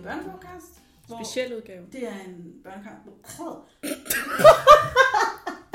øh, 0.00 0.04
børnepodcast. 0.04 0.82
Speciel 1.08 1.56
udgave. 1.56 1.86
Det 1.92 2.08
er 2.08 2.20
en 2.26 2.60
børnepodcast. 2.64 3.40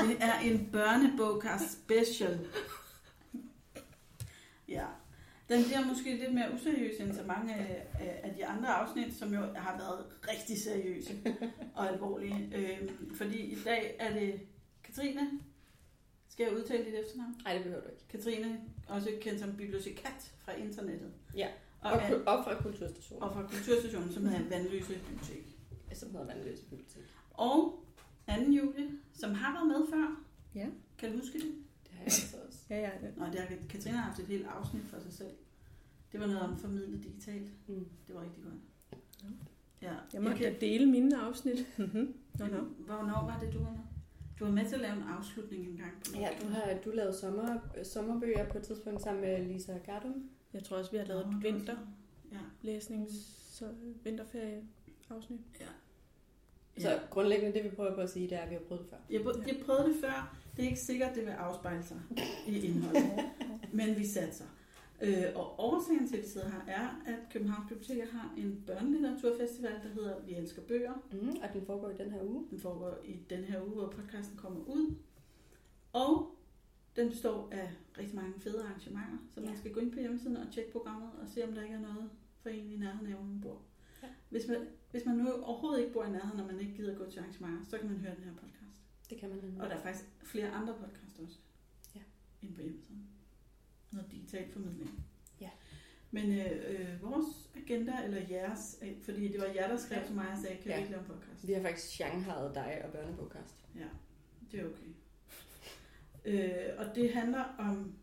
det 0.00 0.16
er 0.20 0.38
en 0.38 0.68
børnebogkast 0.72 1.72
special. 1.72 2.46
Ja. 4.68 4.84
Den 5.48 5.64
bliver 5.64 5.86
måske 5.86 6.16
lidt 6.16 6.34
mere 6.34 6.54
useriøs 6.54 7.00
end 7.00 7.14
så 7.14 7.22
mange 7.26 7.54
af 7.98 8.34
de 8.36 8.46
andre 8.46 8.68
afsnit, 8.68 9.14
som 9.14 9.34
jo 9.34 9.40
har 9.40 9.76
været 9.78 10.06
rigtig 10.28 10.62
seriøse 10.62 11.12
og 11.74 11.88
alvorlige. 11.88 12.50
Øhm, 12.54 13.14
fordi 13.16 13.38
i 13.38 13.58
dag 13.64 13.96
er 13.98 14.12
det 14.12 14.40
Katrine. 14.84 15.30
Skal 16.28 16.44
jeg 16.44 16.56
udtale 16.56 16.84
dit 16.84 16.94
efternavn? 16.94 17.34
Nej, 17.44 17.54
det 17.54 17.62
behøver 17.62 17.82
du 17.82 17.88
ikke. 17.88 18.08
Katrine, 18.08 18.60
også 18.88 19.12
kendt 19.20 19.40
som 19.40 19.56
bibliotekat 19.56 20.32
fra 20.38 20.52
internettet. 20.52 21.12
Ja. 21.36 21.48
Og, 21.86 21.92
Og, 21.92 21.98
og, 22.02 22.08
ku- 22.08 22.30
og 22.30 22.44
fra 22.44 22.62
Kulturstationen, 22.62 23.22
og 23.22 23.32
fra 23.32 23.42
Kulturstationen, 23.42 24.12
som 24.12 24.26
hedder 24.26 24.48
Vandløse 24.48 24.86
Bibliotek. 24.94 25.46
som 25.92 26.10
hedder 26.10 26.26
Vandløse 26.26 26.62
Bibliotek. 26.64 27.02
Og 27.30 27.84
anden 28.26 28.52
Julie, 28.52 28.88
som 29.14 29.34
har 29.34 29.52
været 29.56 29.66
med 29.68 29.86
før. 29.90 30.22
Ja. 30.54 30.66
Kan 30.98 31.12
du 31.12 31.18
huske 31.18 31.38
det? 31.38 31.44
Det 31.84 31.90
har 31.92 31.98
jeg 31.98 32.04
altså 32.04 32.36
også. 32.48 32.58
Ja, 32.70 32.78
ja. 32.80 32.90
Nå, 33.16 33.24
det 33.26 33.40
har 33.40 33.48
Katrine 33.68 33.96
har 33.96 34.04
haft 34.08 34.20
et 34.20 34.26
helt 34.26 34.46
afsnit 34.46 34.82
for 34.84 35.00
sig 35.00 35.12
selv. 35.12 35.30
Det 36.12 36.20
var 36.20 36.26
noget 36.26 36.40
om 36.40 36.58
formidlet 36.58 37.04
digitalt. 37.04 37.68
Mm. 37.68 37.86
Det 38.06 38.14
var 38.14 38.22
rigtig 38.22 38.42
godt. 38.42 38.54
Ja. 39.22 39.88
Ja. 39.88 39.94
Jeg 40.12 40.22
må 40.22 40.28
kan- 40.30 40.52
da 40.52 40.58
dele 40.60 40.86
mine 40.86 41.16
afsnit. 41.18 41.66
Mhm. 41.78 42.14
Nå, 42.38 42.46
nå. 42.46 42.60
Hvornår 42.86 43.24
var 43.30 43.38
det, 43.42 43.52
du 43.52 43.58
var 43.58 43.70
med? 43.70 43.78
Du 44.38 44.44
var 44.44 44.52
med 44.52 44.66
til 44.68 44.74
at 44.74 44.80
lave 44.80 44.96
en 44.96 45.02
afslutning 45.18 45.66
engang. 45.68 45.92
På 46.04 46.18
Ja, 46.20 46.28
du 46.42 46.46
har 46.48 46.74
du 46.84 46.90
lavet 46.90 47.14
sommer, 47.14 47.58
sommerbøger 47.82 48.48
på 48.48 48.58
et 48.58 48.64
tidspunkt 48.64 49.02
sammen 49.02 49.20
med 49.24 49.44
Lisa 49.52 49.72
Gardum. 49.86 50.30
Jeg 50.56 50.64
tror 50.64 50.76
også, 50.76 50.90
vi 50.90 50.96
har 50.96 51.04
lavet 51.04 51.20
et 51.20 51.26
var 51.26 51.40
vinterlæsnings 51.42 53.12
sådan. 53.14 53.74
så 53.74 53.74
vinterferie 54.04 54.62
afsnit. 55.10 55.40
Ja. 55.60 55.66
Så 56.78 56.90
Ja. 56.90 56.98
grundlæggende 57.10 57.54
det, 57.54 57.64
vi 57.64 57.68
prøver 57.76 57.94
på 57.94 58.00
at 58.00 58.10
sige, 58.10 58.28
det 58.28 58.38
er, 58.38 58.42
at 58.42 58.50
vi 58.50 58.54
har 58.54 58.62
prøvet 58.62 58.82
det 58.82 58.90
før. 58.90 58.96
Jeg, 59.10 59.20
prø- 59.20 59.42
jeg 59.46 59.56
prøvede 59.66 59.88
det 59.88 59.96
før. 60.00 60.36
Det 60.56 60.62
er 60.64 60.68
ikke 60.68 60.80
sikkert, 60.80 61.14
det 61.14 61.24
vil 61.26 61.30
afspejle 61.32 61.82
sig 61.84 62.00
i 62.46 62.60
indholdet. 62.60 63.10
Men 63.72 63.96
vi 63.96 64.06
satser. 64.06 64.44
Øh, 65.02 65.24
og 65.34 65.54
årsagen 65.60 66.08
til, 66.08 66.16
at 66.16 66.22
vi 66.22 66.28
sidder 66.28 66.48
her, 66.50 66.60
er, 66.74 66.88
at 67.06 67.18
Københavns 67.32 67.68
Biblioteker 67.68 68.06
har 68.12 68.34
en 68.36 68.62
børnelitteraturfestival, 68.66 69.72
der 69.82 69.88
hedder 69.88 70.20
Vi 70.26 70.34
elsker 70.34 70.62
bøger. 70.62 70.92
Mm, 71.12 71.28
og 71.42 71.48
den 71.54 71.66
foregår 71.66 71.90
i 71.90 71.96
den 71.96 72.10
her 72.10 72.22
uge. 72.22 72.46
Den 72.50 72.60
foregår 72.60 72.98
i 73.04 73.16
den 73.30 73.44
her 73.44 73.62
uge, 73.62 73.70
hvor 73.74 73.88
podcasten 73.88 74.36
kommer 74.36 74.60
ud. 74.66 74.94
Og 75.92 76.35
den 76.96 77.08
består 77.08 77.48
af 77.52 77.72
rigtig 77.98 78.14
mange 78.16 78.40
fede 78.40 78.62
arrangementer, 78.64 79.18
så 79.34 79.40
man 79.40 79.50
Ja. 79.50 79.56
skal 79.56 79.72
gå 79.72 79.80
ind 79.80 79.92
på 79.92 80.00
hjemmesiden 80.00 80.36
og 80.36 80.52
tjekke 80.52 80.72
programmet 80.72 81.10
og 81.22 81.28
se, 81.28 81.44
om 81.48 81.52
der 81.54 81.62
ikke 81.62 81.74
er 81.74 81.80
noget 81.80 82.10
for 82.42 82.48
en 82.48 82.70
i 82.72 82.76
nærheden 82.76 83.06
af, 83.06 83.12
hvor 83.14 83.24
man 83.24 83.40
bor. 83.40 83.62
Ja. 84.02 84.08
Hvis, 84.30 84.48
man, 84.48 84.56
hvis 84.90 85.04
man 85.06 85.16
nu 85.16 85.32
overhovedet 85.32 85.80
ikke 85.80 85.92
bor 85.92 86.04
i 86.04 86.10
nærheden, 86.10 86.40
og 86.40 86.46
man 86.46 86.60
ikke 86.60 86.74
gider 86.74 86.94
gå 86.98 87.10
til 87.10 87.18
arrangementer, 87.18 87.64
så 87.64 87.78
kan 87.78 87.88
man 87.88 87.98
høre 87.98 88.14
den 88.14 88.24
her 88.24 88.32
podcast. 88.32 88.80
Det 89.10 89.18
kan 89.18 89.28
man 89.28 89.38
nemlig. 89.38 89.60
Og 89.62 89.68
der 89.70 89.76
er 89.76 89.80
faktisk 89.82 90.04
flere 90.24 90.50
andre 90.50 90.74
podcasts 90.80 91.18
også. 91.18 91.38
Ja. 91.94 92.00
Inde 92.42 92.54
på 92.54 92.62
hjemmesiden. 92.62 93.06
Noget 93.92 94.10
digital 94.10 94.52
formidling. 94.52 95.04
Ja. 95.40 95.50
Men 96.10 96.32
øh, 96.32 96.52
øh, 96.68 97.02
vores 97.02 97.50
agenda, 97.56 98.04
eller 98.04 98.20
jeres, 98.30 98.78
øh, 98.82 99.02
fordi 99.02 99.28
det 99.28 99.40
var 99.40 99.46
jer, 99.46 99.68
der 99.68 99.76
skrev 99.76 100.06
til 100.06 100.14
mig 100.14 100.28
og 100.32 100.38
sagde, 100.38 100.56
kan 100.56 100.70
Ja. 100.70 100.76
vi 100.76 100.80
ikke 100.82 100.90
lave 100.92 101.02
en 101.02 101.08
podcast? 101.08 101.46
Vi 101.48 101.52
har 101.52 101.62
faktisk 101.62 101.88
shanghajet 101.88 102.54
dig 102.54 102.82
og 102.84 102.92
børnebogkast. 102.92 103.54
Ja, 103.74 103.86
det 104.52 104.60
er 104.60 104.64
okay. 104.64 104.86
Øh, 106.26 106.78
og 106.78 106.94
det 106.94 107.12
handler 107.14 107.44
om 107.58 107.94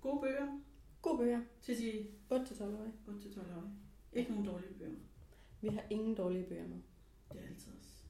gode 0.00 0.20
bøger 0.20 0.60
Gode 1.02 1.18
bøger. 1.18 1.40
til 1.62 1.78
de 1.78 2.06
8-12 2.32 2.34
år. 2.64 2.92
8-12-årige. 3.08 3.72
Ikke 4.12 4.30
nogen 4.30 4.46
dårlige 4.46 4.74
bøger. 4.78 4.98
Vi 5.60 5.68
har 5.68 5.82
ingen 5.90 6.14
dårlige 6.14 6.44
bøger 6.44 6.68
med. 6.68 6.78
Det 7.32 7.40
er 7.40 7.48
altid 7.48 7.72
os. 7.80 8.04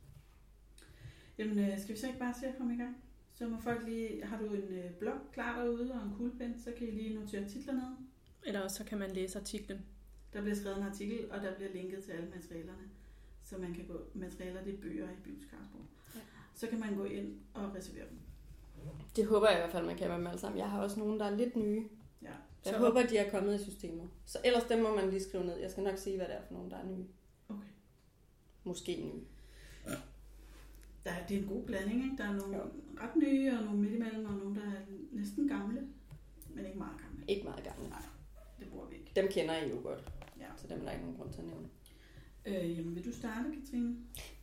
Jamen, 1.39 1.59
øh, 1.59 1.79
skal 1.81 1.95
vi 1.95 2.01
så 2.01 2.07
ikke 2.07 2.19
bare 2.19 2.35
se 2.41 2.47
at 2.47 2.57
komme 2.57 2.75
i 2.75 2.77
gang? 2.77 2.97
Så 3.33 3.49
må 3.49 3.61
folk 3.61 3.87
lige... 3.87 4.25
Har 4.25 4.39
du 4.39 4.45
en 4.55 4.63
øh, 4.63 4.91
blog 4.91 5.19
klar 5.33 5.63
derude 5.65 5.93
og 5.95 6.03
en 6.07 6.15
kuglepen, 6.17 6.59
så 6.59 6.73
kan 6.79 6.89
I 6.89 6.91
lige 6.91 7.15
notere 7.15 7.49
titler 7.49 7.75
ned. 7.75 7.97
Eller 8.47 8.61
også 8.61 8.77
så 8.77 8.85
kan 8.85 8.99
man 8.99 9.11
læse 9.11 9.39
artiklen. 9.39 9.79
Der 10.33 10.41
bliver 10.41 10.55
skrevet 10.55 10.77
en 10.77 10.83
artikel, 10.83 11.31
og 11.31 11.41
der 11.43 11.55
bliver 11.55 11.73
linket 11.73 12.05
til 12.05 12.13
alle 12.13 12.31
materialerne. 12.31 12.89
Så 13.45 13.59
man 13.59 13.75
kan 13.75 13.87
gå... 13.87 14.01
Materialer, 14.15 14.65
det 14.65 14.75
er 14.75 14.79
bøger 14.79 15.11
i 15.11 15.17
Byens. 15.25 15.45
Ja. 15.53 16.21
Så 16.55 16.67
kan 16.67 16.81
man 16.81 16.95
gå 16.97 17.05
ind 17.05 17.41
og 17.55 17.75
reservere 17.75 18.09
dem. 18.11 18.19
Det 19.17 19.27
håber 19.27 19.49
jeg 19.49 19.59
i 19.59 19.61
hvert 19.61 19.73
fald, 19.73 19.87
man 19.87 19.97
kan 19.97 20.09
med 20.09 20.17
dem 20.19 20.27
alle 20.27 20.41
sammen. 20.41 20.59
Jeg 20.59 20.71
har 20.71 20.83
også 20.83 20.99
nogle, 21.01 21.19
der 21.19 21.25
er 21.25 21.37
lidt 21.37 21.57
nye. 21.57 21.89
Ja. 22.23 22.27
Jeg 22.65 22.75
Så- 22.75 22.79
håber, 22.79 23.03
de 23.07 23.17
er 23.19 23.31
kommet 23.31 23.61
i 23.61 23.65
systemet. 23.65 24.09
Så 24.27 24.39
ellers 24.45 24.65
dem 24.65 24.83
må 24.83 24.95
man 24.95 25.11
lige 25.11 25.23
skrive 25.23 25.45
ned. 25.45 25.57
Jeg 25.59 25.71
skal 25.71 25.83
nok 25.85 25.99
sige, 25.99 26.17
hvad 26.17 26.27
det 26.27 26.35
er 26.37 26.43
for 26.47 26.55
nogle, 26.55 26.71
der 26.71 26.77
er 26.77 26.87
nye. 26.87 27.07
Okay. 27.49 27.69
Måske 28.65 28.97
nye. 29.05 29.25
Der 31.05 31.11
er, 31.11 31.27
det 31.27 31.37
er 31.37 31.41
en 31.43 31.49
god 31.49 31.63
blanding, 31.65 32.05
ikke? 32.05 32.17
Der 32.19 32.25
er 32.25 32.33
nogle 32.37 32.57
Jo. 32.57 32.63
ret 33.01 33.17
nye, 33.17 33.53
og 33.59 33.65
nogle 33.65 33.81
midt 33.81 33.93
imellem, 33.95 34.25
og 34.27 34.33
nogle, 34.33 34.55
der 34.61 34.67
er 34.67 34.81
næsten 35.13 35.49
gamle, 35.49 35.89
men 36.55 36.67
ikke 36.67 36.79
meget 36.79 37.01
gamle. 37.01 37.25
Ikke 37.29 37.45
meget 37.45 37.65
gamle. 37.65 37.95
Det 38.61 38.69
bruger 38.71 38.87
vi 38.87 38.95
ikke. 38.97 39.13
Dem 39.17 39.29
kender 39.29 39.57
I 39.57 39.71
jo 39.71 39.77
godt, 39.83 40.05
Ja. 40.41 40.45
så 40.57 40.67
dem 40.69 40.81
er 40.81 40.85
der 40.85 40.91
ikke 40.93 41.05
nogen 41.05 41.19
grund 41.19 41.33
til 41.33 41.41
at 41.41 41.47
nævne. 41.47 41.69
Øh, 42.47 42.79
jamen, 42.79 42.95
vil 42.95 43.05
du 43.05 43.13
starte, 43.13 43.45
Katrine? 43.61 43.97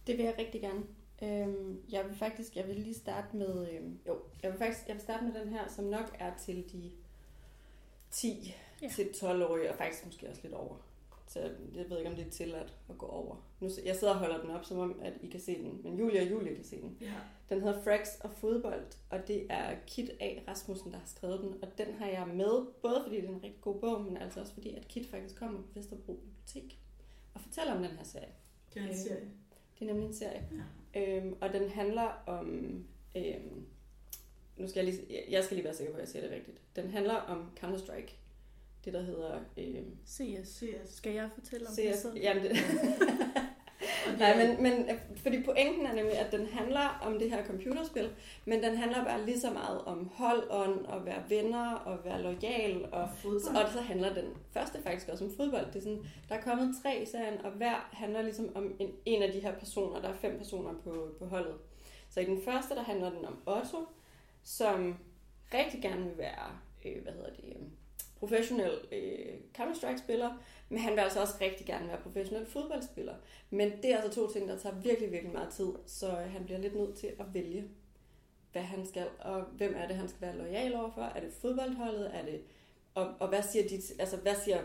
Det 0.07 0.17
vil 0.17 0.25
jeg 0.25 0.35
rigtig 0.40 0.62
gerne. 0.62 0.84
Øhm, 1.24 1.81
jeg 1.92 2.06
vil 2.09 2.16
faktisk, 2.16 2.56
jeg 2.56 2.68
vil 2.68 2.76
lige 2.76 2.96
starte 2.96 3.36
med, 3.38 3.70
øhm, 3.72 4.00
jo, 4.08 4.20
jeg 4.44 4.52
vil 4.52 4.58
faktisk, 4.59 4.88
jeg 4.88 4.96
vil 4.96 5.02
starte 5.03 5.24
med 5.26 5.34
den 5.42 5.50
her, 5.50 5.68
som 5.68 5.86
nok 5.86 6.16
er 6.20 6.38
til 6.38 6.66
de 6.72 6.92
10 8.12 8.53
Ja. 8.81 8.88
til 8.90 9.03
12-årige, 9.06 9.70
og 9.72 9.76
faktisk 9.78 10.06
måske 10.06 10.30
også 10.30 10.42
lidt 10.44 10.53
over. 10.53 10.76
Så 11.28 11.40
jeg 11.76 11.90
ved 11.90 11.98
ikke, 11.98 12.09
om 12.09 12.16
det 12.16 12.28
er 12.28 12.31
tilladt 12.31 12.74
at 12.90 12.98
gå 12.98 13.06
over. 13.06 13.36
Nu, 13.59 13.70
jeg 13.86 13.96
sidder 13.96 14.14
og 14.14 14.20
holder 14.20 14.42
den 14.42 14.50
op, 14.50 14.66
som 14.66 14.78
om, 14.80 15.00
at 15.03 15.14
I 15.22 15.28
kan 15.28 15.40
se 15.40 15.64
den, 15.64 15.80
men 15.84 15.98
Julia 16.00 16.22
og 16.26 16.31
Julie 16.31 16.56
kan 16.56 16.64
se 16.64 16.81
den. 16.81 16.98
Ja. 17.02 17.14
Den 17.50 17.62
hedder 17.62 17.82
Frax 17.84 18.08
og 18.20 18.32
fodbold, 18.32 18.86
og 19.09 19.28
det 19.28 19.47
er 19.50 19.76
Kit 19.88 20.09
A. 20.20 20.30
Rasmussen, 20.47 20.92
der 20.92 20.97
har 20.97 21.06
skrevet 21.08 21.40
den. 21.40 21.64
Og 21.64 21.78
den 21.78 21.94
har 21.94 22.08
jeg 22.08 22.28
med, 22.28 22.66
både 22.82 23.02
fordi 23.03 23.16
det 23.16 23.26
er 23.26 23.30
en 23.30 23.44
rigtig 23.44 23.62
god 23.62 23.80
bog, 23.80 24.02
men 24.02 24.18
altså 24.18 24.40
også 24.40 24.53
fordi, 24.53 24.76
at 24.76 24.88
Kit 24.88 25.09
faktisk 25.09 25.36
kommer 25.36 25.62
på 25.62 25.68
Vesterbro 25.76 26.14
Bibliotek 26.14 26.80
og 27.34 27.42
fortæller 27.42 27.74
om 27.76 27.82
den 27.84 27.92
her 27.92 28.03
serie. 28.03 28.32
Det 28.74 28.80
er 28.82 28.86
en 28.86 28.90
Øh, 28.92 28.96
serie. 28.97 29.30
Det 29.80 29.81
er 29.81 29.86
nemlig 29.86 30.08
en 30.08 30.13
serie. 30.13 30.47
Ja. 30.96 31.18
Øhm, 31.18 31.36
og 31.41 31.53
den 31.53 31.69
handler 31.69 32.24
om... 32.25 32.50
Øhm, 33.16 33.66
nu 34.58 34.68
skal 34.68 34.86
jeg 34.86 34.94
lige... 34.94 35.24
Jeg 35.30 35.44
skal 35.44 35.56
lige 35.56 35.66
være 35.66 35.74
sikker 35.74 35.94
på, 35.94 35.97
at 35.97 36.02
jeg 36.02 36.09
siger 36.09 36.24
det 36.24 36.31
rigtigt. 36.31 36.58
Den 36.75 36.90
handler 36.90 37.13
om 37.13 37.52
Counter-Strike. 37.59 38.12
Det, 38.85 38.94
der 38.94 39.02
hedder... 39.02 39.40
Øhm, 39.58 39.97
CS. 40.08 40.47
CS. 40.47 40.96
Skal 40.96 41.14
jeg 41.14 41.30
fortælle 41.34 41.68
om 41.68 41.74
CS. 41.74 42.02
det? 42.02 42.22
Jamen, 42.22 42.44
det, 42.44 42.52
Nej, 44.20 44.30
er- 44.30 44.48
men, 44.48 44.64
men 44.64 44.90
øh, 44.90 45.00
fordi 45.18 45.44
pointen 45.44 45.86
er 45.86 45.94
nemlig, 45.94 46.18
at 46.20 46.31
den 46.31 46.48
handler 46.48 47.00
om 47.02 47.20
det 47.20 47.30
her 47.30 47.46
computerspil, 47.46 48.09
men 48.46 48.64
den 48.64 48.78
handler 48.78 49.03
bare 49.06 49.26
lige 49.26 49.40
så 49.40 49.52
meget 49.52 49.81
om 49.86 50.09
holdånd, 50.14 50.86
og 50.86 51.06
være 51.06 51.24
venner, 51.30 51.72
og 51.74 52.06
være 52.06 52.22
lojal, 52.22 52.86
og, 52.92 53.09
fodbold. 53.18 53.66
og 53.66 53.72
så 53.72 53.81
handler 53.81 54.14
den 54.14 54.26
første 54.52 54.81
faktisk 54.84 55.09
også 55.09 55.26
om 55.26 55.31
fodbold. 55.38 55.66
Det 55.66 55.76
er 55.76 55.81
sådan, 55.81 56.06
der 56.30 56.36
er 56.36 56.42
kommet 56.42 56.76
tre 56.84 57.02
i 57.02 57.06
serien, 57.06 57.46
og 57.46 57.52
hver 57.52 57.90
handler 57.94 58.22
ligesom 58.22 58.56
om 58.56 58.76
en, 58.80 58.90
en 59.06 59.22
af 59.24 59.31
de 59.31 59.40
her 59.40 59.53
personer. 59.56 60.02
Der 60.02 60.09
er 60.09 60.14
fem 60.16 60.38
personer 60.38 60.74
på, 60.84 61.08
på 61.20 61.26
holdet. 61.26 61.53
Så 62.09 62.20
i 62.20 62.26
den 62.26 62.42
første, 62.46 62.76
der 62.76 62.84
handler 62.84 63.09
den 63.09 63.26
om 63.26 63.38
Otto, 63.46 63.78
som 64.44 64.96
rigtig 65.53 65.82
gerne 65.82 66.03
vil 66.03 66.18
være, 66.18 66.47
øh, 66.86 67.03
hvad 67.03 67.14
hedder 67.14 67.30
det, 67.30 67.44
øh, 67.50 67.62
professionel 68.20 68.72
øh, 68.92 69.36
Counter-Strike-spiller, 69.58 70.30
men 70.70 70.80
han 70.80 70.94
vil 70.94 71.00
altså 71.00 71.22
også 71.22 71.34
rigtig 71.42 71.66
gerne 71.66 71.88
være 71.88 72.02
professionel 72.02 72.46
fodboldspiller. 72.46 73.16
Men 73.50 73.72
det 73.72 73.91
er 73.91 73.97
altså 73.97 74.22
to 74.22 74.32
ting, 74.32 74.50
der 74.50 74.58
tager 74.58 74.76
virkelig, 74.76 75.12
virkelig 75.12 75.34
meget 75.34 75.50
tid, 75.50 75.70
så 75.85 76.09
han 76.09 76.46
bliver 76.46 76.59
lidt 76.59 76.76
nødt 76.76 76.97
til 76.97 77.08
at 77.20 77.34
vælge, 77.34 77.67
hvad 78.52 78.62
han 78.62 78.85
skal, 78.85 79.08
og 79.20 79.41
hvem 79.41 79.73
er 79.78 79.88
det, 79.88 79.96
han 79.96 80.09
skal 80.09 80.22
være 80.22 80.38
lojal 80.38 80.76
overfor. 80.76 81.02
Er 81.02 81.20
det 81.20 81.34
fodboldholdet? 81.34 82.16
Er 82.16 82.26
det, 82.26 82.41
og, 82.94 83.14
og 83.20 83.29
hvad 83.29 83.44
siger, 83.44 83.67
de, 83.67 83.76
altså, 84.00 84.17
hvad 84.17 84.35
siger 84.44 84.62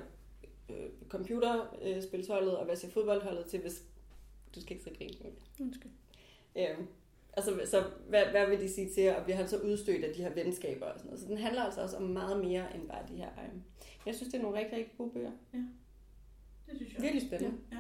øh, 0.69 0.91
computerspilsholdet, 1.09 2.57
og 2.57 2.65
hvad 2.65 2.77
siger 2.77 2.93
fodboldholdet 2.93 3.47
til, 3.47 3.61
hvis 3.61 3.85
du 4.55 4.61
skal 4.61 4.73
ikke 4.73 4.85
så 4.85 4.91
grine 4.99 5.15
nu. 5.25 5.31
Undskyld. 5.65 5.91
Øhm, 6.57 6.87
altså, 7.49 7.71
så 7.71 7.85
hvad, 8.09 8.25
hvad 8.25 8.47
vil 8.47 8.61
de 8.61 8.75
sige 8.75 8.91
til, 8.95 9.15
og 9.17 9.25
bliver 9.25 9.37
han 9.37 9.49
så 9.49 9.59
udstødt 9.59 10.05
af 10.05 10.15
de 10.15 10.23
her 10.23 10.31
venskaber 10.35 10.87
og 10.87 10.93
sådan 10.99 11.07
noget. 11.09 11.21
Så 11.21 11.27
den 11.27 11.39
handler 11.39 11.63
altså 11.63 11.81
også 11.83 11.97
om 11.97 12.03
meget 12.03 12.45
mere 12.45 12.75
end 12.75 12.89
bare 12.89 13.03
de 13.09 13.17
her. 13.17 13.29
Øhm. 13.45 13.63
Jeg 14.07 14.15
synes, 14.15 14.33
det 14.33 14.39
er 14.39 14.43
nogle 14.43 14.59
rigtig, 14.59 14.79
rigtig 14.79 14.95
gode 14.99 15.11
bøger. 15.11 15.31
Det 16.67 16.77
synes 16.77 16.93
jeg. 16.95 17.03
Virkelig 17.03 17.27
spændende. 17.27 17.57
Ja. 17.73 17.77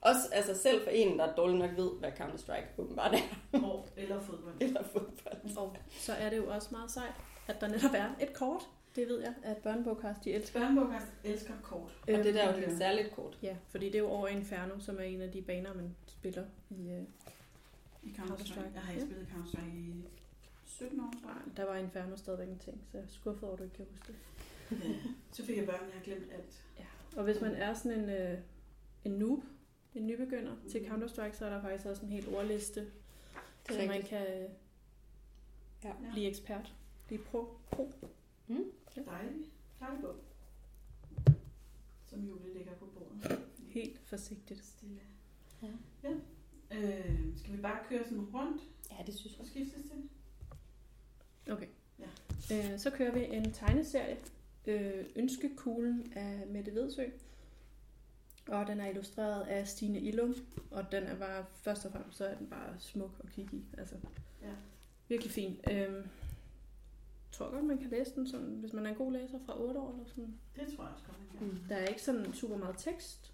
Også 0.00 0.20
altså 0.32 0.54
selv 0.62 0.82
for 0.82 0.90
en, 0.90 1.18
der 1.18 1.34
dårligt 1.34 1.58
nok 1.58 1.70
ved, 1.76 1.90
hvad 1.98 2.10
Counter-Strike 2.12 2.66
åbenbart 2.78 3.14
er, 3.14 3.58
Og, 3.66 3.88
eller 3.96 4.20
fodbold. 4.20 4.54
eller 4.66 4.82
fodbold. 4.82 5.56
Og 5.56 5.76
så 5.90 6.12
er 6.12 6.30
det 6.30 6.36
jo 6.36 6.50
også 6.50 6.68
meget 6.70 6.90
sejt, 6.90 7.14
at 7.48 7.60
der 7.60 7.68
netop 7.68 7.90
er 7.94 8.08
et 8.20 8.32
kort. 8.32 8.62
Det 8.96 9.08
ved 9.08 9.20
jeg, 9.20 9.34
at 9.42 9.56
børnebogkast, 9.56 10.24
de 10.24 10.32
elsker. 10.32 10.60
Børnebogkast 10.60 11.06
elsker 11.24 11.54
kort. 11.62 11.98
Og 12.02 12.08
det 12.24 12.34
der 12.34 12.42
er 12.42 12.52
jo 12.52 12.62
Øhm, 12.62 12.72
et 12.72 12.78
særligt 12.78 13.14
kort. 13.14 13.38
Ja, 13.42 13.56
fordi 13.68 13.86
det 13.86 13.94
er 13.94 13.98
jo 13.98 14.08
over 14.08 14.28
Inferno, 14.28 14.78
som 14.80 14.98
er 14.98 15.02
en 15.02 15.20
af 15.20 15.32
de 15.32 15.42
baner, 15.42 15.74
man 15.74 15.96
spiller 16.06 16.44
i... 16.70 16.74
Uh, 16.74 17.06
I 18.02 18.08
Counter-Strike. 18.18 18.70
Jeg 18.74 18.82
har 18.82 18.92
ikke 18.92 19.04
Ja. 19.04 19.06
spillet 19.10 19.28
Counter-Strike 19.28 19.76
i 19.76 20.04
17 20.66 21.00
år, 21.00 21.12
tror 21.22 21.30
jeg. 21.30 21.56
der 21.56 21.64
var 21.64 21.76
Inferno 21.76 22.16
stadigvæk 22.16 22.48
en 22.48 22.58
ting, 22.58 22.80
så 22.90 22.98
jeg 22.98 23.04
er 23.04 23.08
skuffet 23.08 23.42
over, 23.44 23.52
at 23.52 23.58
du 23.58 23.64
ikke 23.64 23.76
kan 23.76 23.86
huske 23.90 24.06
det. 24.12 24.18
Ja. 24.84 24.94
Så 25.32 25.44
fik 25.44 25.56
jeg 25.56 25.66
børn, 25.66 25.84
jeg 25.86 25.92
har 25.94 26.02
glemt 26.04 26.32
alt. 26.32 26.64
Og 27.16 27.24
hvis 27.24 27.40
man 27.40 27.50
er 27.54 27.74
sådan 27.74 28.00
en... 28.10 28.32
Uh, 28.32 28.38
en 29.04 29.12
noob, 29.12 29.42
en 29.94 30.06
nybegynder 30.06 30.54
mm. 30.54 30.70
til 30.70 30.82
Mhm. 30.82 30.90
Counter-Strike, 30.92 31.32
så 31.32 31.44
er 31.46 31.50
der 31.50 31.62
faktisk 31.62 31.86
også 31.86 32.02
en 32.02 32.08
helt 32.08 32.28
ordliste, 32.28 32.80
Det 32.80 32.90
så 33.76 33.86
man 33.86 34.02
kan 34.02 34.26
øh, 34.42 34.48
Ja. 35.84 35.88
Ja. 35.88 36.10
blive 36.12 36.26
ekspert, 36.28 36.74
blive 37.06 37.22
pro. 37.24 37.48
pro. 37.70 37.90
Dejlig. 39.06 39.46
Dejlig 39.80 40.00
bog. 40.02 40.16
Som 42.06 42.20
Julie 42.24 42.54
lægger 42.54 42.72
på 42.74 42.86
bordet. 42.86 43.38
Helt 43.68 43.98
forsigtigt. 44.04 44.64
Stille. 44.64 45.00
Ja. 45.62 45.68
ja. 46.04 46.14
Øh, 46.74 47.18
skal 47.36 47.52
vi 47.56 47.62
bare 47.62 47.78
køre 47.88 48.04
sådan 48.04 48.24
rundt 48.34 48.62
Ja, 48.90 48.96
det 49.06 49.14
synes 49.14 49.32
jeg. 49.32 49.40
og 49.40 49.46
skiftes 49.46 49.82
til? 49.82 50.08
Okay. 51.52 51.66
Ja. 51.98 52.04
Øh, 52.72 52.78
så 52.78 52.90
kører 52.90 53.12
vi 53.12 53.24
en 53.36 53.52
tegneserie, 53.52 54.16
øh, 54.66 55.04
Ønskekuglen 55.16 56.12
af 56.16 56.46
Mette 56.46 56.74
Vedsø. 56.74 57.04
Og 58.48 58.66
den 58.66 58.80
er 58.80 58.86
illustreret 58.88 59.42
af 59.42 59.68
Stine 59.68 60.00
Illum, 60.00 60.34
og 60.70 60.92
den 60.92 61.02
er 61.02 61.18
bare, 61.18 61.44
først 61.62 61.84
og 61.84 61.92
fremmest, 61.92 62.18
så 62.18 62.26
er 62.26 62.34
den 62.34 62.46
bare 62.46 62.74
smuk 62.78 63.10
at 63.24 63.30
kigge 63.30 63.56
i. 63.56 63.64
Altså, 63.78 63.94
Ja. 64.42 64.48
virkelig 65.08 65.32
fin. 65.32 65.56
Øhm, 65.70 66.06
tror 67.32 67.50
godt, 67.50 67.64
man 67.64 67.78
kan 67.78 67.90
læse 67.90 68.14
den, 68.14 68.26
sådan, 68.28 68.46
hvis 68.46 68.72
man 68.72 68.86
er 68.86 68.90
en 68.90 68.96
god 68.96 69.12
læser 69.12 69.38
fra 69.46 69.60
8 69.62 69.80
år. 69.80 69.92
Eller 69.92 70.04
sådan. 70.08 70.34
Det 70.56 70.76
tror 70.76 70.84
jeg 70.84 70.92
også 70.92 71.04
godt, 71.06 71.18
man 71.18 71.38
kan. 71.38 71.46
Mm. 71.60 71.68
Der 71.68 71.76
er 71.76 71.86
ikke 71.86 72.02
sådan 72.02 72.34
super 72.34 72.56
meget 72.56 72.74
tekst. 72.78 73.32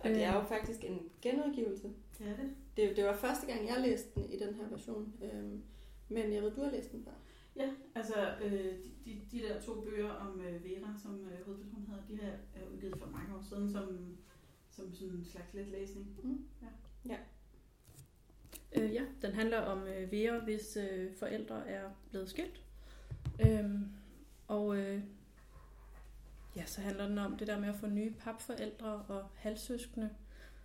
Og 0.00 0.08
det 0.08 0.24
er 0.24 0.34
jo 0.34 0.42
faktisk 0.42 0.84
en 0.84 0.98
genudgivelse. 1.22 1.90
Det 2.20 2.28
er 2.28 2.36
det. 2.36 2.50
Det, 2.76 2.96
det 2.96 3.04
var 3.04 3.16
første 3.16 3.46
gang, 3.46 3.66
jeg 3.66 3.80
læste 3.80 4.20
den 4.20 4.30
i 4.30 4.38
den 4.38 4.54
her 4.54 4.68
version. 4.68 5.14
Øhm, 5.22 5.62
men 6.08 6.32
jeg 6.32 6.42
ved, 6.42 6.50
du 6.50 6.62
har 6.62 6.70
læst 6.70 6.92
den 6.92 7.04
før. 7.04 7.12
Ja, 7.56 7.70
altså 7.94 8.14
øh, 8.42 8.50
de, 8.84 8.90
de, 9.04 9.20
de 9.32 9.38
der 9.38 9.60
to 9.60 9.80
bøger 9.80 10.10
om 10.10 10.40
øh, 10.40 10.64
Vera, 10.64 10.94
som 11.02 11.28
øh, 11.28 11.44
hovedpersonen 11.44 11.86
havde, 11.86 12.02
de 12.08 12.16
her 12.16 12.32
er 12.54 12.66
udgivet 12.74 12.98
for 12.98 13.10
mange 13.10 13.36
år 13.36 13.42
siden 13.42 13.70
som, 13.70 14.16
som 14.70 14.94
sådan 14.94 15.14
en 15.14 15.24
slags 15.24 15.54
let 15.54 15.68
læsning. 15.68 16.06
Mm. 16.22 16.46
Øh, 18.76 18.94
ja, 18.94 19.02
den 19.22 19.32
handler 19.32 19.58
om 19.58 19.86
øh, 19.86 20.12
Vera, 20.12 20.38
hvis 20.38 20.76
øh, 20.76 21.16
forældre 21.16 21.68
er 21.68 21.90
blevet 22.10 22.30
skilt. 22.30 22.62
Øhm, 23.46 23.88
og 24.48 24.76
øh, 24.76 25.02
ja, 26.56 26.66
så 26.66 26.80
handler 26.80 27.08
den 27.08 27.18
om 27.18 27.36
det 27.36 27.46
der 27.46 27.60
med 27.60 27.68
at 27.68 27.76
få 27.76 27.86
nye 27.86 28.14
papforældre 28.18 29.04
og 29.08 29.24
halvsøskende. 29.34 30.10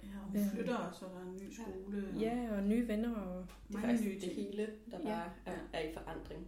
Ja, 0.06 0.19
og 0.19 0.25
hun 0.42 0.50
flytter 0.54 0.75
også, 0.75 1.06
og 1.06 1.12
der 1.12 1.18
er 1.19 1.24
en 1.24 1.36
ny 1.36 1.52
skole. 1.54 2.07
Og 2.13 2.19
Ja, 2.22 2.48
og 2.57 2.63
nye 2.63 2.88
venner. 2.88 3.16
Og, 3.16 3.46
Det 3.68 3.75
er 3.75 3.80
mange 3.80 3.88
faktisk 3.98 4.10
nye 4.10 4.19
det 4.19 4.36
hele, 4.36 4.68
der 4.92 5.00
Ja. 5.00 5.04
bare 5.04 5.30
er, 5.46 5.57
er 5.74 5.90
i 5.90 5.94
forandring. 5.94 6.48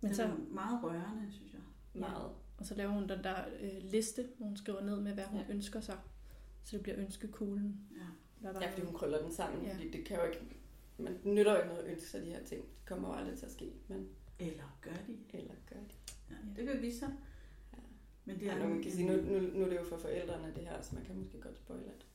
men 0.00 0.08
Den 0.08 0.14
så, 0.16 0.22
er 0.22 0.36
meget 0.50 0.84
rørende, 0.84 1.32
synes 1.32 1.52
jeg. 1.52 1.60
Meget. 2.00 2.30
og 2.58 2.66
så 2.66 2.74
laver 2.74 2.90
hun 2.92 3.08
den 3.08 3.24
der 3.24 3.36
øh, 3.60 3.70
liste, 3.90 4.28
hvor 4.36 4.46
hun 4.46 4.56
skriver 4.56 4.80
ned 4.80 5.00
med, 5.00 5.12
hvad 5.14 5.24
hun 5.24 5.38
Ja. 5.38 5.44
ja. 5.48 5.52
ønsker 5.54 5.80
sig. 5.80 5.98
Så 6.64 6.76
det 6.76 6.82
bliver 6.82 6.98
ønskekuglen. 6.98 7.80
Ja. 8.42 8.48
Ja, 8.60 8.70
fordi 8.72 8.82
hun 8.86 8.94
krøller 8.94 9.22
den 9.22 9.32
sammen, 9.32 9.64
Ja. 9.64 9.74
fordi 9.74 9.90
det 9.90 10.04
kan 10.04 10.16
jo 10.16 10.24
ikke... 10.24 10.40
Man 10.98 11.18
nytter 11.24 11.52
jo 11.52 11.56
ikke 11.58 11.68
noget 11.68 11.82
at 11.84 11.90
ønske 11.92 12.08
sig 12.10 12.20
de 12.22 12.26
her 12.30 12.44
ting. 12.44 12.62
Det 12.62 12.86
kommer 12.86 13.08
jo 13.08 13.14
aldrig 13.14 13.38
til 13.38 13.46
at 13.46 13.52
ske, 13.52 13.72
men 13.88 14.08
Eller 14.38 14.78
gør 14.80 14.90
de? 15.06 15.38
eller 15.38 15.54
gør 15.70 15.76
de. 15.76 15.94
Ja, 16.30 16.34
det 16.62 16.66
vil 16.72 16.82
vise 16.82 16.98
sig. 16.98 17.08
Ja. 17.72 17.78
Men 18.24 18.34
det 18.34 18.42
Det 18.44 18.50
er 18.52 18.56
jo 18.56 18.62
nu, 18.62 18.68
man 18.74 18.82
kan 18.82 18.92
sige, 18.92 19.06
nu, 19.08 19.22
nu, 19.22 19.40
nu 19.58 19.64
er 19.64 19.68
det 19.68 19.76
jo 19.76 19.84
for 19.84 19.96
forældrene 19.96 20.52
det 20.56 20.64
her, 20.66 20.82
så 20.82 20.94
man 20.94 21.04
kan 21.04 21.16
måske 21.16 21.40
godt 21.40 21.56
spoile 21.58 21.84
det. 21.84 22.06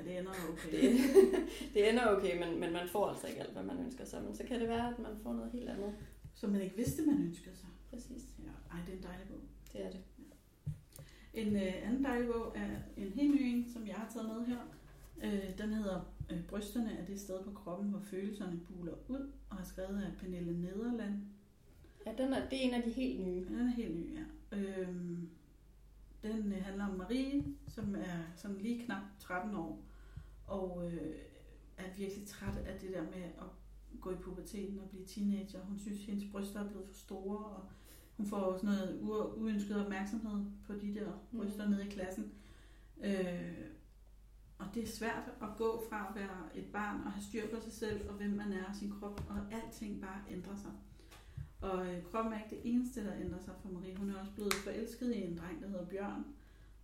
Ja, 0.00 0.10
det 0.10 0.18
ender 0.18 0.32
okay. 0.52 0.70
Det, 0.72 1.00
det 1.74 1.90
ender 1.90 2.16
okay, 2.16 2.38
men, 2.38 2.60
men 2.60 2.72
man 2.72 2.88
får 2.88 3.08
altså 3.08 3.26
ikke 3.26 3.40
alt, 3.40 3.52
hvad 3.52 3.62
man 3.62 3.78
ønsker 3.78 4.04
sig. 4.04 4.22
Men 4.22 4.34
så 4.34 4.44
kan 4.44 4.60
det 4.60 4.68
være, 4.68 4.88
at 4.88 4.98
man 4.98 5.12
får 5.22 5.32
noget 5.32 5.52
helt 5.52 5.68
andet. 5.68 5.94
Som 6.34 6.50
man 6.50 6.60
ikke 6.60 6.76
vidste, 6.76 7.02
man 7.02 7.22
ønskede 7.22 7.56
sig. 7.56 7.68
Præcis. 7.90 8.22
Ja, 8.38 8.76
ej, 8.76 8.80
det 8.86 8.92
er 8.92 8.96
en 8.96 9.02
dejlig 9.02 9.28
bog. 9.28 9.40
Det 9.72 9.86
er 9.86 9.90
det. 9.90 10.00
En 11.34 11.56
øh, 11.56 11.88
anden 11.88 12.04
dejlig 12.04 12.28
bog 12.28 12.52
er 12.56 12.70
en 12.96 13.12
helt 13.12 13.34
ny 13.34 13.40
en, 13.40 13.72
som 13.72 13.86
jeg 13.86 13.94
har 13.94 14.10
taget 14.12 14.28
med 14.28 14.46
her. 14.46 14.58
Øh, 15.22 15.58
den 15.58 15.72
hedder 15.72 16.14
øh, 16.30 16.42
Brysterne 16.44 16.98
er 16.98 17.04
det 17.04 17.20
sted 17.20 17.44
på 17.44 17.50
kroppen, 17.50 17.90
hvor 17.90 18.00
følelserne 18.00 18.60
buler 18.60 18.94
ud, 19.08 19.30
og 19.50 19.56
er 19.60 19.64
skrevet 19.64 20.02
af 20.02 20.12
Pernille 20.18 20.60
Nederland. 20.60 21.14
Ja, 22.06 22.12
den 22.18 22.32
er, 22.32 22.48
det 22.48 22.58
er 22.58 22.68
en 22.68 22.74
af 22.74 22.82
de 22.82 22.90
helt 22.90 23.26
nye. 23.26 23.44
Den 23.44 23.58
er 23.58 23.70
helt 23.70 23.96
ny, 23.96 24.14
ja. 24.14 24.56
Øhm, 24.58 25.30
den 26.22 26.52
øh, 26.52 26.64
handler 26.64 26.86
om 26.86 26.98
Marie, 26.98 27.44
som 27.68 27.94
er 27.94 28.18
sådan 28.36 28.58
lige 28.58 28.84
knap 28.84 29.02
13 29.18 29.54
år, 29.54 29.82
og 30.50 30.92
øh, 30.92 31.16
er 31.76 31.84
virkelig 31.96 32.26
træt 32.26 32.56
af 32.56 32.80
det 32.80 32.90
der 32.92 33.02
med 33.02 33.22
at 33.22 33.46
gå 34.00 34.10
i 34.10 34.14
puberteten 34.14 34.78
og 34.78 34.88
blive 34.88 35.06
teenager. 35.06 35.64
Hun 35.64 35.78
synes, 35.78 36.04
hendes 36.04 36.24
bryster 36.32 36.60
er 36.60 36.68
blevet 36.68 36.86
for 36.86 36.94
store, 36.94 37.44
og 37.44 37.62
hun 38.16 38.26
får 38.26 38.56
sådan 38.56 38.70
noget 38.70 39.00
u- 39.02 39.40
uønsket 39.40 39.84
opmærksomhed 39.84 40.44
på 40.66 40.72
de 40.72 40.94
der 40.94 41.12
bryster 41.36 41.64
mm. 41.64 41.70
nede 41.70 41.86
i 41.86 41.90
klassen. 41.90 42.32
Øh, 43.04 43.66
og 44.58 44.66
det 44.74 44.82
er 44.82 44.86
svært 44.86 45.30
at 45.42 45.48
gå 45.56 45.82
fra 45.88 46.06
at 46.08 46.14
være 46.14 46.38
et 46.54 46.66
barn 46.72 47.00
og 47.00 47.12
have 47.12 47.22
styr 47.22 47.48
på 47.54 47.60
sig 47.60 47.72
selv, 47.72 48.08
og 48.08 48.14
hvem 48.14 48.30
man 48.30 48.52
er 48.52 48.64
og 48.64 48.74
sin 48.74 48.90
krop, 49.00 49.24
og 49.28 49.36
alting 49.52 50.00
bare 50.00 50.20
ændrer 50.30 50.56
sig. 50.56 50.72
Og 51.60 51.86
øh, 51.86 52.02
kroppen 52.04 52.32
er 52.32 52.44
ikke 52.44 52.56
det 52.56 52.72
eneste, 52.72 53.04
der 53.04 53.14
ændrer 53.20 53.40
sig 53.40 53.54
for 53.62 53.68
Marie. 53.68 53.96
Hun 53.96 54.10
er 54.10 54.20
også 54.20 54.32
blevet 54.32 54.54
forelsket 54.54 55.14
i 55.14 55.22
en 55.22 55.38
dreng, 55.38 55.62
der 55.62 55.68
hedder 55.68 55.86
Bjørn. 55.86 56.24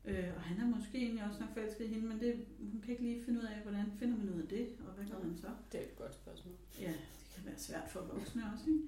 Øh, 0.06 0.28
og 0.36 0.42
han 0.42 0.60
er 0.60 0.66
måske 0.76 0.98
egentlig 0.98 1.24
også 1.24 1.40
nok 1.40 1.52
forelsket 1.54 1.84
i 1.84 1.88
hende, 1.88 2.06
men 2.08 2.20
det, 2.20 2.46
hun 2.72 2.80
kan 2.80 2.90
ikke 2.90 3.02
lige 3.02 3.24
finde 3.24 3.40
ud 3.40 3.44
af, 3.44 3.60
hvordan 3.62 3.84
finder 3.98 4.16
man 4.16 4.34
ud 4.34 4.40
af 4.40 4.48
det, 4.48 4.68
og 4.86 4.92
hvad 4.94 5.04
gør 5.06 5.24
man 5.26 5.36
så? 5.38 5.48
Det 5.72 5.80
er 5.80 5.84
et 5.84 5.96
godt 5.96 6.14
spørgsmål. 6.14 6.54
Ja, 6.80 6.86
det 6.86 7.34
kan 7.34 7.44
være 7.46 7.58
svært 7.58 7.88
for 7.90 8.00
voksne 8.00 8.42
også, 8.54 8.64
ikke? 8.70 8.82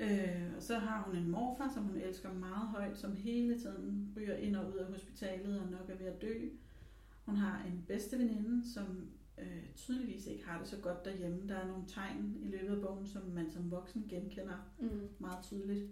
Ja. 0.00 0.44
Øh, 0.46 0.56
og 0.56 0.62
så 0.62 0.78
har 0.78 1.02
hun 1.02 1.16
en 1.16 1.30
morfar, 1.30 1.70
som 1.74 1.84
hun 1.84 1.96
elsker 1.96 2.32
meget 2.32 2.68
højt, 2.68 2.98
som 2.98 3.16
hele 3.16 3.58
tiden 3.60 4.12
ryger 4.16 4.36
ind 4.36 4.56
og 4.56 4.68
ud 4.72 4.76
af 4.78 4.86
hospitalet 4.86 5.60
og 5.60 5.70
nok 5.70 5.88
er 5.90 5.96
ved 5.96 6.06
at 6.06 6.22
dø. 6.22 6.34
Hun 7.24 7.36
har 7.36 7.64
en 7.66 7.84
bedste 7.88 8.18
veninde, 8.18 8.72
som 8.74 8.86
øh, 9.38 9.62
tydeligvis 9.76 10.26
ikke 10.26 10.46
har 10.46 10.58
det 10.58 10.68
så 10.68 10.76
godt 10.76 11.04
derhjemme. 11.04 11.48
Der 11.48 11.54
er 11.56 11.66
nogle 11.66 11.84
tegn 11.88 12.36
i 12.42 12.46
løbet 12.48 12.74
af 12.76 12.80
bogen, 12.82 13.06
som 13.06 13.22
man 13.34 13.50
som 13.50 13.70
voksen 13.70 14.04
genkender 14.08 14.56
Mm. 14.80 14.88
meget 15.18 15.44
tydeligt. 15.44 15.90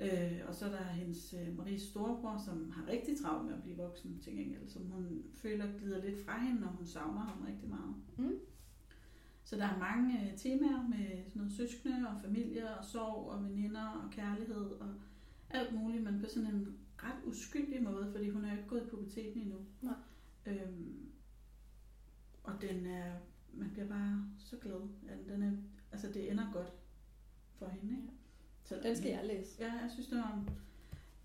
Øh, 0.00 0.40
og 0.48 0.54
så 0.54 0.66
er 0.66 0.70
der 0.70 0.84
hendes 0.84 1.34
øh, 1.34 1.56
Maries 1.56 1.82
storebror, 1.82 2.42
som 2.44 2.70
har 2.70 2.88
rigtig 2.88 3.18
travlt 3.18 3.46
med 3.46 3.54
at 3.54 3.62
blive 3.62 3.76
voksen 3.76 4.18
til 4.20 4.36
gengæld, 4.36 4.68
som 4.68 4.86
hun 4.86 5.24
føler 5.34 5.78
glider 5.78 6.04
lidt 6.04 6.24
fra 6.24 6.38
hende, 6.38 6.60
når 6.60 6.68
hun 6.68 6.86
savner 6.86 7.20
ham 7.20 7.42
rigtig 7.48 7.68
meget. 7.68 7.94
Mm. 8.16 8.38
Så 9.44 9.56
der 9.56 9.64
er 9.64 9.78
mange 9.78 10.20
øh, 10.20 10.36
temaer 10.36 10.88
med 10.88 11.24
sådan 11.24 11.42
noget 11.42 11.52
søskende 11.52 12.08
og 12.08 12.20
familie 12.22 12.76
og 12.76 12.84
sorg 12.84 13.30
og 13.30 13.44
veninder 13.44 13.88
og 13.88 14.10
kærlighed 14.10 14.70
og 14.70 14.88
alt 15.50 15.74
muligt, 15.74 16.02
men 16.02 16.20
på 16.20 16.26
sådan 16.28 16.54
en 16.54 16.78
ret 16.96 17.24
uskyldig 17.24 17.82
måde, 17.82 18.12
fordi 18.12 18.28
hun 18.28 18.44
er 18.44 18.50
jo 18.52 18.56
ikke 18.56 18.68
gået 18.68 18.82
i 18.82 18.88
puberteten 18.88 19.42
endnu. 19.42 19.58
Nej. 19.80 19.94
Øhm, 20.46 21.10
og 22.42 22.52
den 22.60 22.86
er, 22.86 23.12
man 23.52 23.70
bliver 23.70 23.88
bare 23.88 24.24
så 24.38 24.56
glad. 24.56 24.80
den. 24.80 25.28
Den 25.28 25.42
er, 25.42 25.52
altså 25.92 26.08
det 26.12 26.30
ender 26.30 26.52
godt 26.52 26.72
for 27.58 27.68
hende, 27.68 27.96
ikke? 27.96 28.12
Så 28.76 28.88
Den 28.88 28.96
skal 28.96 29.10
jeg 29.10 29.24
læse. 29.24 29.50
Ja, 29.60 29.72
jeg 29.72 29.90
synes, 29.92 30.08
det 30.08 30.18
var 30.18 30.44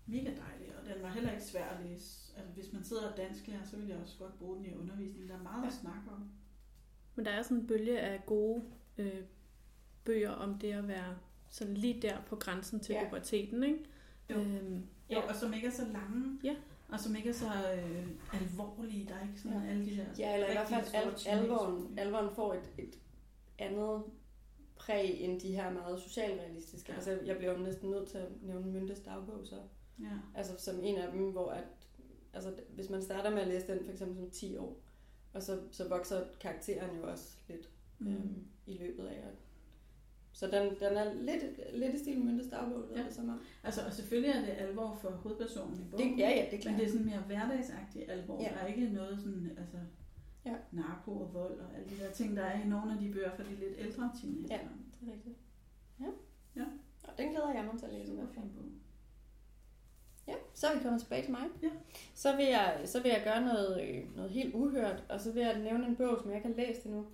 mega 0.06 0.24
dejlig, 0.24 0.68
og 0.80 0.94
den 0.94 1.02
var 1.02 1.08
heller 1.08 1.30
ikke 1.32 1.44
svær 1.44 1.64
at 1.64 1.86
læse. 1.86 2.32
Altså, 2.36 2.52
hvis 2.54 2.72
man 2.72 2.84
sidder 2.84 3.10
og 3.10 3.16
dansklærer, 3.16 3.64
så 3.64 3.76
vil 3.76 3.88
jeg 3.88 3.96
også 3.96 4.18
godt 4.18 4.38
bruge 4.38 4.56
den 4.56 4.66
i 4.66 4.74
undervisning. 4.74 5.28
Der 5.28 5.34
er 5.34 5.42
meget 5.42 5.62
ja. 5.62 5.66
at 5.68 5.72
snakke 5.74 6.10
om. 6.12 6.28
Men 7.14 7.24
der 7.24 7.30
er 7.30 7.42
sådan 7.42 7.56
en 7.56 7.66
bølge 7.66 8.00
af 8.00 8.26
gode 8.26 8.62
øh, 8.98 9.20
bøger 10.04 10.30
om 10.30 10.58
det 10.58 10.72
at 10.72 10.88
være 10.88 11.16
sådan 11.48 11.74
lige 11.74 12.02
der 12.02 12.16
på 12.26 12.36
grænsen 12.36 12.80
til 12.80 12.92
Ja. 12.92 12.98
ja. 13.02 13.08
puberteten, 13.08 13.64
ikke? 13.64 13.78
Jo. 14.30 14.36
Øhm, 14.40 14.82
Jo, 15.12 15.18
og 15.28 15.34
som 15.34 15.52
ikke 15.54 15.66
er 15.66 15.70
så 15.70 15.84
lange. 15.92 16.38
Ja. 16.44 16.54
Og 16.88 17.00
som 17.00 17.16
ikke 17.16 17.28
er 17.28 17.32
så 17.34 17.46
øh, 17.74 18.06
alvorlige. 18.40 19.08
Der 19.08 19.14
er 19.14 19.22
ikke 19.28 19.40
sådan 19.40 19.58
Ja. 19.58 19.64
ja. 19.64 19.70
alle 19.70 19.84
de 19.86 19.96
der... 19.96 20.04
Ja, 20.18 20.34
eller 20.34 20.48
i 20.48 20.52
hvert 20.52 20.66
fald 20.68 20.84
al, 20.94 21.38
alvoren, 21.38 21.98
alvoren 21.98 22.34
får 22.34 22.54
et, 22.54 22.70
et 22.78 22.98
andet 23.58 24.02
præg 24.88 25.20
end 25.20 25.40
de 25.40 25.52
her 25.52 25.70
meget 25.72 26.00
socialrealistiske. 26.00 26.90
Ja. 26.92 26.94
Altså, 26.96 27.18
jeg 27.26 27.36
bliver 27.36 27.52
jo 27.52 27.58
næsten 27.58 27.90
nødt 27.90 28.08
til 28.08 28.18
at 28.18 28.28
nævne 28.42 28.66
Myntes 28.72 29.00
dagbog 29.00 29.40
så. 29.46 29.56
Ja. 30.00 30.06
Altså 30.34 30.52
som 30.58 30.80
en 30.82 30.96
af 30.96 31.12
dem, 31.12 31.30
hvor 31.30 31.50
at, 31.50 31.64
altså, 32.34 32.54
hvis 32.74 32.90
man 32.90 33.02
starter 33.02 33.30
med 33.30 33.38
at 33.42 33.48
læse 33.48 33.66
den 33.66 33.84
for 33.84 33.92
eksempel 33.92 34.16
som 34.16 34.30
10 34.30 34.56
år, 34.56 34.76
og 35.32 35.42
så, 35.42 35.60
så 35.70 35.88
vokser 35.88 36.24
karakteren 36.40 36.96
jo 36.96 37.10
også 37.10 37.36
lidt 37.48 37.68
Mm. 38.00 38.06
øhm, 38.12 38.44
i 38.66 38.72
løbet 38.78 39.06
af 39.06 39.24
så 40.32 40.46
den, 40.46 40.62
den 40.80 40.96
er 40.96 41.14
lidt, 41.14 41.44
lidt 41.74 41.94
i 41.94 41.98
stil 41.98 42.18
med 42.18 42.32
Myntes 42.32 42.46
dagbog, 42.50 42.84
Ja. 42.96 43.02
det 43.02 43.14
som 43.14 43.28
om. 43.28 43.40
Altså, 43.64 43.80
og 43.86 43.92
selvfølgelig 43.92 44.30
er 44.30 44.40
det 44.40 44.54
alvor 44.68 44.98
for 45.02 45.10
hovedpersonen 45.10 45.80
i 45.80 45.84
bogen. 45.90 46.12
Det, 46.12 46.18
ja, 46.18 46.28
ja, 46.30 46.36
det 46.36 46.46
er 46.46 46.52
Men 46.52 46.60
klart. 46.60 46.78
det 46.78 46.86
er 46.86 46.90
sådan 46.90 47.06
mere 47.06 47.18
hverdagsagtig 47.26 48.10
alvor. 48.10 48.42
Ja. 48.42 48.48
Der 48.48 48.54
er 48.60 48.66
ikke 48.66 48.88
noget 48.88 49.18
sådan, 49.20 49.50
altså, 49.58 49.76
Ja. 50.48 50.54
narko 50.72 51.10
og 51.20 51.34
vold 51.34 51.60
og 51.60 51.66
alle 51.76 51.88
de 51.90 52.02
der 52.04 52.10
ting, 52.12 52.36
der 52.36 52.42
er 52.44 52.62
i 52.64 52.68
nogle 52.68 52.92
af 52.92 52.98
de 52.98 53.12
bøger 53.12 53.36
for 53.36 53.42
de 53.42 53.50
lidt 53.56 53.74
ældre 53.78 54.10
teenager. 54.20 54.54
Ja. 54.56 54.58
Det 55.00 55.08
er 55.08 55.12
rigtigt. 55.12 55.36
Ja. 56.00 56.06
Ja. 56.56 56.64
Og 57.04 57.18
den 57.18 57.28
glæder 57.30 57.52
jeg 57.52 57.64
mig 57.64 57.78
til 57.78 57.86
at 57.86 57.92
læse 57.92 58.06
Super 58.06 58.26
fin 58.34 58.50
bog. 58.56 58.64
Ja, 60.28 60.34
så 60.54 60.66
er 60.66 60.76
vi 60.76 60.82
kommet 60.82 61.00
tilbage 61.00 61.22
til 61.22 61.30
mig. 61.30 61.44
Ja. 61.62 61.70
Så 62.14 62.36
vil 62.36 62.46
jeg, 62.46 62.82
så 62.84 63.02
vil 63.02 63.08
jeg 63.08 63.20
gøre 63.24 63.40
noget, 63.44 63.88
øh, 63.88 64.16
noget 64.16 64.30
helt 64.30 64.54
uhørt, 64.54 65.04
og 65.08 65.20
så 65.20 65.32
vil 65.32 65.42
jeg 65.42 65.58
nævne 65.58 65.86
en 65.86 65.96
bog, 65.96 66.18
som 66.20 66.28
jeg 66.30 66.36
ikke 66.36 66.48
har 66.48 66.66
læst 66.66 66.84
endnu. 66.84 67.06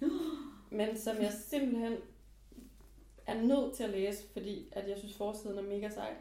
men 0.71 0.97
som 0.99 1.17
jeg 1.17 1.33
simpelthen 1.33 1.97
er 3.27 3.43
nødt 3.43 3.75
til 3.75 3.85
at 3.85 3.91
læse, 3.91 4.29
fordi 4.33 4.69
at 4.73 4.89
jeg 4.89 4.99
synes, 4.99 5.17
forsiden 5.17 5.59
er 5.59 5.63
mega 5.63 5.89
sej. 5.89 6.15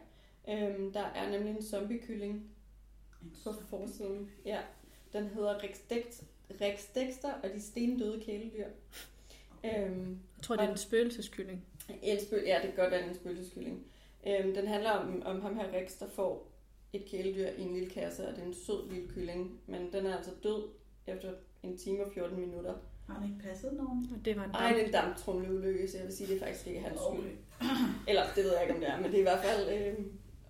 Øhm, 0.48 0.92
der 0.92 1.00
er 1.02 1.30
nemlig 1.30 1.56
en 1.56 1.62
zombiekylling 1.62 2.50
på 3.44 3.52
forsiden. 3.52 4.30
Ja, 4.44 4.60
Den 5.12 5.26
hedder 5.26 5.62
Rex, 5.62 5.78
Dex, 5.90 6.22
Rex 6.60 6.84
Dexter 6.94 7.32
og 7.42 7.50
de 7.54 7.62
stendøde 7.62 8.20
kæledyr. 8.20 8.66
Øhm, 9.64 10.18
Jeg 10.36 10.42
tror, 10.42 10.56
det 10.56 10.64
er 10.64 10.70
en 10.70 10.76
spøgelseskylling. 10.78 11.64
en 12.02 12.20
spøg, 12.20 12.42
ja, 12.46 12.54
det 12.62 12.74
kan 12.74 12.82
godt 12.84 12.90
være 12.90 13.08
en 13.08 13.14
spøgelseskylling. 13.14 13.84
Øhm, 14.26 14.54
den 14.54 14.66
handler 14.66 14.90
om, 14.90 15.22
om 15.24 15.40
ham 15.42 15.56
her 15.56 15.64
Rex, 15.80 15.98
der 15.98 16.08
får 16.08 16.50
et 16.92 17.04
kæledyr 17.04 17.48
i 17.48 17.62
en 17.62 17.72
lille 17.74 17.90
kasse, 17.90 18.28
og 18.28 18.34
det 18.36 18.42
er 18.42 18.46
en 18.46 18.54
sød 18.54 18.90
lille 18.90 19.08
kylling. 19.08 19.60
Men 19.66 19.92
den 19.92 20.06
er 20.06 20.16
altså 20.16 20.30
død 20.42 20.68
efter 21.06 21.30
en 21.62 21.76
time 21.78 22.04
og 22.04 22.12
14 22.14 22.40
minutter. 22.40 22.74
Har 23.06 23.14
han 23.14 23.30
ikke 23.30 23.44
passet 23.48 23.72
nogen? 23.72 24.06
Og 24.18 24.24
det 24.24 24.36
var 24.36 24.44
en 24.44 24.50
Ej, 24.50 24.72
det 24.72 24.80
er 24.80 24.82
damp. 24.82 24.86
en 24.86 24.92
damptrumleulykke, 24.92 25.88
så 25.90 25.96
jeg 25.98 26.06
vil 26.06 26.16
sige, 26.16 26.26
det 26.28 26.42
er 26.42 26.46
faktisk 26.46 26.66
ikke 26.66 26.80
hans 26.80 27.00
skyld. 27.00 27.18
Okay. 27.60 27.66
Eller 28.08 28.22
det 28.36 28.44
ved 28.44 28.52
jeg 28.52 28.62
ikke, 28.62 28.74
om 28.74 28.80
det 28.80 28.88
er, 28.88 28.96
men 28.96 29.04
det 29.04 29.14
er 29.14 29.18
i 29.18 29.22
hvert 29.22 29.44
fald... 29.44 29.68
Øh, 29.78 29.94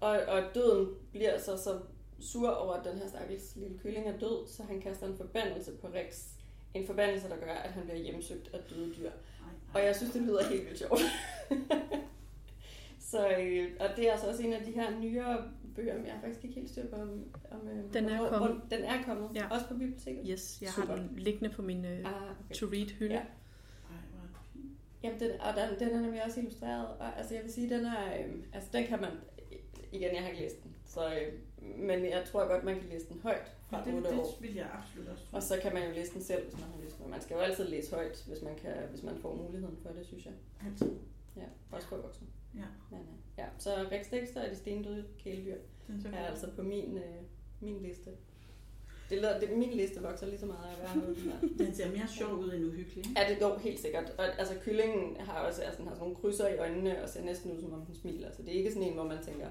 og, 0.00 0.10
og 0.28 0.42
døden 0.54 0.88
bliver 1.12 1.38
så, 1.38 1.56
så 1.56 1.78
sur 2.20 2.48
over, 2.50 2.72
at 2.72 2.84
den 2.84 2.98
her 2.98 3.08
stakkels 3.08 3.56
lille 3.56 3.78
kylling 3.78 4.08
er 4.08 4.18
død, 4.18 4.48
så 4.48 4.62
han 4.62 4.80
kaster 4.80 5.06
en 5.06 5.16
forbandelse 5.16 5.72
på 5.72 5.86
Rex. 5.86 6.28
En 6.74 6.86
forbandelse, 6.86 7.28
der 7.28 7.36
gør, 7.36 7.52
at 7.54 7.70
han 7.70 7.82
bliver 7.84 7.98
hjemsøgt 7.98 8.50
af 8.54 8.58
døde 8.70 8.94
dyr. 8.94 9.10
Og 9.74 9.84
jeg 9.84 9.96
synes, 9.96 10.12
det 10.12 10.22
lyder 10.22 10.44
helt 10.44 10.64
vildt 10.64 10.78
sjovt. 10.78 11.00
så, 13.10 13.28
øh, 13.38 13.70
og 13.80 13.88
det 13.96 14.08
er 14.08 14.12
altså 14.12 14.28
også 14.28 14.42
en 14.42 14.52
af 14.52 14.64
de 14.64 14.70
her 14.72 14.98
nyere 15.00 15.50
bøger, 15.76 15.96
men 15.96 16.06
jeg 16.06 16.14
har 16.14 16.20
faktisk 16.20 16.44
ikke 16.44 16.54
helt 16.54 16.70
styr 16.70 16.86
på, 16.86 16.96
om... 16.96 17.24
om 17.50 17.68
øh, 17.68 17.92
Den 17.94 18.04
er 18.04 18.16
hvornår- 18.18 18.38
kommet. 18.38 18.56
hvor- 18.58 18.76
Den 18.76 18.84
er 18.84 19.02
kommet, 19.02 19.30
Ja. 19.34 19.48
også 19.50 19.66
på 19.68 19.74
biblioteket. 19.74 20.26
Yes, 20.30 20.58
jeg 20.62 20.70
Super. 20.70 20.88
har 20.88 20.96
den 20.96 21.10
liggende 21.16 21.50
på 21.54 21.62
min 21.62 21.84
uh, 21.84 21.90
Ah, 21.90 21.98
okay. 22.04 22.54
to-read-hylde. 22.54 23.14
Ja. 23.14 23.22
Hvor. 23.88 24.28
Jamen, 25.02 25.20
den, 25.20 25.30
og 25.40 25.54
den, 25.56 25.88
den 25.88 25.96
er 25.96 26.00
nemlig 26.00 26.24
også 26.24 26.40
illustreret, 26.40 26.86
og 26.98 27.18
altså, 27.18 27.34
jeg 27.34 27.42
vil 27.44 27.52
sige, 27.52 27.70
den 27.70 27.84
er, 27.86 28.18
øh, 28.18 28.34
altså, 28.52 28.70
den 28.72 28.86
kan 28.86 29.00
man, 29.00 29.10
igen, 29.92 30.14
jeg 30.14 30.22
har 30.22 30.28
ikke 30.28 30.42
læst 30.42 30.62
den, 30.62 30.74
så, 30.86 31.14
øh, 31.14 31.32
men 31.76 32.04
jeg 32.04 32.22
tror 32.32 32.48
godt, 32.48 32.64
man 32.64 32.80
kan 32.80 32.88
læse 32.88 33.06
den 33.08 33.20
højt 33.20 33.52
fra 33.70 33.82
Ja, 33.86 33.94
8 33.96 34.08
det, 34.10 34.18
år. 34.18 34.24
det 34.24 34.42
vil 34.42 34.54
jeg 34.54 34.66
absolut 34.78 35.08
også 35.08 35.24
tro. 35.30 35.36
Og 35.36 35.42
så 35.42 35.58
kan 35.62 35.74
man 35.74 35.88
jo 35.88 35.94
læse 35.94 36.12
den 36.14 36.22
selv, 36.22 36.42
hvis 36.44 36.54
man 36.60 36.70
har 36.74 36.80
lyst. 36.84 37.00
Men 37.00 37.10
man 37.10 37.20
skal 37.22 37.34
jo 37.34 37.40
altid 37.40 37.64
læse 37.68 37.94
højt, 37.94 38.24
hvis 38.28 38.42
man, 38.42 38.54
kan, 38.56 38.72
hvis 38.90 39.02
man 39.02 39.16
får 39.18 39.34
muligheden 39.34 39.78
for 39.82 39.88
det, 39.88 40.06
synes 40.06 40.24
jeg. 40.24 40.32
Altid. 40.66 40.90
Ja, 41.36 41.42
også 41.72 41.88
for 41.88 41.96
voksne. 41.96 42.26
Ja. 42.54 42.64
Men, 42.90 43.00
øh, 43.00 43.06
ja. 43.38 43.46
Så 43.58 43.70
Rex 43.92 44.06
Dexter 44.10 44.40
er 44.40 44.48
de 44.50 44.56
stendøde 44.56 45.04
kæledyr, 45.18 45.54
er 45.54 45.58
godt. 46.02 46.14
altså 46.14 46.50
på 46.56 46.62
min, 46.62 46.96
øh, 46.98 47.22
min 47.60 47.82
liste. 47.82 48.10
Det, 49.10 49.22
lader, 49.22 49.40
det, 49.40 49.56
min 49.58 49.70
liste 49.70 50.02
vokser 50.02 50.26
lige 50.26 50.38
så 50.38 50.46
meget 50.46 50.68
af 50.70 50.76
hver 50.76 51.64
den 51.64 51.74
ser 51.74 51.90
mere 51.90 52.08
sjov 52.08 52.32
ud 52.38 52.52
end 52.52 52.64
uhyggelig. 52.64 53.04
Ja, 53.16 53.28
det 53.32 53.38
går 53.40 53.58
helt 53.58 53.80
sikkert. 53.80 54.10
Og 54.18 54.38
altså, 54.38 54.54
kyllingen 54.64 55.16
har 55.20 55.40
også 55.46 55.62
altså, 55.62 55.78
den 55.78 55.86
har 55.88 55.94
sådan 55.94 56.02
nogle 56.08 56.20
krydser 56.20 56.48
i 56.48 56.56
øjnene, 56.58 57.02
og 57.02 57.08
ser 57.08 57.24
næsten 57.24 57.52
ud, 57.52 57.60
som 57.60 57.72
om 57.72 57.86
den 57.86 57.94
smiler. 57.94 58.32
Så 58.32 58.42
det 58.42 58.48
er 58.48 58.58
ikke 58.58 58.72
sådan 58.72 58.88
en, 58.88 58.94
hvor 58.94 59.04
man 59.04 59.24
tænker, 59.24 59.46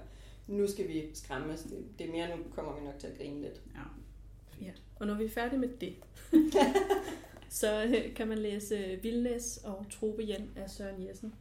nu 0.47 0.67
skal 0.67 0.87
vi 0.87 1.09
skræmmes. 1.13 1.61
Det, 1.61 1.85
det 1.99 2.07
er 2.07 2.11
mere, 2.11 2.37
nu 2.37 2.43
kommer 2.55 2.79
vi 2.79 2.85
nok 2.85 2.99
til 2.99 3.07
at 3.07 3.17
grine 3.17 3.41
lidt. 3.41 3.61
Ja. 3.75 3.81
Ja. 4.65 4.71
Og 4.95 5.07
når 5.07 5.13
vi 5.13 5.25
er 5.25 5.29
færdige 5.29 5.59
med 5.59 5.69
det, 5.81 5.95
så 7.49 7.83
øh, 7.83 8.15
kan 8.15 8.27
man 8.27 8.37
læse 8.37 8.75
øh, 8.75 9.03
Vildnæs 9.03 9.57
og 9.57 9.85
Trope 9.89 10.23
af 10.55 10.69
Søren 10.69 11.07
Jessen. 11.07 11.33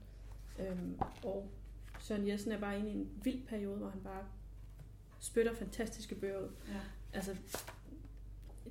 Øhm, 0.58 0.98
og 1.24 1.48
Søren 2.00 2.28
Jessen 2.28 2.52
er 2.52 2.60
bare 2.60 2.78
inde 2.78 2.90
i 2.90 2.94
en 2.94 3.08
vild 3.24 3.42
periode, 3.46 3.76
hvor 3.76 3.88
han 3.88 4.00
bare 4.00 4.24
spytter 5.20 5.54
fantastiske 5.54 6.14
bøger 6.14 6.38
ud. 6.40 6.48
ja. 6.68 6.80
Altså, 7.14 7.36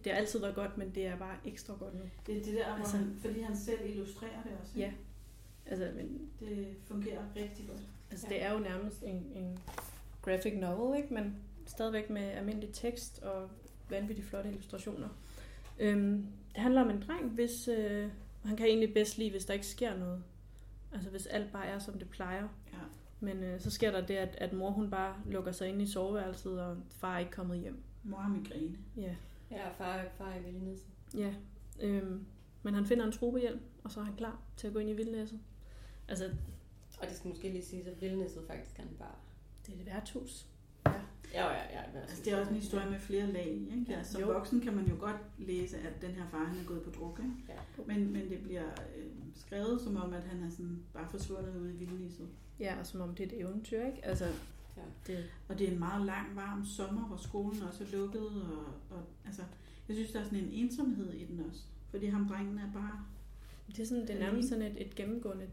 det 0.03 0.11
har 0.11 0.19
altid 0.19 0.39
været 0.39 0.55
godt, 0.55 0.77
men 0.77 0.91
det 0.95 1.05
er 1.05 1.17
bare 1.17 1.35
ekstra 1.45 1.73
godt 1.79 1.93
nu. 1.93 2.01
Det 2.27 2.37
er 2.37 2.43
det 2.43 2.53
der, 2.53 2.65
Altså- 2.65 2.97
han, 2.97 3.15
fordi 3.21 3.41
han 3.41 3.57
selv 3.57 3.79
illustrerer 3.89 4.43
det 4.43 4.51
også. 4.61 4.71
ikke? 4.79 4.87
Ja. 4.87 4.93
Altså, 5.71 5.91
men, 5.95 6.29
Det 6.39 6.67
fungerer 6.85 7.21
rigtig 7.35 7.67
godt. 7.67 7.81
altså 8.11 8.27
Ja. 8.29 8.35
det 8.35 8.43
er 8.43 8.53
jo 8.53 8.59
nærmest 8.59 9.03
en, 9.03 9.31
en 9.35 9.59
graphic 10.21 10.53
novel, 10.53 10.97
ikke? 11.01 11.13
men 11.13 11.35
stadigvæk 11.65 12.09
med 12.09 12.21
almindelig 12.21 12.69
tekst 12.73 13.23
og 13.23 13.49
vanvittigt 13.89 14.27
flotte 14.27 14.49
illustrationer. 14.49 15.07
Øhm, 15.79 16.25
det 16.53 16.61
handler 16.61 16.81
om 16.81 16.89
en 16.89 17.01
dreng, 17.07 17.29
hvis 17.29 17.67
øh, 17.67 18.09
han 18.45 18.57
kan 18.57 18.65
egentlig 18.65 18.93
bedst 18.93 19.17
lide, 19.17 19.31
hvis 19.31 19.45
der 19.45 19.53
ikke 19.53 19.67
sker 19.67 19.97
noget. 19.97 20.23
Altså 20.93 21.09
hvis 21.09 21.25
alt 21.25 21.51
bare 21.51 21.65
er, 21.65 21.79
som 21.79 21.99
det 21.99 22.09
plejer. 22.09 22.47
Ja. 22.73 22.77
Men 23.19 23.43
øh, 23.43 23.59
så 23.59 23.71
sker 23.71 23.91
der 23.91 24.05
det, 24.05 24.15
at, 24.15 24.35
at 24.37 24.53
mor 24.53 24.69
hun 24.69 24.89
bare 24.89 25.15
lukker 25.25 25.51
sig 25.51 25.69
ind 25.69 25.81
i 25.81 25.87
soveværelset, 25.87 26.61
og 26.61 26.77
far 26.89 27.15
er 27.15 27.19
ikke 27.19 27.31
kommet 27.31 27.59
hjem. 27.59 27.83
Mor 28.03 28.17
har 28.17 28.29
migræne. 28.29 28.77
Ja, 28.97 29.15
Ja, 29.51 29.69
far, 29.77 30.05
far 30.17 30.29
er 30.31 30.39
vildnæse. 30.41 30.83
ja. 31.17 31.33
Øhm, 31.81 32.25
men 32.63 32.73
han 32.73 32.85
finder 32.85 33.05
en 33.05 33.11
trobehjelm, 33.11 33.59
og 33.83 33.91
så 33.91 33.99
er 33.99 34.03
han 34.03 34.15
klar 34.15 34.39
til 34.57 34.67
at 34.67 34.73
gå 34.73 34.79
ind 34.79 34.89
i 34.89 34.93
vildnæsset. 34.93 35.39
Altså, 36.07 36.25
Og 37.01 37.07
det 37.07 37.15
skal 37.17 37.29
måske 37.29 37.49
lige 37.49 37.65
sige, 37.65 37.89
at 37.89 38.01
vildnæsset 38.01 38.43
faktisk 38.47 38.79
er 38.79 38.83
en 38.83 38.95
bar. 38.99 39.15
Det 39.71 39.77
er 39.77 39.81
et 39.81 39.85
værtshus. 39.95 40.45
Ja, 41.33 41.45
ja, 41.47 41.53
ja. 41.53 41.99
Altså, 42.01 42.21
det 42.25 42.33
er 42.33 42.39
også 42.39 42.49
en 42.49 42.55
historie 42.55 42.89
med 42.89 42.99
flere 42.99 43.27
lag. 43.31 43.47
Ikke? 43.47 43.85
Ja. 43.89 43.97
Ja, 43.97 44.03
som 44.03 44.21
Jo. 44.21 44.27
voksen 44.27 44.61
kan 44.61 44.75
man 44.75 44.85
jo 44.87 44.95
godt 44.99 45.15
læse, 45.37 45.77
at 45.77 46.01
den 46.01 46.11
her 46.11 46.23
far 46.31 46.43
han 46.45 46.59
er 46.59 46.63
gået 46.63 46.81
på 46.81 46.89
druk. 46.89 47.19
Ikke? 47.19 47.31
Ja. 47.49 47.83
Men, 47.87 48.13
men 48.13 48.29
det 48.29 48.39
bliver 48.43 48.65
øh, 48.97 49.05
skrevet 49.35 49.81
som 49.81 49.95
om, 49.97 50.13
at 50.13 50.23
han 50.23 50.43
er 50.43 50.49
sådan 50.49 50.79
bare 50.93 51.07
forsvundet 51.09 51.55
ude 51.61 51.73
i 51.73 51.77
vildnisset. 51.77 52.27
Ja, 52.59 52.79
og 52.79 52.85
som 52.85 53.01
om 53.01 53.15
det 53.15 53.23
er 53.23 53.27
et 53.37 53.41
eventyr, 53.41 53.85
ikke? 53.85 54.05
Altså, 54.05 54.25
Ja. 54.77 54.81
det, 55.13 55.25
Og 55.49 55.59
det 55.59 55.67
er 55.67 55.71
en 55.71 55.79
meget 55.79 56.05
lang, 56.05 56.35
varm 56.35 56.65
sommer, 56.65 57.07
hvor 57.07 57.17
skolen 57.17 57.61
også 57.61 57.83
er 57.83 57.97
lukket. 57.97 58.21
Og, 58.27 58.65
og, 58.97 59.03
altså, 59.25 59.41
jeg 59.87 59.95
synes, 59.95 60.11
der 60.11 60.19
er 60.19 60.23
sådan 60.23 60.39
en 60.39 60.49
ensomhed 60.51 61.13
i 61.13 61.25
den 61.25 61.45
også. 61.49 61.61
Fordi 61.89 62.05
ham 62.05 62.27
drengen 62.27 62.57
er 62.57 62.71
bare... 62.73 63.05
Det 63.67 63.79
er, 63.79 63.85
sådan, 63.85 64.01
det 64.07 64.15
er 64.15 64.19
nærmest 64.19 64.49
sådan 64.49 64.63
et, 64.63 64.81
et 64.87 64.95
gennemgående 64.95 65.47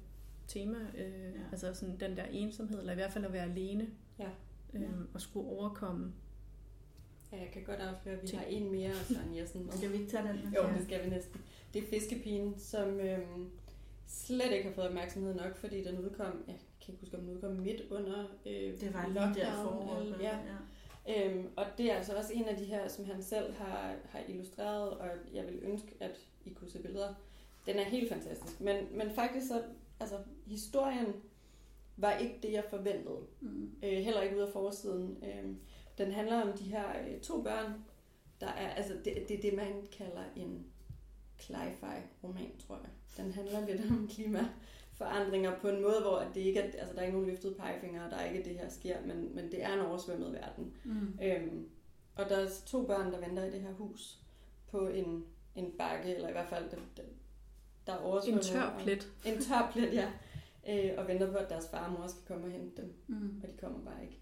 tema, 0.47 0.79
øh, 0.79 1.01
ja. 1.01 1.29
Ja. 1.29 1.33
altså 1.53 1.75
sådan 1.75 2.01
den 2.01 2.17
der 2.17 2.25
ensomhed, 2.25 2.79
eller 2.81 2.93
i 2.93 2.97
hvert 2.97 3.13
fald 3.13 3.25
at 3.25 3.33
være 3.33 3.43
alene, 3.51 3.87
Ja. 4.19 4.29
øhm, 4.75 5.09
og 5.15 5.21
skulle 5.21 5.49
overkomme. 5.49 6.13
ja, 7.33 7.37
jeg 7.37 7.49
kan 7.53 7.63
godt 7.65 7.81
afsløre, 7.81 8.15
at 8.17 8.23
vi 8.23 8.27
Ting. 8.27 8.41
har 8.41 8.47
en 8.49 8.73
mere 8.73 8.89
af 8.89 8.95
Søren 8.97 9.37
Jessen 9.37 9.65
med. 9.67 9.73
Skal 9.73 9.93
vi 9.93 9.97
ikke 9.97 10.11
tage 10.11 10.29
den? 10.29 10.37
Jo, 10.57 10.63
Ja. 10.67 10.75
det 10.75 10.85
skal 10.85 11.05
vi 11.05 11.11
næsten. 11.11 11.41
Det 11.75 11.83
er 11.85 11.87
Fiskepigen, 11.87 12.59
som 12.59 13.01
øhm, 13.01 13.51
slet 14.07 14.53
ikke 14.53 14.69
har 14.69 14.75
fået 14.75 14.87
opmærksomhed 14.89 15.35
nok, 15.35 15.57
fordi 15.57 15.85
den 15.85 15.99
udkom, 15.99 16.45
jeg 16.47 16.57
kan 16.85 16.93
ikke 16.95 17.01
huske, 17.01 17.17
om 17.17 17.23
den 17.23 17.35
udkom 17.35 17.53
midt 17.53 17.81
under 17.91 18.25
øh, 18.47 18.81
Det 18.81 18.95
var 18.95 19.07
lige 19.07 19.15
der 19.19 19.27
lockdown, 19.27 19.65
forår. 19.87 20.01
eller- 20.01 20.21
ja. 20.21 20.39
ja. 20.39 21.29
Øhm, 21.31 21.47
og 21.57 21.67
det 21.79 21.93
er 21.93 21.97
altså 21.97 22.17
også 22.17 22.33
en 22.33 22.45
af 22.45 22.57
de 22.57 22.65
her, 22.65 22.89
som 22.89 23.05
han 23.05 23.23
selv 23.23 23.53
har, 23.55 23.95
har 24.05 24.21
illustreret, 24.29 24.91
og 24.91 25.09
jeg 25.35 25.47
vil 25.47 25.59
ønske, 25.63 25.95
at 26.01 26.11
I 26.45 26.51
kunne 26.53 26.71
se 26.71 26.79
billeder. 26.83 27.15
Den 27.67 27.77
er 27.77 27.85
helt 27.85 28.13
fantastisk. 28.13 28.61
Men, 28.61 28.77
men 28.99 29.11
faktisk 29.11 29.49
så, 29.49 29.63
altså, 30.01 30.17
historien 30.47 31.07
var 31.99 32.13
ikke 32.13 32.39
det, 32.43 32.53
jeg 32.53 32.65
forventede. 32.71 33.19
Mm. 33.41 33.71
Øh, 33.83 33.91
heller 33.99 34.21
ikke 34.23 34.37
ud 34.37 34.41
af 34.43 34.53
forsiden. 34.53 35.17
Øh, 35.25 35.51
den 35.99 36.13
handler 36.13 36.43
om 36.43 36.53
de 36.59 36.65
her 36.65 36.85
øh, 37.09 37.21
to 37.21 37.43
børn, 37.43 37.73
der 38.41 38.47
er, 38.47 38.69
altså 38.71 38.95
det, 39.05 39.25
det 39.29 39.37
er 39.39 39.41
det, 39.43 39.55
man 39.55 39.87
kalder 39.99 40.23
en 40.37 40.67
cli-fi-roman, 41.41 42.51
tror 42.67 42.77
jeg. 42.83 42.91
Den 43.25 43.33
handler 43.33 43.67
lidt 43.67 43.81
om 43.91 44.09
klimaforandringer 44.15 45.59
på 45.61 45.69
en 45.69 45.83
måde, 45.83 46.01
hvor 46.01 46.25
det 46.35 46.41
ikke 46.41 46.61
er, 46.61 46.65
altså 46.79 46.95
der 46.95 47.01
er 47.01 47.05
ikke 47.05 47.17
nogen 47.19 47.31
løftede 47.31 47.55
pegefingre, 47.55 48.05
og 48.05 48.11
der 48.11 48.17
er 48.17 48.31
ikke 48.31 48.49
det 48.49 48.59
her 48.59 48.69
sker, 48.69 48.97
men, 49.07 49.35
men 49.35 49.45
det 49.53 49.63
er 49.65 49.73
en 49.75 49.81
oversvømmet 49.81 50.33
verden. 50.33 50.73
Mm. 50.85 51.19
Øhm, 51.23 51.69
og 52.17 52.29
der 52.29 52.37
er 52.37 52.49
to 52.67 52.87
børn, 52.87 53.13
der 53.13 53.21
venter 53.21 53.45
i 53.45 53.51
det 53.51 53.61
her 53.61 53.73
hus 53.73 54.19
på 54.71 54.89
en, 54.89 55.25
en 55.55 55.73
bakke, 55.79 56.15
eller 56.15 56.29
i 56.29 56.33
hvert 56.33 56.49
fald, 56.49 56.71
der, 56.71 56.77
der, 57.87 57.93
er 57.93 57.99
En 57.99 58.05
oversvømmet. 58.05 58.45
tør 58.45 58.63
og- 58.63 58.81
plet. 58.83 59.09
En 59.27 59.41
tør 59.41 59.71
plet, 59.73 59.95
ja. 59.95 60.11
Øh, 60.69 60.91
og 60.99 61.09
venter 61.09 61.33
på, 61.33 61.37
at 61.39 61.51
deres 61.51 61.69
far 61.71 61.87
og 61.87 61.93
mor 61.93 62.07
skal 62.07 62.23
komme 62.27 62.47
og 62.47 62.53
hente 62.53 62.83
dem 62.83 62.93
Mm. 63.07 63.41
og 63.43 63.49
de 63.49 63.57
kommer 63.61 63.79
bare 63.85 64.03
ikke. 64.03 64.19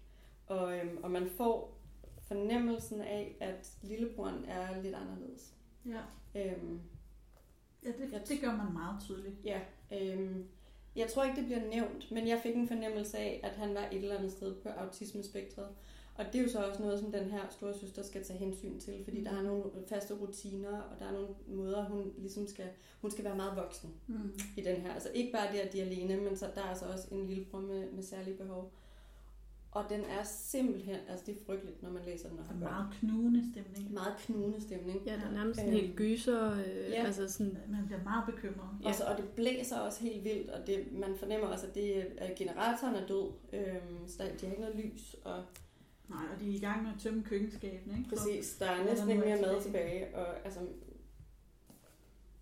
Og, 0.47 0.77
øhm, 0.77 0.97
og 1.03 1.11
man 1.11 1.29
får 1.29 1.77
fornemmelsen 2.21 3.01
af, 3.01 3.37
at 3.39 3.77
lillebroren 3.83 4.45
er 4.45 4.81
lidt 4.81 4.95
anderledes. 4.95 5.53
Ja. 5.85 5.99
Øhm, 6.35 6.81
ja, 7.83 7.87
det, 7.89 8.11
Jeg- 8.13 8.27
det 8.27 8.41
gør 8.41 8.55
man 8.55 8.73
meget 8.73 9.01
tydeligt. 9.01 9.35
ja, 9.45 9.59
øhm, 9.93 10.45
jeg 10.95 11.07
tror 11.09 11.23
ikke, 11.23 11.35
det 11.35 11.45
bliver 11.45 11.69
nævnt, 11.69 12.11
men 12.11 12.27
jeg 12.27 12.39
fik 12.43 12.55
en 12.55 12.67
fornemmelse 12.67 13.17
af, 13.17 13.39
at 13.43 13.51
han 13.51 13.75
var 13.75 13.85
et 13.91 13.97
eller 13.97 14.17
andet 14.17 14.31
sted 14.31 14.55
på 14.55 14.69
autismespektret. 14.69 15.67
Og 16.17 16.25
det 16.33 16.39
er 16.39 16.43
jo 16.43 16.49
så 16.49 16.59
også 16.59 16.81
noget, 16.81 16.99
som 16.99 17.11
den 17.11 17.23
her 17.31 17.39
store 17.49 17.73
søster 17.73 18.03
skal 18.03 18.23
tage 18.23 18.39
hensyn 18.39 18.79
til, 18.79 18.93
fordi 19.03 19.23
der 19.23 19.31
er 19.37 19.41
nogle 19.41 19.63
faste 19.89 20.13
rutiner, 20.13 20.69
og 20.81 20.99
der 20.99 21.05
er 21.05 21.11
nogle 21.11 21.27
måder, 21.47 21.85
hun 21.85 22.11
ligesom 22.17 22.47
skal, 22.47 22.65
hun 23.01 23.11
skal 23.11 23.25
være 23.25 23.35
meget 23.35 23.55
voksen 23.55 23.89
Mm. 24.07 24.33
i 24.57 24.61
den 24.61 24.75
her. 24.81 24.93
Altså 24.93 25.09
ikke 25.13 25.31
bare 25.31 25.51
det, 25.53 25.59
at 25.59 25.73
de 25.73 25.81
er 25.81 25.85
alene, 25.85 26.17
men 26.21 26.37
så 26.37 26.47
der 26.55 26.61
er 26.61 26.65
altså 26.69 26.85
også 26.85 27.07
en 27.11 27.27
lillebror 27.27 27.59
med, 27.59 27.91
med 27.91 28.03
særlige 28.03 28.37
behov. 28.37 28.71
Og 29.71 29.83
den 29.89 29.99
er 30.01 30.23
simpelthen, 30.23 30.95
altså 31.09 31.25
det 31.25 31.35
er 31.37 31.45
frygteligt, 31.45 31.83
når 31.83 31.89
man 31.89 32.01
læser 32.05 32.29
den 32.29 32.39
og 32.39 32.45
har 32.45 32.53
En 32.53 32.59
meget 32.59 32.87
knugende 32.99 33.43
stemning. 33.53 33.93
meget 33.93 34.13
knugende 34.19 34.61
stemning. 34.61 35.01
Ja, 35.05 35.11
der 35.15 35.25
er 35.27 35.31
nærmest 35.31 35.59
en 35.59 35.65
Øhm, 35.67 35.75
helt 35.75 35.95
gyser, 35.95 36.51
øh, 36.51 36.89
ja. 36.91 37.05
altså 37.05 37.27
sådan, 37.33 37.57
Man 37.67 37.85
bliver 37.85 38.03
meget 38.03 38.23
bekymret. 38.25 38.69
Ja. 38.83 38.87
Og, 38.87 38.95
så, 38.95 39.03
og 39.03 39.17
det 39.17 39.25
blæser 39.29 39.77
også 39.79 40.03
helt 40.03 40.23
vildt, 40.23 40.49
og 40.49 40.67
det, 40.67 40.91
man 40.91 41.15
fornemmer 41.17 41.47
også, 41.47 41.67
at 41.67 41.75
det, 41.75 41.93
at 42.17 42.35
generatoren 42.35 42.95
er 42.95 43.07
død, 43.07 43.31
øhm, 43.53 44.07
så 44.07 44.23
der, 44.23 44.35
de 44.37 44.45
har 44.45 44.51
ikke 44.51 44.61
noget 44.61 44.75
lys, 44.85 45.15
og 45.23 45.43
Nej, 46.09 46.25
og 46.33 46.39
de 46.39 46.49
er 46.49 46.55
i 46.55 46.59
gang 46.59 46.83
med 46.83 46.91
at 46.95 46.99
tømme 46.99 47.23
køkkenskabene, 47.23 47.97
ikke? 47.97 48.09
præcis, 48.09 48.57
der 48.59 48.65
er 48.65 48.85
næsten 48.85 49.09
ikke 49.09 49.23
er 49.23 49.35
mere 49.35 49.41
mad 49.41 49.61
tilbage. 49.61 50.05
tilbage, 50.05 50.15
og 50.15 50.45
altså, 50.45 50.59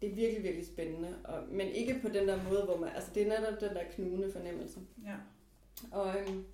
det 0.01 0.11
er 0.11 0.15
virkelig, 0.15 0.43
virkelig 0.43 0.67
spændende, 0.67 1.15
og, 1.23 1.43
men 1.51 1.67
ikke 1.67 1.99
på 2.01 2.09
den 2.09 2.27
der 2.27 2.43
måde, 2.43 2.63
hvor 2.63 2.77
man, 2.77 2.89
altså 2.89 3.09
det 3.15 3.23
er 3.23 3.39
netop 3.39 3.61
den 3.61 3.69
der 3.69 3.83
knugende 3.95 4.31
fornemmelse. 4.31 4.79
Ja. 5.05 5.15
Og 5.91 6.19
øhm, 6.19 6.45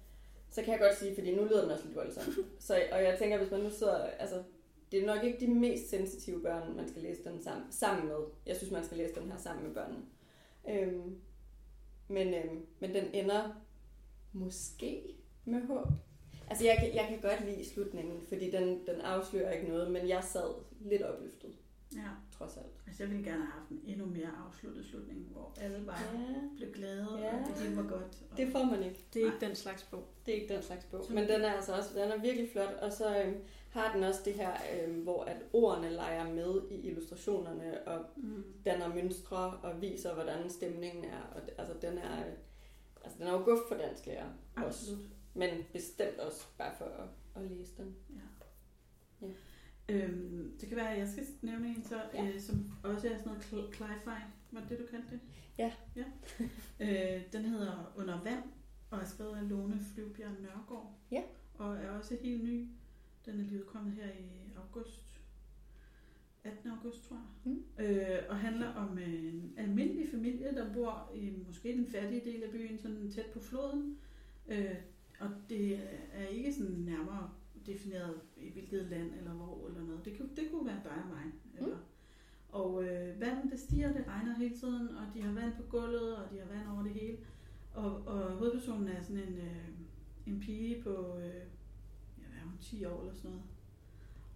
så 0.49 0.61
kan 0.61 0.71
jeg 0.71 0.79
godt 0.79 0.97
sige, 0.97 1.15
fordi 1.15 1.35
nu 1.35 1.43
lyder 1.43 1.61
den 1.61 1.71
også 1.71 1.85
lidt 1.85 1.95
voldsom. 1.95 2.23
Så, 2.59 2.81
og 2.91 3.03
jeg 3.03 3.19
tænker, 3.19 3.37
hvis 3.37 3.51
man 3.51 3.59
nu 3.59 3.69
sidder, 3.69 4.03
altså, 4.03 4.43
det 4.91 5.01
er 5.03 5.15
nok 5.15 5.23
ikke 5.23 5.39
de 5.39 5.47
mest 5.47 5.89
sensitive 5.89 6.41
børn, 6.41 6.75
man 6.75 6.89
skal 6.89 7.01
læse 7.01 7.23
den 7.23 7.43
sammen, 7.43 7.71
sammen 7.71 8.07
med. 8.07 8.17
Jeg 8.45 8.55
synes, 8.55 8.71
man 8.71 8.85
skal 8.85 8.97
læse 8.97 9.15
den 9.15 9.31
her 9.31 9.37
sammen 9.37 9.65
med 9.65 9.73
børnene. 9.73 10.01
Øhm, 10.69 11.15
men, 12.07 12.33
øhm, 12.33 12.65
men 12.79 12.93
den 12.93 13.05
ender 13.13 13.61
måske 14.33 15.15
med 15.45 15.61
håb. 15.61 15.87
Altså, 16.51 16.65
jeg, 16.65 16.77
kan- 16.79 16.95
jeg 16.95 17.05
kan 17.09 17.29
godt 17.29 17.45
lide 17.49 17.69
slutningen, 17.69 18.21
fordi 18.27 18.51
den, 18.51 18.67
den 18.87 19.01
afslører 19.01 19.51
ikke 19.51 19.67
noget, 19.69 19.91
men 19.91 20.07
jeg 20.09 20.23
sad 20.23 20.49
lidt 20.81 21.01
opløftet, 21.01 21.51
Ja. 21.95 22.09
trods 22.37 22.57
alt. 22.57 22.75
Altså, 22.87 23.03
jeg 23.03 23.11
ville 23.11 23.23
gerne 23.25 23.41
have 23.43 23.51
haft 23.51 23.69
en 23.69 23.81
endnu 23.85 24.05
mere 24.05 24.29
afsluttet 24.47 24.85
slutning, 24.85 25.27
hvor 25.31 25.53
alle 25.61 25.85
bare 25.85 25.97
Ja, 26.13 26.35
blev 26.57 26.71
glade, 26.73 27.07
Ja. 27.19 27.33
og 27.37 27.47
det 27.47 27.63
hele 27.63 27.75
var 27.75 27.83
godt. 27.83 28.23
Og... 28.31 28.37
det 28.37 28.51
får 28.51 28.63
man 28.63 28.83
ikke. 28.83 29.05
Det 29.13 29.21
er 29.21 29.25
ikke 29.25 29.45
den 29.45 29.55
slags 29.55 29.83
bog. 29.83 30.03
Det 30.25 30.35
er 30.37 30.41
ikke 30.41 30.53
den 30.53 30.63
slags 30.63 30.85
bog. 30.85 31.03
Så- 31.05 31.13
Men 31.13 31.29
den 31.29 31.41
er 31.41 31.51
altså 31.53 31.73
også, 31.77 31.89
den 31.99 32.11
er 32.11 32.17
virkelig 32.21 32.49
flot, 32.51 32.73
og 32.81 32.91
så 32.93 33.21
øhm, 33.23 33.37
har 33.69 33.93
den 33.95 34.03
også 34.03 34.21
det 34.25 34.33
her, 34.33 34.51
øhm, 34.83 34.99
hvor 35.01 35.23
at 35.23 35.37
ordene 35.53 35.89
leger 35.89 36.33
med 36.33 36.61
i 36.71 36.75
illustrationerne, 36.87 37.87
og 37.87 38.05
Mm. 38.15 38.43
danner 38.65 38.87
mønstre 38.95 39.37
og 39.63 39.81
viser, 39.81 40.13
hvordan 40.13 40.49
stemningen 40.49 41.03
er. 41.05 41.21
Og 41.35 41.41
altså, 41.57 41.73
den 41.81 41.97
er, 41.97 42.19
øh, 42.19 42.33
altså, 43.03 43.17
den 43.19 43.27
er 43.27 43.31
jo 43.31 43.43
guf 43.45 43.59
for 43.67 43.75
dansk 43.75 44.05
lærer 44.05 44.25
også. 44.57 44.91
Men 45.33 45.49
bestemt 45.73 46.17
også 46.17 46.45
bare 46.57 46.73
for 46.77 46.85
at, 46.85 47.09
at 47.43 47.51
læse 47.51 47.71
den. 47.77 47.95
Ja. 48.09 49.27
Ja. 49.27 49.31
Øhm, 49.89 50.57
det 50.59 50.67
kan 50.69 50.77
være, 50.77 50.91
at 50.93 50.99
jeg 50.99 51.07
skal 51.09 51.25
nævne 51.41 51.67
en, 51.67 51.83
så, 51.83 52.01
Ja. 52.13 52.27
øh, 52.27 52.39
som 52.41 52.71
også 52.83 53.07
er 53.09 53.17
sådan 53.17 53.25
noget 53.31 53.41
cl- 53.41 53.75
cli-fi. 53.75 54.21
Var 54.51 54.59
det 54.61 54.69
det, 54.69 54.79
du 54.79 54.85
kaldte 54.91 55.09
det? 55.11 55.19
Ja. 55.57 55.73
ja. 55.95 56.03
øh, 56.79 57.21
den 57.33 57.45
hedder 57.45 57.93
Under 57.97 58.23
vand, 58.23 58.43
og 58.89 58.99
er 58.99 59.05
skrevet 59.05 59.37
af 59.37 59.49
Lone 59.49 59.79
Flyvbjørn 59.93 60.35
Nørgaard. 60.41 60.93
Ja. 61.11 61.21
Og 61.53 61.75
er 61.75 61.89
også 61.89 62.17
helt 62.21 62.43
ny. 62.43 62.67
Den 63.25 63.39
er 63.39 63.43
lige 63.43 63.59
udkommet 63.61 63.93
her 63.93 64.07
i 64.11 64.53
august. 64.57 65.07
18. 66.43 66.69
august, 66.71 67.07
tror 67.07 67.15
jeg. 67.15 67.53
Mm. 67.53 67.63
Øh, 67.79 68.19
og 68.29 68.39
handler 68.39 68.67
om 68.73 68.97
en 68.97 69.53
almindelig 69.57 70.09
familie, 70.11 70.55
der 70.55 70.73
bor 70.73 71.11
i 71.15 71.29
måske 71.47 71.73
den 71.73 71.87
fattige 71.87 72.25
del 72.25 72.43
af 72.43 72.51
byen, 72.51 72.77
sådan 72.77 73.11
tæt 73.11 73.25
på 73.25 73.39
floden. 73.39 73.97
Øh, 74.47 74.75
og 75.21 75.29
det 75.49 75.79
er 76.13 76.27
ikke 76.27 76.53
sådan 76.53 76.75
nærmere 76.75 77.29
defineret 77.65 78.21
i 78.37 78.51
hvilket 78.51 78.85
land 78.89 79.13
eller 79.17 79.31
hvor 79.31 79.67
eller 79.67 79.83
noget. 79.83 80.05
Det, 80.05 80.17
kunne, 80.17 80.29
det 80.35 80.47
kunne 80.51 80.65
være 80.65 80.81
dig 80.83 81.03
og 81.03 81.09
mig. 81.09 81.23
Eller. 81.57 81.77
Og 82.49 82.83
øh, 82.83 83.21
vandet 83.21 83.51
det 83.51 83.59
stiger, 83.59 83.93
det 83.93 84.07
regner 84.07 84.35
hele 84.35 84.57
tiden, 84.57 84.87
og 84.87 85.03
de 85.13 85.21
har 85.21 85.33
vand 85.33 85.53
på 85.53 85.63
gulvet, 85.69 86.15
og 86.15 86.31
de 86.31 86.39
har 86.39 86.45
vand 86.45 86.67
over 86.67 86.83
det 86.83 86.91
hele. 86.91 87.17
Og, 87.73 88.07
og 88.07 88.31
hovedpersonen 88.31 88.87
er 88.87 89.01
sådan 89.01 89.23
en, 89.23 89.37
øh, 89.37 89.67
en 90.25 90.39
pige 90.39 90.83
på 90.83 91.17
øh, 91.17 91.35
ja, 92.17 92.27
hvad 92.29 92.39
er 92.39 92.43
hun, 92.43 92.57
10 92.61 92.85
år 92.85 93.01
eller 93.01 93.15
sådan 93.15 93.31
noget. 93.31 93.43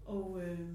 Og 0.06 0.44
øh, 0.44 0.70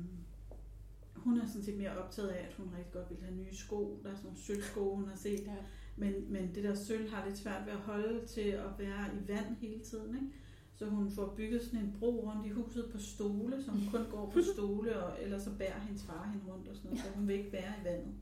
hun 1.17 1.40
er 1.40 1.47
sådan 1.47 1.62
set 1.62 1.79
mere 1.79 1.99
optaget 1.99 2.29
af, 2.29 2.47
at 2.47 2.55
hun 2.55 2.71
rigtig 2.76 2.93
godt 2.93 3.11
vil 3.11 3.19
have 3.23 3.37
nye 3.37 3.55
sko. 3.55 4.00
Der 4.02 4.11
er 4.11 4.14
sådan 4.14 4.26
nogle 4.26 4.38
sølvsko, 4.38 4.95
hun 4.95 5.09
har 5.09 5.17
set. 5.17 5.47
Ja. 5.47 5.57
Men, 6.00 6.33
men 6.33 6.54
det 6.54 6.64
der 6.64 6.75
sølv 6.75 7.11
har 7.11 7.26
lidt 7.26 7.38
svært 7.38 7.66
ved 7.66 7.73
at 7.73 7.78
holde 7.78 8.26
til 8.26 8.40
at 8.40 8.71
være 8.78 9.07
i 9.14 9.28
vand 9.28 9.57
hele 9.61 9.80
tiden. 9.80 10.14
Ikke? 10.14 10.26
Så 10.75 10.87
hun 10.87 11.11
får 11.11 11.35
bygget 11.37 11.62
sådan 11.62 11.80
en 11.80 11.97
bro 11.99 12.30
rundt 12.30 12.47
i 12.47 12.50
huset 12.50 12.88
på 12.92 12.99
stole, 12.99 13.62
så 13.64 13.71
hun 13.71 13.83
kun 13.90 14.07
går 14.11 14.30
på 14.35 14.40
stole, 14.54 15.02
og 15.02 15.23
ellers 15.23 15.42
så 15.42 15.50
bærer 15.59 15.80
hendes 15.80 16.02
far 16.04 16.30
hende 16.33 16.52
rundt 16.52 16.69
og 16.69 16.76
sådan 16.76 16.90
noget, 16.90 17.04
så 17.04 17.11
hun 17.14 17.28
vil 17.28 17.37
ikke 17.37 17.52
være 17.52 17.73
i 17.83 17.85
vandet. 17.85 18.14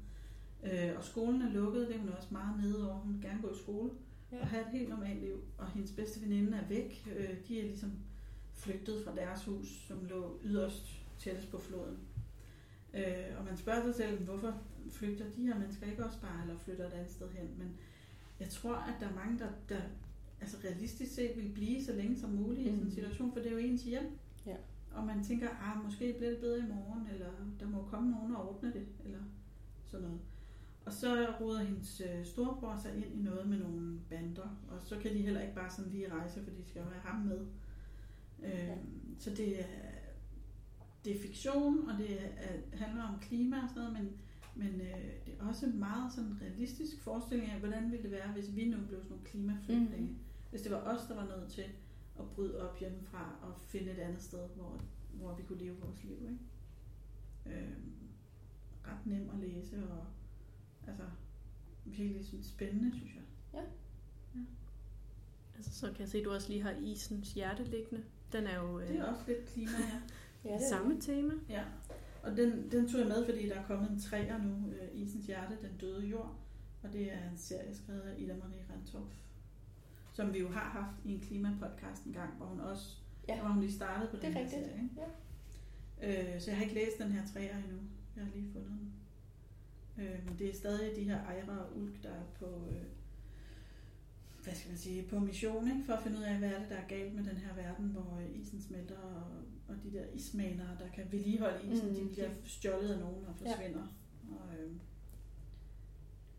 Øh, 0.64 0.96
og 0.98 1.04
skolen 1.04 1.42
er 1.42 1.52
lukket, 1.52 1.88
det 1.88 1.96
er 1.96 2.00
hun 2.00 2.08
også 2.08 2.28
meget 2.30 2.60
nede 2.62 2.90
over. 2.90 2.98
Hun 2.98 3.12
vil 3.14 3.22
gerne 3.22 3.42
gå 3.42 3.48
i 3.48 3.58
skole 3.62 3.90
Ja. 4.32 4.40
og 4.40 4.46
have 4.46 4.60
et 4.62 4.72
helt 4.72 4.88
normalt 4.88 5.20
liv. 5.20 5.40
Og 5.58 5.68
hendes 5.70 5.92
bedste 5.92 6.20
veninde 6.22 6.56
er 6.56 6.68
væk. 6.68 7.08
Øh, 7.16 7.34
de 7.48 7.60
er 7.60 7.64
ligesom 7.64 7.92
flygtet 8.54 9.04
fra 9.04 9.14
deres 9.14 9.44
hus, 9.44 9.66
som 9.88 10.04
lå 10.04 10.40
yderst 10.44 10.84
tættest 11.18 11.50
på 11.50 11.58
floden. 11.58 11.98
Øh, 12.94 13.38
og 13.38 13.44
man 13.44 13.56
spørger 13.56 13.82
sig 13.82 13.94
selv, 13.94 14.24
hvorfor 14.24 14.60
flygter 14.92 15.24
de 15.36 15.46
her 15.46 15.58
mennesker 15.58 15.86
ikke 15.86 16.04
også 16.04 16.20
bare, 16.20 16.42
eller 16.42 16.58
flytter 16.58 16.86
et 16.86 16.92
andet 16.92 17.10
sted 17.10 17.28
hen. 17.32 17.48
Men 17.58 17.76
jeg 18.40 18.48
tror, 18.48 18.74
at 18.74 18.94
der 19.00 19.08
er 19.08 19.14
mange, 19.14 19.38
der, 19.38 19.48
der 19.68 19.80
altså 20.40 20.56
realistisk 20.64 21.14
set 21.14 21.32
vil 21.36 21.50
blive 21.54 21.84
så 21.84 21.92
længe 21.92 22.18
som 22.18 22.30
muligt 22.30 22.60
i 22.60 22.64
sådan 22.64 22.78
en 22.78 22.84
Mhm. 22.84 22.90
situation, 22.94 23.32
for 23.32 23.38
det 23.40 23.46
er 23.48 23.52
jo 23.52 23.58
ens 23.58 23.82
hjem. 23.82 24.18
Ja. 24.46 24.56
Og 24.92 25.06
man 25.06 25.24
tænker, 25.24 25.48
ah, 25.48 25.84
måske 25.84 26.14
bliver 26.18 26.30
det 26.30 26.40
bedre 26.40 26.58
i 26.58 26.62
morgen, 26.68 27.06
eller 27.12 27.30
der 27.60 27.66
må 27.68 27.82
komme 27.82 28.10
nogen 28.10 28.36
og 28.36 28.48
ordne 28.48 28.72
det, 28.72 28.86
eller 29.04 29.18
sådan 29.86 30.06
noget. 30.06 30.20
Og 30.86 30.92
så 30.92 31.26
roder 31.40 31.62
hendes 31.64 32.00
øh, 32.00 32.24
storebror 32.24 32.76
sig 32.82 32.96
ind 32.96 33.14
i 33.20 33.22
noget 33.22 33.48
med 33.48 33.58
nogle 33.58 34.00
bander, 34.10 34.56
og 34.70 34.78
så 34.82 34.98
kan 34.98 35.14
de 35.14 35.22
heller 35.22 35.40
ikke 35.40 35.54
bare 35.54 35.70
sådan 35.70 35.90
lige 35.90 36.12
rejse, 36.12 36.44
for 36.44 36.50
de 36.50 36.64
skal 36.64 36.80
jo 36.82 36.88
have 36.88 37.00
ham 37.04 37.20
med. 37.20 37.38
Øh, 38.44 38.50
Ja. 38.68 38.74
Så 39.18 39.30
det 39.30 39.60
er, 39.60 39.64
det 41.08 41.16
er 41.16 41.20
fiktion, 41.20 41.88
og 41.88 41.98
det 41.98 42.22
er, 42.22 42.76
handler 42.76 43.02
om 43.02 43.18
klima 43.20 43.62
og 43.62 43.68
sådan 43.68 43.82
noget, 43.82 43.98
men, 43.98 44.20
men 44.54 44.80
øh, 44.80 45.04
det 45.26 45.34
er 45.40 45.46
også 45.48 45.66
en 45.66 45.78
meget 45.78 46.12
sådan 46.12 46.38
realistisk 46.42 47.00
forestilling 47.00 47.50
af, 47.50 47.58
hvordan 47.58 47.90
ville 47.90 48.02
det 48.02 48.10
være, 48.10 48.32
hvis 48.32 48.56
vi 48.56 48.68
nu 48.68 48.76
blev 48.88 48.98
sådan 48.98 49.10
nogle 49.10 49.24
klimaflygtninge. 49.24 50.06
Mhm. 50.06 50.18
Hvis 50.50 50.62
det 50.62 50.72
var 50.72 50.78
os, 50.78 51.06
der 51.08 51.14
var 51.14 51.36
nødt 51.36 51.50
til 51.50 51.64
at 52.18 52.24
bryde 52.34 52.70
op 52.70 52.78
hjemmefra 52.78 53.38
og 53.42 53.60
finde 53.60 53.90
et 53.90 53.98
andet 53.98 54.22
sted, 54.22 54.48
hvor, 54.56 54.80
hvor 55.12 55.34
vi 55.34 55.42
kunne 55.42 55.58
leve 55.58 55.76
vores 55.80 56.04
liv. 56.04 56.16
Ikke? 56.22 57.60
Øh, 57.60 57.76
ret 58.86 59.06
nem 59.06 59.30
at 59.32 59.38
læse, 59.38 59.76
og 59.90 60.04
altså 60.86 61.04
virkelig 61.84 62.24
sådan 62.26 62.42
spændende, 62.42 62.96
synes 62.96 63.14
jeg. 63.14 63.22
Altså, 65.56 65.74
så 65.80 65.86
kan 65.86 66.00
jeg 66.00 66.08
se, 66.08 66.18
at 66.18 66.24
du 66.24 66.32
også 66.32 66.48
lige 66.48 66.62
har 66.62 66.70
Isens 66.70 67.32
hjerte 67.32 67.64
liggende. 67.64 68.04
Den 68.32 68.46
er 68.46 68.62
jo 68.62 68.80
øh, 68.80 68.88
Det 68.88 68.96
er 68.96 69.04
også 69.04 69.22
lidt 69.26 69.44
klima, 69.46 69.70
ja. 69.70 70.00
Ja, 70.44 70.48
det 70.54 70.64
er 70.64 70.68
samme 70.68 71.00
tema. 71.00 71.34
ja. 71.48 71.64
Og 72.22 72.36
den, 72.36 72.70
den 72.70 72.88
tog 72.88 73.00
jeg 73.00 73.08
med, 73.08 73.24
fordi 73.24 73.48
der 73.48 73.54
er 73.54 73.66
kommet 73.66 73.90
en 73.90 74.00
træer 74.00 74.38
nu, 74.42 74.70
øh, 74.72 74.88
Isens 75.02 75.26
Hjerte, 75.26 75.58
Den 75.62 75.76
Døde 75.80 76.06
Jord. 76.06 76.36
Og 76.82 76.92
det 76.92 77.12
er 77.12 77.30
en 77.30 77.36
serie 77.38 77.74
skrevet 77.74 78.00
af 78.00 78.14
Ida 78.18 78.34
Marie 78.36 78.64
Rentoff, 78.74 79.12
som 80.12 80.34
vi 80.34 80.38
jo 80.38 80.48
har 80.48 80.60
haft 80.80 81.04
i 81.04 81.14
en 81.14 81.20
klimapodcast 81.20 82.04
en 82.04 82.12
gang, 82.12 82.34
hvor 82.36 82.46
hun 82.46 82.60
også, 82.60 82.96
Ja. 83.28 83.42
var 83.42 83.52
hun 83.52 83.60
lige 83.62 83.72
startet 83.72 84.08
på 84.10 84.16
Det 84.16 84.22
den 84.22 84.30
er 84.32 84.38
her 84.38 84.44
rigtigt. 84.44 84.64
serie. 84.66 84.82
Ikke? 86.02 86.32
Øh, 86.34 86.40
så 86.40 86.50
jeg 86.50 86.56
har 86.58 86.64
ikke 86.64 86.74
læst 86.74 86.98
den 86.98 87.12
her 87.12 87.26
træer 87.26 87.56
endnu. 87.56 87.78
Jeg 88.16 88.24
har 88.24 88.30
lige 88.34 88.52
fundet 88.52 88.70
den. 88.70 88.92
Øh, 90.04 90.24
men 90.26 90.38
det 90.38 90.48
er 90.50 90.54
stadig 90.54 90.96
de 90.96 91.04
her 91.04 91.24
ejre 91.24 91.60
og 91.64 91.76
ulk, 91.78 92.02
der 92.02 92.10
er 92.10 92.22
på, 92.38 92.46
øh, 92.70 92.82
hvad 94.44 94.54
skal 94.54 94.68
man 94.70 94.78
sige, 94.78 95.02
på 95.08 95.18
mission, 95.18 95.68
ikke? 95.70 95.84
for 95.86 95.92
at 95.92 96.02
finde 96.02 96.18
ud 96.18 96.22
af, 96.22 96.38
hvad 96.38 96.48
er 96.52 96.58
det, 96.60 96.68
der 96.70 96.76
er 96.76 96.88
galt 96.88 97.14
med 97.14 97.24
den 97.24 97.36
her 97.36 97.54
verden, 97.54 97.86
hvor 97.86 98.18
øh, 98.20 98.40
isen 98.40 98.60
smelter, 98.62 98.98
og, 98.98 99.24
og 99.68 99.74
de 99.82 99.92
der 99.98 100.04
ismanere, 100.14 100.76
der 100.80 100.88
kan 100.94 101.12
vedligeholde 101.12 101.72
isen, 101.72 101.88
Mm, 101.88 101.94
mm, 101.94 102.00
de 102.08 102.12
bliver 102.12 102.28
det- 102.28 102.36
stjålet 102.44 102.90
af 102.92 102.98
nogen 103.00 103.26
og 103.26 103.34
forsvinder. 103.36 103.86
Ja. 104.30 104.34
Og, 104.34 104.58
øh, 104.60 104.72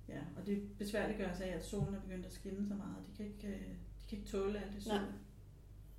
ja, 0.09 0.19
og 0.37 0.45
det 0.45 0.77
besværliggør 0.77 1.33
sig 1.33 1.45
af, 1.45 1.55
at 1.57 1.65
solen 1.65 1.93
er 1.95 1.99
begyndt 2.01 2.25
at 2.25 2.33
skinne 2.33 2.67
så 2.67 2.73
meget. 2.73 2.95
De 3.07 3.15
kan 3.17 3.25
ikke, 3.25 3.47
øh, 3.47 3.61
de 4.01 4.07
kan 4.09 4.17
ikke 4.17 4.29
tåle 4.31 4.59
alt 4.63 4.73
det 4.75 4.83
sol. 4.83 4.93
Nej. 4.93 5.03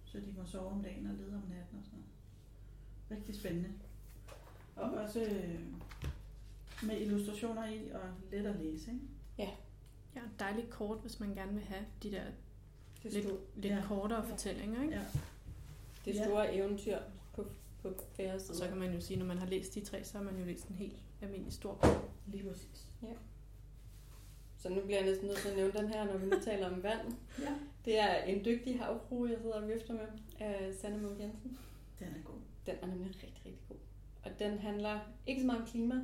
Så 0.04 0.18
de 0.20 0.32
må 0.36 0.44
sove 0.44 0.68
om 0.70 0.82
dagen 0.82 1.06
og 1.06 1.14
lede 1.14 1.34
om 1.36 1.48
natten 1.48 1.78
og 1.78 1.84
sådan 1.84 1.98
noget. 1.98 2.10
Rigtig 3.10 3.34
spændende. 3.40 3.72
Og 4.76 4.90
også 4.90 5.20
øh, 5.22 5.60
med 6.86 7.00
illustrationer 7.00 7.66
i 7.68 7.90
og 7.90 8.00
let 8.32 8.46
at 8.46 8.56
læse. 8.56 8.90
Ikke? 8.90 9.04
Ja, 10.16 10.20
dejligt 10.38 10.70
kort, 10.70 10.98
hvis 11.00 11.20
man 11.20 11.34
gerne 11.34 11.52
vil 11.52 11.62
have 11.62 11.84
de 12.02 12.10
der 12.10 12.24
Det, 13.02 13.12
lidt, 13.12 13.26
lidt 13.56 13.64
Ja. 13.72 13.76
ja. 13.76 13.82
kortere 13.86 14.26
fortællinger. 14.28 14.82
Ikke? 14.82 14.94
Ja. 14.94 15.04
det 16.04 16.14
Ja. 16.14 16.24
store 16.24 16.54
eventyr 16.54 16.98
på, 17.82 17.88
på 17.94 18.04
færre 18.16 18.34
Og 18.34 18.40
så 18.40 18.54
sider. 18.54 18.68
kan 18.68 18.78
man 18.78 18.94
jo 18.94 19.00
sige, 19.00 19.18
når 19.18 19.26
man 19.26 19.38
har 19.38 19.46
læst 19.46 19.74
de 19.74 19.80
tre, 19.80 20.04
så 20.04 20.18
har 20.18 20.24
man 20.24 20.38
jo 20.38 20.44
læst 20.44 20.66
en 20.68 20.74
helt 20.76 20.96
almindelig 21.22 21.52
stor 21.52 21.74
bog. 21.74 22.00
Lige 22.26 22.48
præcis. 22.48 22.86
Så 24.58 24.68
nu 24.68 24.80
bliver 24.80 24.98
jeg 24.98 25.06
næsten 25.08 25.26
nødt 25.26 25.38
til 25.38 25.48
at 25.48 25.56
nævne 25.56 25.72
den 25.72 25.88
her, 25.88 26.04
når 26.04 26.16
vi 26.18 26.26
nu 26.26 26.36
taler 26.44 26.70
om 26.70 26.82
vand. 26.82 27.00
Ja. 27.44 27.54
Det 27.84 27.98
er 27.98 28.14
en 28.22 28.44
dygtig 28.44 28.80
havfrue, 28.80 29.30
jeg 29.30 29.38
sidder 29.40 29.54
og 29.62 29.68
vifter 29.68 29.94
med, 29.94 30.06
af 30.40 30.74
Sanne 30.80 30.98
Munk 31.02 31.20
Jensen. 31.20 31.58
Den 31.98 32.06
er 32.08 32.22
god. 32.24 32.34
Den 32.66 32.74
er 32.82 32.86
nemlig 32.86 33.06
rigtig, 33.08 33.42
rigtig 33.46 33.58
god. 33.68 33.76
Og 34.22 34.30
den 34.38 34.58
handler 34.58 35.00
ikke 35.26 35.40
så 35.40 35.46
meget 35.46 35.60
om 35.62 35.66
klima, 35.68 35.94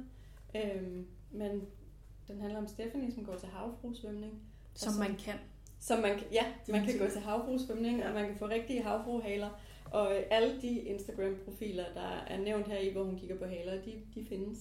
øhm, 0.56 1.06
men 1.30 1.62
den 2.28 2.40
handler 2.40 2.58
om 2.58 2.66
Stephanie, 2.68 3.12
som 3.12 3.24
går 3.24 3.36
til 3.36 3.48
havfruesvømning. 3.48 4.42
Som 4.74 4.92
så- 4.92 4.98
man 4.98 5.16
kan. 5.16 5.34
Så 5.78 5.96
man, 6.00 6.18
kan- 6.18 6.26
ja, 6.32 6.44
man 6.68 6.84
kan 6.86 6.98
gå 6.98 7.06
til 7.12 7.20
havfruesvømning, 7.20 8.04
og 8.04 8.14
man 8.14 8.26
kan 8.28 8.36
få 8.36 8.48
rigtige 8.48 8.82
havfruehaler. 8.82 9.50
Og 9.92 10.14
alle 10.32 10.60
de 10.62 10.68
Instagram-profiler, 10.80 11.84
der 11.94 12.24
er 12.26 12.38
nævnt 12.38 12.66
her 12.68 12.78
i, 12.78 12.92
hvor 12.92 13.02
hun 13.04 13.18
kigger 13.18 13.36
på 13.38 13.44
haler, 13.44 13.82
de, 13.82 13.92
de 14.14 14.24
findes. 14.28 14.58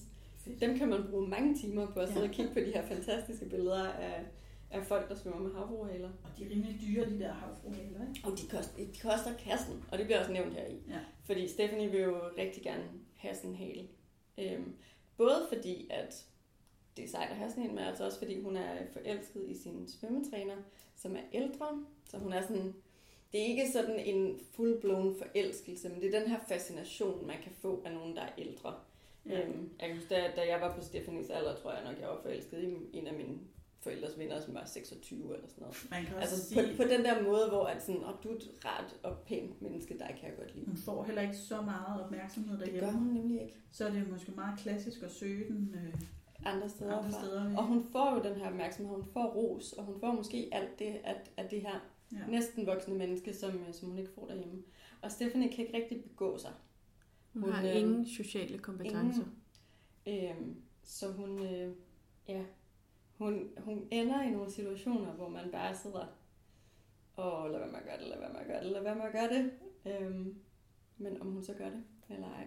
Dem 0.60 0.78
kan 0.78 0.88
man 0.88 1.04
bruge 1.10 1.28
mange 1.28 1.54
timer 1.58 1.86
på 1.86 2.00
at 2.00 2.08
sidde 2.08 2.20
Ja. 2.20 2.28
og 2.28 2.34
kigge 2.34 2.52
på 2.52 2.60
de 2.60 2.72
her 2.72 2.86
fantastiske 2.86 3.44
billeder 3.48 3.88
af, 3.88 4.24
af 4.70 4.86
folk, 4.86 5.08
der 5.08 5.14
svømmer 5.14 5.40
med 5.40 5.54
havfruehaler. 5.54 6.08
Og 6.24 6.30
de 6.38 6.44
er 6.44 6.50
rimelig 6.50 6.80
dyre, 6.86 7.10
de 7.10 7.18
der 7.20 7.32
havfruhaler, 7.32 8.08
ikke? 8.08 8.20
Og 8.26 8.38
de 8.38 8.42
koster, 8.48 8.76
de 8.76 8.98
koster 9.02 9.32
kassen, 9.38 9.84
og 9.92 9.98
det 9.98 10.06
bliver 10.06 10.18
også 10.20 10.32
nævnt 10.32 10.54
her 10.54 10.66
i. 10.66 10.76
Ja. 10.88 10.98
Fordi 11.24 11.48
Stephanie 11.48 11.90
vil 11.90 12.00
jo 12.00 12.16
rigtig 12.38 12.62
gerne 12.62 12.84
have 13.16 13.34
sådan 13.34 13.50
en 13.50 13.56
hale. 13.56 13.88
Øhm, 14.38 14.72
både 15.16 15.46
fordi, 15.52 15.86
at 15.90 16.26
det 16.96 17.04
er 17.04 17.08
sejt 17.08 17.30
at 17.30 17.36
have 17.36 17.50
sådan 17.50 17.62
en, 17.64 17.74
men 17.74 17.84
altså 17.84 18.04
også 18.04 18.18
fordi 18.18 18.40
hun 18.42 18.56
er 18.56 18.72
forelsket 18.92 19.44
i 19.48 19.54
sin 19.62 19.88
svømmetræner, 19.88 20.54
som 20.96 21.16
er 21.16 21.20
ældre. 21.32 21.84
Så 22.10 22.18
hun 22.18 22.32
er 22.32 22.42
sådan 22.42 22.74
det 23.32 23.40
er 23.40 23.44
ikke 23.44 23.72
sådan 23.72 23.98
en 23.98 24.40
full-blown 24.54 25.18
forelskelse, 25.18 25.88
men 25.88 26.00
det 26.00 26.14
er 26.14 26.20
den 26.20 26.28
her 26.28 26.38
fascination, 26.48 27.26
man 27.26 27.36
kan 27.42 27.52
få 27.52 27.82
af 27.86 27.92
nogen, 27.92 28.16
der 28.16 28.22
er 28.22 28.32
ældre. 28.38 28.74
Ja. 29.28 29.40
Øhm, 29.46 29.70
jeg 29.80 29.88
kan 29.88 29.96
huske, 29.96 30.14
da, 30.14 30.30
da 30.36 30.48
jeg 30.48 30.60
var 30.60 30.74
på 30.76 30.82
Stephanies 30.82 31.30
alder, 31.30 31.56
tror 31.56 31.72
jeg 31.72 31.84
nok, 31.84 32.00
jeg 32.00 32.08
var 32.08 32.18
forelsket 32.22 32.62
i 32.92 32.98
en 32.98 33.06
af 33.06 33.14
mine 33.14 33.38
forældres 33.80 34.18
venner, 34.18 34.40
som 34.40 34.54
var 34.54 34.64
26 34.64 35.34
eller 35.34 35.48
sådan 35.48 35.60
noget. 35.62 35.86
Man 35.90 36.04
kan 36.04 36.16
Altså 36.16 36.46
sige, 36.48 36.62
på, 36.76 36.82
på 36.82 36.88
den 36.88 37.04
der 37.04 37.22
måde, 37.22 37.48
hvor 37.48 37.64
at 37.64 37.82
sådan, 37.82 38.04
oh, 38.04 38.12
du 38.24 38.28
er 38.30 38.34
et 38.36 38.50
rart 38.64 38.96
og 39.02 39.16
pænt 39.18 39.62
menneske, 39.62 39.98
dig 39.98 40.16
kan 40.20 40.28
jeg 40.28 40.38
godt 40.38 40.54
lide. 40.54 40.66
hun 40.66 40.76
får 40.76 41.04
heller 41.04 41.22
ikke 41.22 41.36
så 41.36 41.60
meget 41.60 42.04
opmærksomhed 42.04 42.58
Det 42.58 42.66
derhjemme. 42.66 42.88
gør 42.90 42.96
hun 42.98 43.06
nemlig 43.08 43.40
ikke 43.42 43.54
Så 43.72 43.86
er 43.86 43.90
det 43.92 44.10
måske 44.10 44.30
meget 44.32 44.58
klassisk 44.58 45.02
at 45.02 45.10
søge 45.10 45.48
den 45.48 45.74
øh, 45.74 46.00
andre 46.44 46.68
steder. 46.68 46.96
andre 46.98 47.10
fra. 47.10 47.18
steder. 47.24 47.56
Og 47.56 47.64
hun 47.66 47.84
får 47.92 48.14
jo 48.16 48.22
den 48.30 48.40
her 48.40 48.46
opmærksomhed, 48.48 48.94
hun 48.94 49.04
får 49.12 49.26
ros, 49.26 49.72
og 49.72 49.84
hun 49.84 50.00
får 50.00 50.12
måske 50.12 50.48
alt 50.52 50.78
det 50.78 50.96
af, 51.04 51.16
af 51.36 51.48
det 51.48 51.60
her 51.60 51.80
ja. 52.12 52.26
næsten 52.28 52.66
voksne 52.66 52.94
menneske, 52.94 53.34
som, 53.34 53.50
øh, 53.50 53.74
som 53.74 53.88
hun 53.88 53.98
ikke 53.98 54.10
får 54.10 54.26
derhjemme. 54.26 54.62
Og 55.02 55.12
Stephanie 55.12 55.52
kan 55.52 55.66
ikke 55.66 55.76
rigtig 55.76 56.02
begå 56.02 56.38
sig. 56.38 56.52
Hun, 57.32 57.42
Hun, 57.42 57.52
har 57.52 57.68
øh, 57.68 57.76
ingen 57.76 58.06
sociale 58.06 58.58
kompetencer. 58.58 59.24
Ingen. 60.04 60.36
Øhm, 60.36 60.56
så 60.82 61.12
hun, 61.12 61.38
øh, 61.46 61.72
ja, 62.28 62.44
hun, 63.18 63.48
hun 63.58 63.88
ender 63.90 64.22
i 64.22 64.30
nogle 64.30 64.50
situationer, 64.50 65.12
hvor 65.12 65.28
man 65.28 65.50
bare 65.50 65.74
sidder 65.74 66.06
og 67.16 67.50
lad 67.50 67.58
være 67.58 67.70
med 67.70 67.78
at 67.78 67.84
gøre 67.84 67.98
det, 67.98 68.06
lad 68.06 68.18
være 68.18 68.32
med 68.32 68.40
at 68.40 68.46
gøre 68.46 68.64
det, 68.64 68.72
lad 68.72 68.82
være 68.82 68.94
med 68.94 69.04
at 69.04 69.12
gøre 69.12 69.28
det. 69.28 69.52
Øhm, 69.86 70.38
men 70.98 71.20
om 71.20 71.30
hun 71.30 71.44
så 71.44 71.54
gør 71.54 71.70
det, 71.70 71.84
eller 72.08 72.28
ej. 72.28 72.46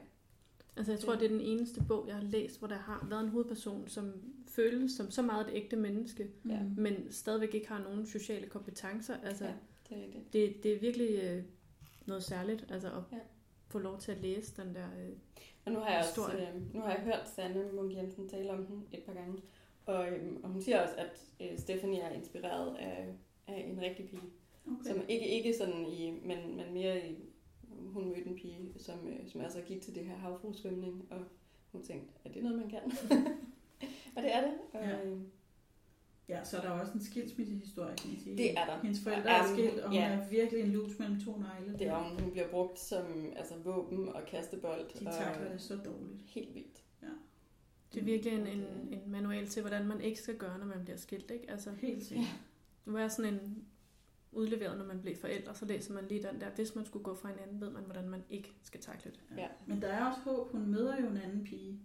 Altså 0.80 0.92
jeg 0.92 1.00
tror, 1.00 1.14
det 1.16 1.24
er 1.24 1.28
den 1.30 1.42
eneste 1.42 1.84
bog, 1.88 2.06
jeg 2.08 2.16
har 2.16 2.24
læst, 2.24 2.60
hvor 2.60 2.68
der 2.68 2.76
har 2.76 3.08
været 3.10 3.22
en 3.24 3.30
hovedperson, 3.30 3.88
som 3.88 4.14
føles 4.48 4.92
som 4.92 5.12
så 5.12 5.22
meget 5.22 5.48
et 5.48 5.54
ægte 5.56 5.76
menneske, 5.76 6.28
Ja. 6.50 6.60
Mm. 6.64 6.70
men 6.78 7.12
stadigvæk 7.12 7.54
ikke 7.56 7.68
har 7.68 7.84
nogen 7.84 8.06
sociale 8.06 8.48
kompetencer. 8.48 9.16
Altså, 9.24 9.46
Ja, 9.46 9.54
det 9.90 9.98
er 9.98 10.02
rigtigt. 10.04 10.34
det, 10.34 10.64
det 10.64 10.74
er 10.76 10.80
virkelig 10.80 11.10
øh, 11.24 11.44
noget 12.06 12.24
særligt, 12.24 12.66
altså 12.72 12.88
at 12.88 13.04
Ja. 13.12 13.18
få 13.68 13.80
lov 13.80 14.00
til 14.00 14.12
at 14.12 14.22
læse 14.22 14.62
den 14.64 14.76
der... 14.76 14.86
Øh, 14.86 15.10
Og 15.66 15.72
nu 15.72 15.80
har 15.80 15.90
jeg 15.90 16.00
også 16.00 16.10
Historie. 16.28 16.50
øh, 16.56 16.74
nu 16.76 16.82
har 16.82 16.92
jeg 16.92 17.00
hørt 17.02 17.30
Sanne 17.36 17.72
Munk 17.74 17.94
Jensen 17.96 18.30
tale 18.30 18.52
om 18.52 18.66
den 18.66 18.84
et 18.94 19.04
par 19.04 19.14
gange. 19.14 19.42
Og, 19.86 20.08
øhm, 20.12 20.38
og 20.44 20.50
hun 20.50 20.62
siger 20.62 20.82
også, 20.82 20.96
at 20.98 21.24
øh, 21.42 21.60
Stephanie 21.60 22.00
er 22.00 22.12
inspireret 22.14 22.76
af, 22.76 23.08
af 23.48 23.68
en 23.72 23.82
rigtig 23.82 24.10
pige. 24.10 24.22
Okay. 24.68 24.90
Som 24.92 25.02
ikke, 25.10 25.28
ikke 25.28 25.54
sådan 25.58 25.86
i, 25.88 26.12
men, 26.26 26.56
men 26.58 26.74
mere 26.74 27.08
i, 27.10 27.16
hun 27.88 28.06
mødte 28.10 28.28
en 28.28 28.36
pige, 28.36 28.58
som, 28.78 29.08
øh, 29.08 29.28
som 29.28 29.42
altså 29.42 29.62
gik 29.62 29.82
til 29.82 29.96
det 29.96 30.06
her 30.06 30.16
havfruesvømning, 30.16 31.06
og 31.12 31.18
hun 31.72 31.84
tænkte, 31.84 32.14
er 32.26 32.30
det 32.32 32.44
noget, 32.44 32.58
man 32.60 32.70
kan? 32.70 32.80
og 34.16 34.22
det 34.24 34.36
er 34.36 34.42
det. 34.42 34.54
Og, 34.74 34.80
Ja. 34.82 35.06
øh, 35.06 35.18
Ja, 36.30 36.44
så 36.44 36.58
er 36.58 36.62
der 36.62 36.70
også 36.70 36.94
en 36.94 37.02
skilsmissehistorie, 37.04 37.96
kan 37.98 38.10
man 38.12 38.20
sige. 38.20 38.38
Det 38.38 38.52
er 38.58 38.66
der. 38.66 38.80
Hendes 38.82 39.04
forældre 39.04 39.32
Ja, 39.32 39.44
er 39.44 39.54
skilt, 39.54 39.80
og 39.80 39.90
hun 39.90 39.98
ja. 40.00 40.06
er 40.06 40.30
virkelig 40.30 40.64
en 40.64 40.72
lus 40.72 41.00
mellem 41.00 41.20
to 41.22 41.38
negle. 41.38 41.80
det 41.80 41.88
er 41.88 42.10
hun, 42.10 42.20
hun 42.22 42.32
bliver 42.32 42.48
brugt 42.48 42.80
som 42.80 43.06
altså, 43.36 43.54
våben 43.64 44.10
og 44.10 44.22
kastebold. 44.28 45.00
De 45.00 45.08
og, 45.08 45.14
takler 45.14 45.52
det 45.52 45.62
så 45.62 45.76
dårligt. 45.76 46.22
Helt 46.26 46.56
vildt. 46.56 46.84
det 47.94 48.00
er 48.00 48.04
virkelig 48.04 48.34
en, 48.34 48.42
Og 48.42 48.48
en, 48.54 48.64
en 48.92 49.12
manual 49.12 49.48
til, 49.48 49.62
hvordan 49.62 49.88
man 49.88 50.02
ikke 50.02 50.20
skal 50.22 50.38
gøre, 50.38 50.60
når 50.60 50.66
man 50.66 50.84
bliver 50.84 50.98
skilt. 50.98 51.32
Ikke? 51.32 51.52
Altså, 51.52 51.72
Helt 51.82 52.06
sikkert. 52.06 52.28
nu 52.86 52.96
er 52.98 53.08
sådan 53.08 53.34
en 53.34 53.66
udleveret, 54.32 54.78
når 54.78 54.86
man 54.86 55.02
bliver 55.02 55.18
forældre, 55.18 55.56
så 55.56 55.66
læser 55.66 55.94
man 55.94 56.06
lige 56.10 56.24
den 56.24 56.42
der. 56.42 56.50
Hvis 56.56 56.76
man 56.76 56.86
skulle 56.86 57.04
gå 57.04 57.16
fra 57.16 57.30
hinanden, 57.30 57.62
ved 57.62 57.70
man, 57.70 57.84
hvordan 57.84 58.10
man 58.10 58.24
ikke 58.30 58.54
skal 58.64 58.80
takle 58.82 59.12
det. 59.12 59.38
Ja. 59.38 59.48
Men 59.68 59.82
der 59.82 59.88
er 59.88 60.06
også 60.10 60.20
håb. 60.22 60.52
Hun 60.52 60.72
møder 60.72 61.02
jo 61.02 61.08
en 61.08 61.18
anden 61.18 61.44
pige. 61.44 61.80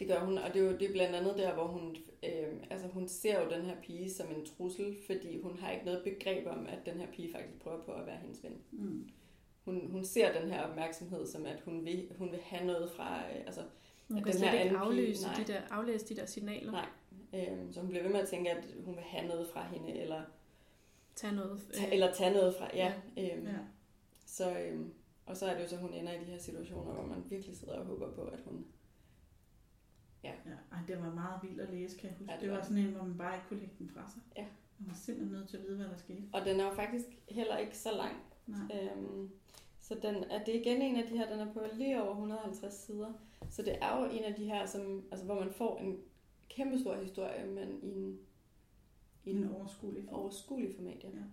Det 0.00 0.08
gør 0.08 0.18
hun, 0.24 0.38
og 0.38 0.54
det 0.54 0.62
er 0.62 0.66
jo 0.70 0.78
det 0.78 0.88
er 0.88 0.92
blandt 0.92 1.14
andet 1.16 1.34
der, 1.38 1.54
hvor 1.54 1.66
hun, 1.66 1.96
øh, 2.22 2.56
altså 2.70 2.86
hun 2.88 3.08
ser 3.08 3.44
jo 3.44 3.50
den 3.50 3.62
her 3.62 3.76
pige 3.82 4.10
som 4.10 4.26
en 4.36 4.46
trussel, 4.46 4.96
fordi 5.06 5.40
hun 5.40 5.56
har 5.58 5.70
ikke 5.70 5.84
noget 5.84 6.02
begreb 6.04 6.46
om, 6.46 6.66
at 6.66 6.78
den 6.86 6.94
her 7.00 7.06
pige 7.12 7.32
faktisk 7.32 7.58
prøver 7.62 7.82
på 7.82 7.92
at 7.92 8.06
være 8.06 8.16
hendes 8.16 8.44
ven. 8.44 8.56
Mm. 8.70 9.08
Hun, 9.64 9.90
hun 9.90 10.04
ser 10.04 10.40
den 10.40 10.50
her 10.50 10.62
opmærksomhed 10.62 11.26
som, 11.26 11.46
at 11.46 11.60
hun 11.60 11.84
vil, 11.84 12.08
hun 12.18 12.30
vil 12.30 12.40
have 12.42 12.66
noget 12.66 12.90
fra, 12.90 13.18
øh, 13.18 13.36
altså, 13.46 13.60
Hun 14.08 14.16
At 14.18 14.24
kan 14.24 14.32
den 14.32 14.38
slet 14.38 14.50
her 14.50 14.60
ikke 14.60 14.76
anden 14.76 14.90
pige- 14.92 15.02
afløse 15.02 15.26
nej. 15.26 15.34
de 15.46 15.52
der, 15.52 15.60
aflæse 15.70 16.06
de 16.08 16.16
der 16.16 16.26
signaler. 16.26 16.72
Nej. 16.72 16.86
øh, 17.34 17.72
så 17.72 17.80
hun 17.80 17.88
bliver 17.88 18.02
ved 18.02 18.10
med 18.12 18.20
at 18.20 18.28
tænke, 18.28 18.50
at 18.50 18.64
hun 18.84 18.94
vil 18.96 19.02
have 19.04 19.28
noget 19.28 19.48
fra 19.48 19.66
hende, 19.66 19.92
eller, 20.00 20.22
Tage 21.20 21.34
noget. 21.34 21.60
ta, 21.74 21.86
øh, 21.86 21.92
eller 21.92 22.12
tage 22.14 22.32
noget 22.34 22.54
fra, 22.58 22.70
ja. 22.74 22.92
Øh, 23.18 23.24
Ja. 23.44 23.58
Så, 24.26 24.58
øh, 24.58 24.80
og 25.26 25.36
så 25.36 25.46
er 25.46 25.54
det 25.54 25.62
jo 25.62 25.68
så, 25.68 25.76
hun 25.76 25.94
ender 25.94 26.12
i 26.12 26.18
de 26.20 26.24
her 26.24 26.38
situationer, 26.38 26.92
hvor 26.92 27.06
man 27.06 27.24
virkelig 27.30 27.56
sidder 27.56 27.78
og 27.78 27.84
håber 27.86 28.12
på, 28.12 28.22
at 28.22 28.40
hun, 28.44 28.66
Ja, 30.24 30.32
ej, 30.72 30.78
det 30.88 30.98
var 31.02 31.14
meget 31.14 31.40
vildt 31.42 31.60
at 31.60 31.70
læse, 31.70 31.98
kan 31.98 32.10
jeg 32.10 32.16
huske. 32.18 32.32
Ja, 32.32 32.32
Ja, 32.32 32.36
det 32.40 32.42
det, 32.42 32.50
var 32.50 32.56
var 32.56 32.64
sådan 32.64 32.78
en, 32.78 32.90
hvor 32.92 33.04
man 33.04 33.18
bare 33.18 33.34
ikke 33.36 33.48
kunne 33.48 33.58
lægge 33.60 33.74
den 33.78 33.90
fra 33.90 34.10
sig. 34.10 34.22
Ja. 34.36 34.44
Man 34.78 34.88
var 34.88 34.94
simpelthen 34.94 35.38
nødt 35.38 35.48
til 35.48 35.56
at 35.56 35.62
vide, 35.62 35.76
hvad 35.76 35.86
der 35.86 35.96
skete. 35.96 36.22
og 36.32 36.40
den 36.44 36.60
er 36.60 36.64
jo 36.64 36.74
faktisk 36.74 37.04
heller 37.28 37.56
ikke 37.56 37.78
så 37.78 37.88
lang. 37.96 38.16
Nej. 38.46 38.60
Øhm, 38.82 39.30
så 39.80 39.94
den, 40.02 40.14
er 40.30 40.44
det 40.44 40.56
er 40.56 40.60
igen 40.60 40.82
en 40.82 40.96
af 40.96 41.08
de 41.08 41.16
her, 41.18 41.30
den 41.30 41.40
er 41.40 41.52
på 41.52 41.60
lige 41.74 42.02
over 42.02 42.10
150 42.10 42.74
sider. 42.74 43.12
Så 43.50 43.62
det 43.62 43.76
er 43.82 44.00
jo 44.00 44.10
en 44.10 44.24
af 44.24 44.34
de 44.34 44.44
her, 44.44 44.66
som, 44.66 45.04
altså, 45.10 45.26
hvor 45.26 45.40
man 45.40 45.52
får 45.52 45.78
en 45.78 45.98
kæmpe 46.48 46.78
stor 46.78 46.96
historie, 47.02 47.46
men 47.46 47.78
i 47.82 47.88
en, 47.92 48.18
i 49.24 49.30
I 49.30 49.32
en 49.32 49.38
en 49.44 49.50
overskuelig 49.50 50.04
form. 50.04 50.14
overskuelig 50.14 50.74
format. 50.76 51.04
Ja. 51.04 51.08
Ja. 51.08 51.24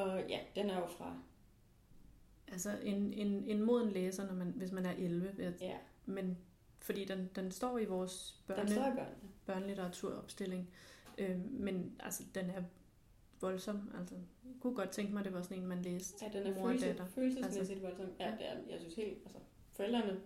Og 0.00 0.28
ja, 0.28 0.40
den 0.54 0.70
er 0.70 0.78
jo 0.80 0.86
fra, 0.86 1.18
Altså 2.52 2.78
en, 2.82 3.12
en, 3.12 3.44
en 3.44 3.62
moden 3.62 3.90
læser, 3.90 4.26
når 4.26 4.34
man, 4.34 4.52
hvis 4.56 4.72
man 4.72 4.86
er 4.86 4.92
11. 4.92 5.36
vil 5.36 5.44
jeg- 5.44 5.54
ja, 5.60 5.76
Men 6.06 6.38
fordi 6.78 7.04
den, 7.04 7.30
den 7.34 7.50
står 7.50 7.78
i 7.78 7.84
vores 7.84 8.42
den 8.48 8.54
børne, 8.56 8.70
står 8.70 8.86
i 8.86 8.94
børnene. 8.96 9.28
børnelitteraturopstilling. 9.46 10.70
Øh, 11.18 11.52
men 11.52 11.96
altså, 12.00 12.22
den 12.34 12.50
er 12.50 12.62
voldsom. 13.40 13.90
Altså, 13.98 14.14
jeg 14.14 14.52
kunne 14.60 14.74
godt 14.74 14.90
tænke 14.90 15.12
mig, 15.12 15.18
at 15.20 15.24
det 15.24 15.32
var 15.34 15.42
sådan 15.42 15.58
en, 15.58 15.66
man 15.66 15.82
læste. 15.82 16.24
Ja, 16.26 16.38
den 16.38 16.46
er 16.46 16.54
mor 16.54 16.66
følelse, 16.68 16.86
datter. 16.86 17.06
følelsesmæssigt 17.06 17.70
altså, 17.70 17.80
voldsom. 17.86 18.06
Ja, 18.20 18.30
det 18.38 18.48
er, 18.50 18.54
den. 18.60 18.70
jeg 18.70 18.80
synes 18.80 18.94
helt, 18.94 19.18
altså, 19.24 19.38
forældrene 19.72 20.20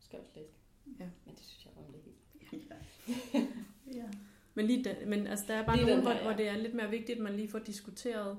skal 0.00 0.18
også 0.18 0.30
læse 0.36 0.52
den. 0.84 0.96
Ja. 1.00 1.08
Men 1.26 1.34
det 1.34 1.44
synes 1.44 1.64
jeg 1.64 1.72
om 1.86 1.92
det 1.92 2.02
helt. 2.50 2.72
Ja. 2.72 3.40
ja. 4.00 4.08
Men, 4.58 4.66
lige 4.66 4.84
den, 4.84 5.08
men 5.10 5.26
altså, 5.26 5.44
der 5.48 5.54
er 5.54 5.66
bare 5.66 5.76
Lige 5.76 5.86
nogen, 5.86 6.02
her, 6.02 6.12
hvor, 6.12 6.22
hvor 6.22 6.30
ja. 6.30 6.36
det 6.36 6.48
er 6.48 6.56
lidt 6.56 6.74
mere 6.74 6.90
vigtigt, 6.90 7.16
at 7.18 7.22
man 7.24 7.34
lige 7.36 7.48
får 7.48 7.58
diskuteret 7.58 8.38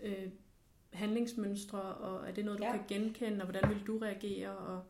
øh, 0.00 0.28
handlingsmønstre, 0.92 1.80
og 1.82 2.28
er 2.28 2.32
det 2.32 2.44
noget, 2.44 2.60
du 2.60 2.64
Ja. 2.64 2.70
ja. 2.70 2.76
kan 2.76 2.86
genkende, 2.88 3.40
og 3.44 3.50
hvordan 3.50 3.68
vil 3.70 3.86
du 3.86 3.98
reagere? 3.98 4.56
Og, 4.56 4.82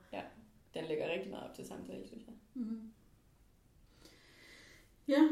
Den 0.75 0.85
lægger 0.85 1.13
rigtig 1.13 1.31
meget 1.31 1.49
op 1.49 1.55
til 1.55 1.67
samtale, 1.67 2.07
synes 2.07 2.25
jeg. 2.27 2.35
Mm-hmm. 2.55 2.93
Ja, 5.09 5.29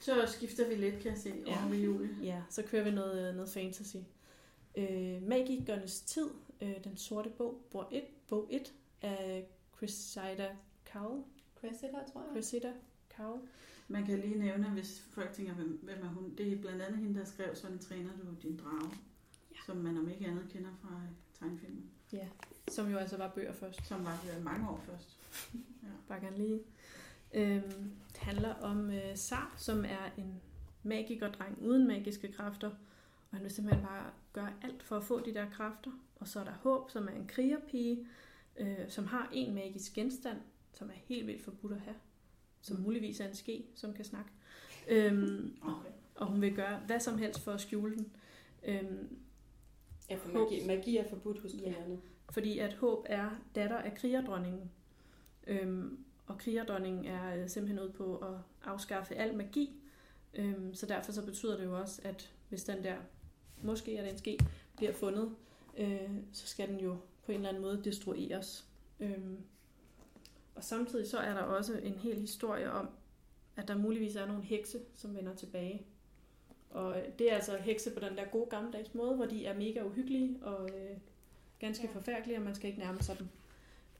så 0.00 0.26
skifter 0.26 0.68
vi 0.68 0.74
lidt, 0.74 0.94
kan 1.02 1.10
jeg 1.10 1.18
se, 1.18 1.32
Ja. 1.46 1.52
over 1.62 1.68
ved 1.70 1.78
Julie. 1.78 2.16
ja, 2.22 2.42
så 2.50 2.62
kører 2.62 2.84
vi 2.84 2.90
noget, 2.90 3.34
noget 3.34 3.50
fantasy. 3.50 3.96
Øh, 4.76 5.22
Magikernes 5.22 6.00
tid, 6.00 6.30
øh, 6.60 6.84
den 6.84 6.96
sorte 6.96 7.30
bog, 7.30 7.60
bog 7.70 7.88
1, 7.92 8.02
bog 8.28 8.46
1 8.50 8.72
af 9.02 9.46
Cressida 9.78 10.48
Cowell. 10.92 11.22
Cressida, 11.60 11.92
tror 12.12 12.20
jeg. 12.22 12.30
Cressida 12.32 12.72
Cowell. 13.16 13.40
Man 13.90 14.06
kan 14.06 14.18
lige 14.18 14.38
nævne, 14.38 14.70
hvis 14.70 15.00
folk 15.10 15.32
tænker, 15.32 15.52
hvem, 15.52 15.80
hvem 15.82 15.98
er 16.02 16.08
hun? 16.08 16.34
Det 16.38 16.52
er 16.52 16.60
blandt 16.60 16.82
andet 16.82 16.98
hende, 17.00 17.18
der 17.18 17.24
skrev, 17.24 17.54
sådan 17.54 17.78
træner 17.78 18.10
du 18.10 18.48
din 18.48 18.56
drage. 18.56 18.94
Ja. 19.50 19.56
Som 19.66 19.76
man 19.76 19.98
om 19.98 20.08
ikke 20.08 20.26
andet 20.26 20.48
kender 20.52 20.70
fra 20.82 20.94
øh, 20.94 21.10
tegnefilmen. 21.38 21.90
Ja, 22.12 22.28
som 22.68 22.90
jo 22.90 22.96
altså 22.96 23.16
var 23.16 23.28
bøger 23.28 23.52
først. 23.52 23.86
Som 23.86 24.04
var 24.04 24.24
øh, 24.36 24.44
mange 24.44 24.68
år 24.68 24.82
først. 24.86 25.18
bare 26.08 26.20
gerne 26.20 26.36
lige. 26.36 26.60
Øhm, 27.34 27.92
det 28.12 28.18
handler 28.18 28.54
om 28.54 28.90
øh, 28.90 29.16
Sar, 29.16 29.54
som 29.56 29.84
er 29.84 30.10
en 30.16 30.40
magikerdreng 30.82 31.58
uden 31.62 31.86
magiske 31.86 32.32
kræfter. 32.32 32.68
Og 33.30 33.36
han 33.36 33.42
vil 33.42 33.50
simpelthen 33.50 33.86
bare 33.86 34.10
gøre 34.32 34.52
alt 34.62 34.82
for 34.82 34.96
at 34.96 35.04
få 35.04 35.24
de 35.24 35.34
der 35.34 35.50
kræfter. 35.50 35.90
Og 36.16 36.28
så 36.28 36.40
er 36.40 36.44
der 36.44 36.52
Håb, 36.52 36.90
som 36.90 37.08
er 37.08 37.12
en 37.12 37.26
krigerpige, 37.26 38.06
øh, 38.56 38.88
som 38.88 39.06
har 39.06 39.30
en 39.32 39.54
magisk 39.54 39.94
genstand, 39.94 40.38
som 40.72 40.88
er 40.88 40.94
helt 41.04 41.26
vildt 41.26 41.44
forbudt 41.44 41.72
at 41.72 41.80
have. 41.80 41.96
Som 42.62 42.76
Mm. 42.76 42.82
muligvis 42.82 43.20
er 43.20 43.28
en 43.28 43.34
ske, 43.34 43.64
som 43.74 43.92
kan 43.92 44.04
snakke. 44.04 44.30
Øhm, 44.88 45.56
Okay. 45.62 45.90
og 46.14 46.26
hun 46.26 46.40
vil 46.40 46.54
gøre 46.54 46.80
hvad 46.86 47.00
som 47.00 47.18
helst 47.18 47.40
for 47.40 47.52
at 47.52 47.60
skjule 47.60 47.94
den. 47.96 48.12
Øhm, 48.64 49.16
Ja, 50.10 50.14
for 50.16 50.28
Håb. 50.38 50.50
magi, 50.50 50.66
magi 50.66 50.96
er 50.96 51.08
forbudt 51.08 51.40
hos 51.40 51.52
Ja. 51.54 51.58
krigerne. 51.58 51.98
fordi 52.30 52.58
at 52.58 52.74
Håb 52.74 53.04
er 53.08 53.30
datter 53.54 53.76
af 53.78 53.94
krigerdronningen. 53.94 54.70
Øhm, 55.46 55.98
og 56.26 56.38
krigerdronningen 56.38 57.04
er 57.04 57.36
øh, 57.42 57.48
simpelthen 57.48 57.80
ude 57.80 57.92
på 57.92 58.16
at 58.16 58.34
afskaffe 58.64 59.14
al 59.14 59.36
magi. 59.36 59.70
Øhm, 60.34 60.74
så 60.74 60.86
derfor 60.86 61.12
så 61.12 61.24
betyder 61.24 61.56
det 61.56 61.64
jo 61.64 61.80
også, 61.80 62.00
at 62.04 62.32
hvis 62.48 62.64
den 62.64 62.84
der, 62.84 62.96
måske 63.62 63.96
er 63.96 64.10
en 64.10 64.18
ske, 64.18 64.38
bliver 64.76 64.92
fundet, 64.92 65.34
øh, 65.78 66.10
så 66.32 66.46
skal 66.46 66.68
den 66.68 66.80
jo 66.80 66.96
på 67.26 67.32
en 67.32 67.36
eller 67.36 67.48
anden 67.48 67.62
måde 67.62 67.80
destrueres. 67.84 68.66
Øhm, 69.00 69.36
og 70.54 70.64
samtidig 70.64 71.08
så 71.10 71.18
er 71.18 71.34
der 71.34 71.40
også 71.42 71.78
en 71.82 71.94
hel 71.94 72.20
historie 72.20 72.70
om, 72.72 72.88
at 73.56 73.68
der 73.68 73.76
muligvis 73.78 74.16
er 74.16 74.26
nogle 74.26 74.42
hekse, 74.42 74.80
som 74.94 75.16
vender 75.16 75.34
tilbage. 75.34 75.82
Og 76.70 76.98
øh, 77.00 77.04
det 77.18 77.30
er 77.32 77.34
altså 77.34 77.56
hekse 77.56 77.90
på 77.90 78.00
den 78.00 78.16
der 78.16 78.24
gode 78.24 78.46
gammeldags 78.50 78.94
måde, 78.94 79.16
hvor 79.16 79.26
de 79.26 79.46
er 79.46 79.54
mega 79.58 79.82
uhyggelige 79.82 80.38
og 80.42 80.68
øh, 80.70 80.96
ganske 81.58 81.86
Ja. 81.86 81.92
forfærdelige, 81.98 82.36
og 82.38 82.42
man 82.44 82.54
skal 82.54 82.68
ikke 82.68 82.80
nærme 82.80 83.02
sig 83.02 83.18
dem. 83.18 83.28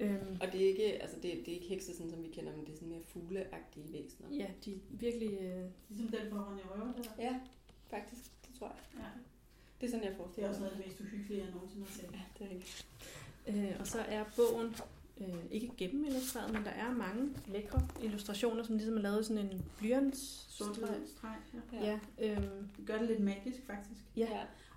Øhm, 0.01 0.39
Og 0.41 0.53
det 0.53 0.63
er 0.65 0.69
ikke, 0.69 1.03
altså 1.03 1.17
det, 1.17 1.23
det 1.23 1.49
er 1.49 1.53
ikke 1.55 1.67
hekse, 1.69 1.97
sådan, 1.97 2.11
som 2.11 2.23
vi 2.23 2.29
kender, 2.29 2.57
men 2.57 2.65
det 2.67 2.73
er 2.73 2.77
sådan 2.77 2.89
mere 2.89 3.03
fugleagtige 3.03 3.93
væsener. 3.93 4.29
ja, 4.37 4.47
de 4.65 4.73
er 4.75 4.79
virkelig... 4.91 5.39
Øh, 5.41 5.65
Ligesom 5.89 6.09
den 6.09 6.31
på 6.31 6.37
Ronja 6.39 6.63
Røver 6.75 6.93
der. 6.93 7.03
Ja, 7.25 7.41
faktisk. 7.91 8.31
Det 8.49 8.59
tror 8.59 8.67
jeg. 8.67 8.77
Ja. 9.03 9.09
Det 9.81 9.87
er 9.87 9.91
sådan, 9.91 10.05
jeg 10.05 10.11
Det 10.11 10.15
er 10.19 10.23
forestiller 10.23 10.49
også 10.49 10.61
noget 10.61 10.73
af 10.73 10.79
mig. 10.79 10.87
det 10.87 11.01
mest 11.01 11.13
uhyggelige, 11.13 11.43
jeg 11.45 11.51
nogensinde 11.55 11.85
har 11.87 11.93
set. 11.93 12.09
Ja, 12.13 12.21
det 12.39 12.47
er 12.47 12.51
rigtigt. 12.51 12.87
Øh, 13.47 13.77
og 13.81 13.87
så 13.87 13.99
er 14.01 14.25
bogen 14.37 14.75
øh, 15.21 15.35
ikke 15.51 15.71
gennemillustreret, 15.77 16.53
men 16.53 16.65
der 16.65 16.71
er 16.71 16.93
mange 16.95 17.29
lækre 17.47 17.89
illustrationer, 18.03 18.63
som 18.63 18.77
ligesom 18.77 18.97
er 18.97 19.01
lavet 19.01 19.27
sådan 19.27 19.47
en 19.47 19.65
blyants 19.79 20.47
Sort 20.49 20.77
streg. 20.77 20.89
streg, 21.07 21.37
ja. 21.73 21.99
Ja, 22.19 22.33
øhm, 22.33 22.69
Det 22.77 22.87
gør 22.87 22.99
det 22.99 23.07
lidt 23.09 23.21
magisk, 23.21 23.67
faktisk. 23.67 24.01
ja, 24.17 24.29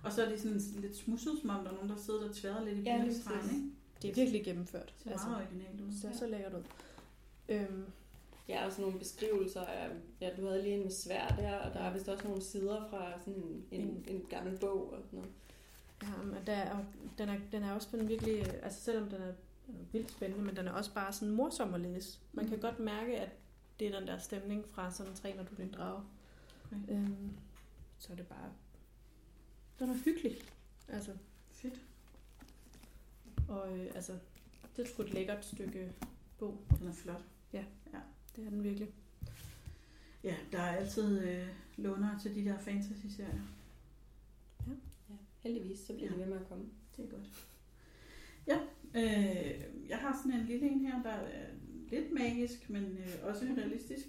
Og 0.02 0.12
så 0.12 0.24
er 0.24 0.28
det 0.28 0.40
sådan 0.40 0.60
lidt 0.76 0.96
smudset, 0.96 1.32
som 1.40 1.50
om 1.50 1.64
der 1.64 1.70
er 1.70 1.74
nogen, 1.74 1.90
der 1.90 1.96
sidder 1.96 2.28
og 2.28 2.34
tværer 2.34 2.64
lidt 2.64 2.78
i 2.78 2.82
Ja, 2.82 2.98
blyantstregen, 3.00 3.50
ikke? 3.54 3.70
det 4.02 4.10
er 4.10 4.14
virkelig 4.14 4.44
gennemført. 4.44 4.94
Det 5.04 5.20
ser 5.20 5.28
meget 5.28 5.46
originalt 5.46 5.80
ud. 5.80 5.86
det 5.86 6.00
ser 6.00 6.12
så 6.12 6.26
lækkert 6.26 6.54
ud. 6.54 6.62
Øhm, 7.48 7.84
Ja, 8.48 8.66
og 8.66 8.72
sådan 8.72 8.82
nogle 8.84 8.98
beskrivelser 8.98 9.60
af, 9.60 9.88
ja, 10.20 10.30
du 10.36 10.46
havde 10.46 10.62
lige 10.62 10.74
en 10.74 10.82
med 10.82 10.90
svær 10.90 11.28
der, 11.28 11.56
og 11.58 11.74
der 11.74 11.80
er 11.80 11.92
vist 11.92 12.08
også 12.08 12.28
nogle 12.28 12.42
sider 12.42 12.86
fra 12.90 13.12
sådan 13.20 13.34
en, 13.34 13.64
en, 13.70 13.80
En- 13.80 14.04
en 14.08 14.22
gammel 14.30 14.58
bog 14.58 14.92
og 14.92 14.98
sådan 15.04 15.18
noget. 15.18 15.32
ja, 16.02 16.22
men 16.24 16.36
der 16.46 16.52
er, 16.52 16.70
og 16.78 16.84
den, 17.18 17.28
er, 17.28 17.36
den 17.52 17.62
er 17.62 17.72
også 17.72 17.88
sådan 17.90 18.08
virkelig, 18.08 18.34
øh, 18.38 18.52
altså 18.62 18.80
selvom 18.80 19.04
er, 19.04 19.08
den 19.08 19.22
er 19.22 19.32
vildt 19.92 20.10
spændende, 20.10 20.44
men 20.44 20.56
den 20.56 20.66
er 20.68 20.72
også 20.72 20.94
bare 20.94 21.12
sådan 21.12 21.34
morsom 21.34 21.74
at 21.74 21.80
læse. 21.80 22.18
Man 22.32 22.44
kan 22.46 22.54
Mm. 22.56 22.60
godt 22.62 22.78
mærke, 22.78 23.20
at 23.20 23.30
det 23.78 23.86
er 23.94 23.98
den 23.98 24.08
der 24.08 24.18
stemning 24.18 24.64
fra 24.68 24.90
sådan 24.92 25.14
træner 25.14 25.42
du 25.44 25.54
din 25.54 25.72
drage. 25.72 26.02
Okay. 26.66 26.92
Øhm, 26.96 27.30
så 27.98 28.12
er 28.12 28.16
det 28.16 28.26
bare, 28.26 28.52
den 29.78 29.90
er 29.90 29.94
hyggelig. 30.04 30.36
Altså, 30.88 31.12
Fedt. 31.50 31.80
og 33.48 33.78
øh, 33.78 33.90
altså, 33.94 34.18
det 34.76 34.84
er 34.84 34.88
sgu 34.92 35.02
et 35.02 35.14
lækkert 35.14 35.44
stykke 35.44 35.92
bog. 36.38 36.60
Den 36.78 36.88
er 36.88 36.92
flot. 36.92 37.22
Det 38.36 38.44
er 38.46 38.50
den 38.50 38.64
virkelig. 38.64 38.88
Ja, 40.24 40.36
der 40.52 40.58
er 40.58 40.76
altid 40.76 41.20
øh, 41.28 41.48
lånere 41.76 42.18
til 42.20 42.34
de 42.34 42.44
der 42.44 42.58
fantasy-serier. 42.58 43.40
Ja, 44.66 45.14
heldigvis, 45.40 45.78
så 45.78 45.92
bliver 45.92 46.08
Ja. 46.10 46.10
det 46.10 46.18
ved 46.18 46.26
med 46.26 46.40
at 46.40 46.48
komme. 46.48 46.64
Det 46.96 47.04
er 47.04 47.08
godt. 47.08 47.46
Øh, 48.94 49.60
jeg 49.88 49.98
har 49.98 50.22
sådan 50.24 50.40
en 50.40 50.46
lille 50.46 50.70
en 50.70 50.80
her, 50.80 51.02
der 51.02 51.10
er 51.10 51.46
lidt 51.90 52.12
magisk, 52.12 52.70
men 52.70 52.84
øh, 52.84 53.28
også 53.28 53.44
realistisk, 53.58 54.06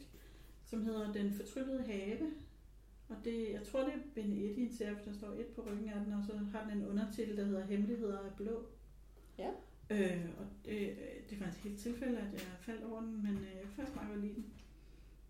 som 0.65 0.83
hedder 0.83 1.13
Den 1.13 1.33
fortryllede 1.33 1.83
have. 1.83 2.17
Og 3.09 3.15
det, 3.25 3.51
jeg 3.51 3.63
tror, 3.63 3.83
det 3.83 3.93
er 3.93 3.99
bind 4.15 4.33
1 4.33 4.57
i 4.57 4.61
en 4.61 4.73
serie, 4.73 4.97
der 5.05 5.13
står 5.13 5.31
et 5.31 5.45
på 5.45 5.61
ryggen 5.61 5.89
af 5.89 6.05
den, 6.05 6.13
og 6.13 6.23
så 6.23 6.37
har 6.37 6.69
den 6.69 6.77
en 6.77 6.87
undertitel, 6.87 7.37
der 7.37 7.45
hedder 7.45 7.65
Hemmeligheder 7.65 8.19
af 8.19 8.33
blå. 8.37 8.65
Ja. 9.37 9.49
Øh, 9.89 10.25
og 10.37 10.45
det, 10.65 10.97
det 11.29 11.35
er 11.35 11.43
faktisk 11.43 11.63
helt 11.63 11.79
tilfælde, 11.79 12.17
at 12.17 12.33
jeg 12.33 12.41
faldt 12.59 12.83
over 12.83 13.01
den, 13.01 13.23
men 13.23 13.37
øh, 13.37 13.55
jeg 13.61 13.69
faktisk 13.75 13.95
meget 13.95 14.19
lide 14.19 14.33
den. 14.35 14.45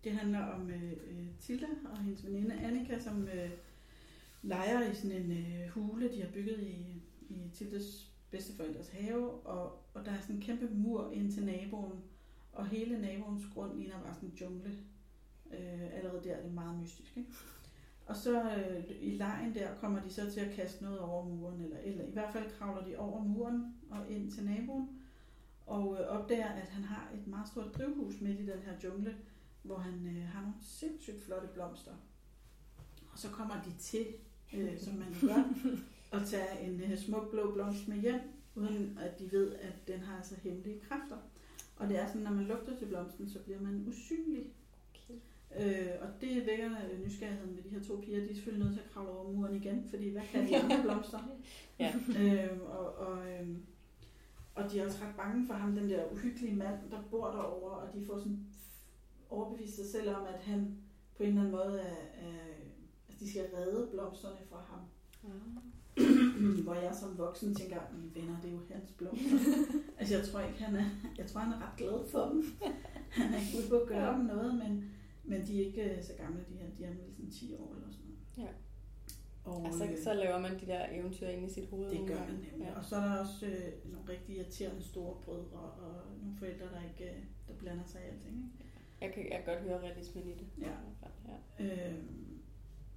Det 0.04 0.12
handler 0.12 0.40
om 0.40 0.70
øh, 0.70 0.92
øh, 0.92 1.26
Tilda 1.40 1.66
og 1.84 1.98
hendes 1.98 2.26
veninde 2.26 2.54
Annika, 2.54 2.98
som 2.98 3.28
øh, 3.28 3.50
leger 4.42 4.90
i 4.90 4.94
sådan 4.94 5.22
en 5.22 5.30
øh, 5.30 5.68
hule, 5.68 6.12
de 6.12 6.20
har 6.20 6.30
bygget 6.30 6.62
i, 6.62 7.02
i 7.28 7.50
Tildes 7.54 8.15
bedsteforældres 8.30 8.88
have, 8.88 9.30
og, 9.30 9.78
og 9.94 10.04
der 10.04 10.10
er 10.10 10.20
sådan 10.20 10.36
en 10.36 10.42
kæmpe 10.42 10.68
mur 10.74 11.10
ind 11.12 11.32
til 11.32 11.44
naboen, 11.44 12.02
og 12.52 12.66
hele 12.66 13.00
naboens 13.00 13.42
grund 13.54 13.78
ligner 13.78 14.02
bare 14.02 14.14
sådan 14.14 14.28
en 14.28 14.34
jungle. 14.34 14.78
Øh, 15.52 15.96
allerede 15.96 16.24
der 16.24 16.34
er 16.34 16.42
det 16.42 16.54
meget 16.54 16.78
mystisk, 16.78 17.16
ikke? 17.16 17.30
Og 18.06 18.16
så 18.16 18.42
øh, 18.42 18.84
i 19.00 19.16
lejen 19.16 19.54
der 19.54 19.74
kommer 19.80 20.02
de 20.02 20.10
så 20.10 20.30
til 20.30 20.40
at 20.40 20.54
kaste 20.54 20.84
noget 20.84 20.98
over 20.98 21.24
muren, 21.24 21.60
eller, 21.60 21.78
eller 21.78 22.04
i 22.04 22.10
hvert 22.10 22.32
fald 22.32 22.50
kravler 22.58 22.84
de 22.84 22.96
over 22.96 23.22
muren 23.22 23.74
og 23.90 24.10
ind 24.10 24.30
til 24.30 24.44
naboen, 24.44 24.88
og 25.66 25.98
øh, 26.00 26.06
opdager, 26.06 26.48
at 26.48 26.68
han 26.68 26.84
har 26.84 27.10
et 27.14 27.26
meget 27.26 27.48
stort 27.48 27.74
drivhus 27.74 28.20
midt 28.20 28.40
i 28.40 28.46
den 28.46 28.58
her 28.58 28.72
jungle, 28.84 29.16
hvor 29.62 29.78
han 29.78 30.06
øh, 30.06 30.28
har 30.28 30.40
nogle 30.40 30.56
sindssygt 30.60 31.22
flotte 31.22 31.48
blomster. 31.54 31.92
Og 33.12 33.18
så 33.18 33.30
kommer 33.30 33.54
de 33.62 33.72
til, 33.78 34.06
øh, 34.54 34.78
som 34.78 34.94
man 34.94 35.12
jo 35.12 35.26
gør, 35.26 35.42
at 36.16 36.26
tage 36.26 36.60
en 36.60 36.80
øh, 36.80 36.98
smuk 36.98 37.30
blå 37.30 37.52
blomst 37.52 37.88
med 37.88 37.96
hjem, 37.96 38.20
uden 38.54 38.98
at 39.02 39.18
de 39.18 39.32
ved, 39.32 39.54
at 39.54 39.88
den 39.88 40.00
har 40.00 40.16
altså 40.16 40.34
hemmelige 40.42 40.80
kræfter. 40.80 41.16
Og 41.76 41.88
det 41.88 41.98
er 41.98 42.06
sådan, 42.06 42.22
når 42.22 42.30
man 42.30 42.44
lugter 42.44 42.76
til 42.76 42.86
blomsten, 42.86 43.28
så 43.28 43.38
bliver 43.38 43.60
man 43.60 43.84
usynlig. 43.88 44.46
Okay. 44.90 45.14
Øh, 45.56 45.90
og 46.00 46.08
det 46.20 46.46
vækker 46.46 46.70
øh, 46.92 47.04
nysgerrigheden 47.04 47.56
ved 47.56 47.62
de 47.62 47.68
her 47.68 47.82
to 47.82 48.00
piger. 48.04 48.20
De 48.20 48.30
er 48.30 48.34
selvfølgelig 48.34 48.64
nødt 48.64 48.76
til 48.76 48.84
at 48.84 48.90
kravle 48.90 49.10
over 49.10 49.32
muren 49.32 49.54
igen, 49.56 49.86
fordi 49.90 50.10
hvad 50.10 50.22
kan 50.32 50.48
de 50.48 50.56
andre 50.62 50.82
blomster? 50.82 51.18
Ja. 51.78 51.94
øh, 52.20 52.60
og, 52.60 52.94
og, 52.94 53.30
øh, 53.30 53.48
og 54.54 54.72
de 54.72 54.80
er 54.80 54.86
også 54.86 55.04
ret 55.04 55.16
bange 55.16 55.46
for 55.46 55.54
ham, 55.54 55.74
den 55.74 55.90
der 55.90 56.12
uhyggelige 56.12 56.56
mand, 56.56 56.90
der 56.90 57.02
bor 57.10 57.26
derovre, 57.26 57.76
og 57.76 57.94
de 57.94 58.06
får 58.06 58.18
sådan 58.18 58.46
overbevist 59.30 59.76
sig 59.76 59.86
selv 59.86 60.10
om, 60.10 60.26
at 60.34 60.40
han 60.40 60.78
på 61.16 61.22
en 61.22 61.28
eller 61.28 61.40
anden 61.40 61.52
måde 61.52 61.80
er, 61.80 62.26
er 62.26 62.38
at 63.08 63.20
de 63.20 63.30
skal 63.30 63.46
redde 63.56 63.88
blomsterne 63.92 64.36
fra 64.50 64.64
ham. 64.70 64.80
Hvor 66.64 66.74
jeg 66.74 66.94
som 66.94 67.18
voksen 67.18 67.54
tænker, 67.54 67.80
mine 67.98 68.14
venner, 68.14 68.40
det 68.40 68.48
er 68.48 68.52
jo 68.54 68.60
hans 68.70 68.90
blomster. 68.98 69.38
altså 69.98 70.16
jeg 70.16 70.24
tror 70.26 70.40
ikke, 70.40 70.62
han 70.62 70.76
er, 70.76 70.84
jeg 71.18 71.26
tror, 71.26 71.40
han 71.40 71.52
er 71.52 71.56
ret 71.66 71.76
glad 71.78 72.08
for 72.12 72.24
dem. 72.28 72.44
Han 73.10 73.34
er 73.34 73.38
ikke 73.38 73.58
ude 73.58 73.68
på 73.68 73.76
at 73.76 73.88
gøre 73.88 74.06
Ja. 74.12 74.16
dem 74.16 74.24
noget, 74.24 74.54
men, 74.54 74.90
men 75.24 75.46
de 75.46 75.60
er 75.62 75.66
ikke 75.66 75.96
øh, 75.96 76.04
så 76.04 76.12
gamle, 76.18 76.44
de 76.48 76.54
her. 76.54 76.70
De 76.78 76.84
er 76.84 76.88
vel 76.88 77.12
sådan 77.16 77.30
10 77.30 77.54
år 77.54 77.74
eller 77.74 77.90
sådan 77.90 78.06
noget. 78.36 78.48
Ja. 78.48 78.52
Og, 79.50 79.66
Altså, 79.66 79.84
øh, 79.84 79.98
så 80.04 80.14
laver 80.14 80.38
man 80.40 80.60
de 80.60 80.66
der 80.66 80.86
eventyr 80.92 81.26
ind 81.28 81.50
i 81.50 81.54
sit 81.54 81.68
hoved. 81.70 81.90
det 81.90 82.06
gør 82.08 82.18
man 82.18 82.28
nemlig. 82.34 82.52
Ja. 82.58 82.78
Og 82.78 82.84
så 82.84 82.96
er 82.96 83.04
der 83.04 83.18
også 83.20 83.46
øh, 83.46 83.92
nogle 83.92 84.08
rigtig 84.08 84.36
irriterende 84.36 84.82
store 84.82 85.16
brødre 85.24 85.58
og 85.60 85.94
nogle 86.22 86.36
forældre, 86.38 86.64
der 86.66 86.80
ikke 86.90 87.10
øh, 87.12 87.22
der 87.48 87.54
blander 87.54 87.84
sig 87.86 88.00
i 88.00 88.04
alting. 88.04 88.36
Ikke? 88.36 88.66
Jeg 89.00 89.12
kan, 89.14 89.22
jeg 89.32 89.42
kan 89.44 89.54
godt 89.54 89.64
høre 89.68 89.80
realismen 89.80 90.26
i 90.28 90.32
det. 90.32 90.46
Ja. 90.60 90.72
ja. 91.58 91.64
Øh, 91.88 91.94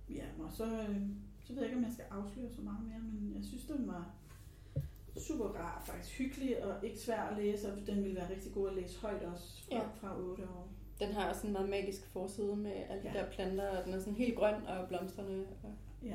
ja, 0.10 0.24
og 0.40 0.52
så, 0.52 0.66
øh, 0.90 1.02
så 1.50 1.54
ved 1.56 1.62
jeg 1.64 1.70
ikke, 1.72 1.78
om 1.78 1.84
jeg 1.84 1.94
skal 1.94 2.06
afsløre 2.12 2.50
så 2.52 2.62
meget 2.62 2.84
mere, 2.88 3.00
men 3.00 3.34
jeg 3.36 3.44
synes, 3.44 3.66
den 3.66 3.88
var 3.88 4.12
super 5.18 5.46
rar, 5.46 5.84
faktisk 5.86 6.18
hyggelig 6.18 6.64
og 6.66 6.86
ikke 6.86 7.00
svær 7.00 7.22
at 7.22 7.38
læse, 7.38 7.74
og 7.74 7.88
den 7.88 8.04
ville 8.04 8.16
være 8.16 8.30
rigtig 8.30 8.54
god 8.54 8.70
at 8.70 8.76
læse 8.76 9.00
højt 9.02 9.24
også 9.24 9.64
fra, 9.64 9.76
Ja. 9.76 9.82
fra 9.96 10.20
8 10.22 10.44
år. 10.44 10.68
Den 11.00 11.12
har 11.14 11.30
også 11.30 11.48
en 11.48 11.54
meget 11.54 11.70
magisk 11.70 12.06
forside 12.08 12.56
med 12.56 12.72
alle 12.72 13.04
de 13.04 13.08
Ja. 13.14 13.20
der 13.24 13.32
planter, 13.32 13.68
og 13.78 13.86
den 13.86 13.94
er 13.94 14.00
sådan 14.00 14.14
helt 14.14 14.36
grøn, 14.38 14.66
og 14.68 14.88
blomsterne. 14.88 15.46
Og... 15.64 15.74
Ja, 16.04 16.08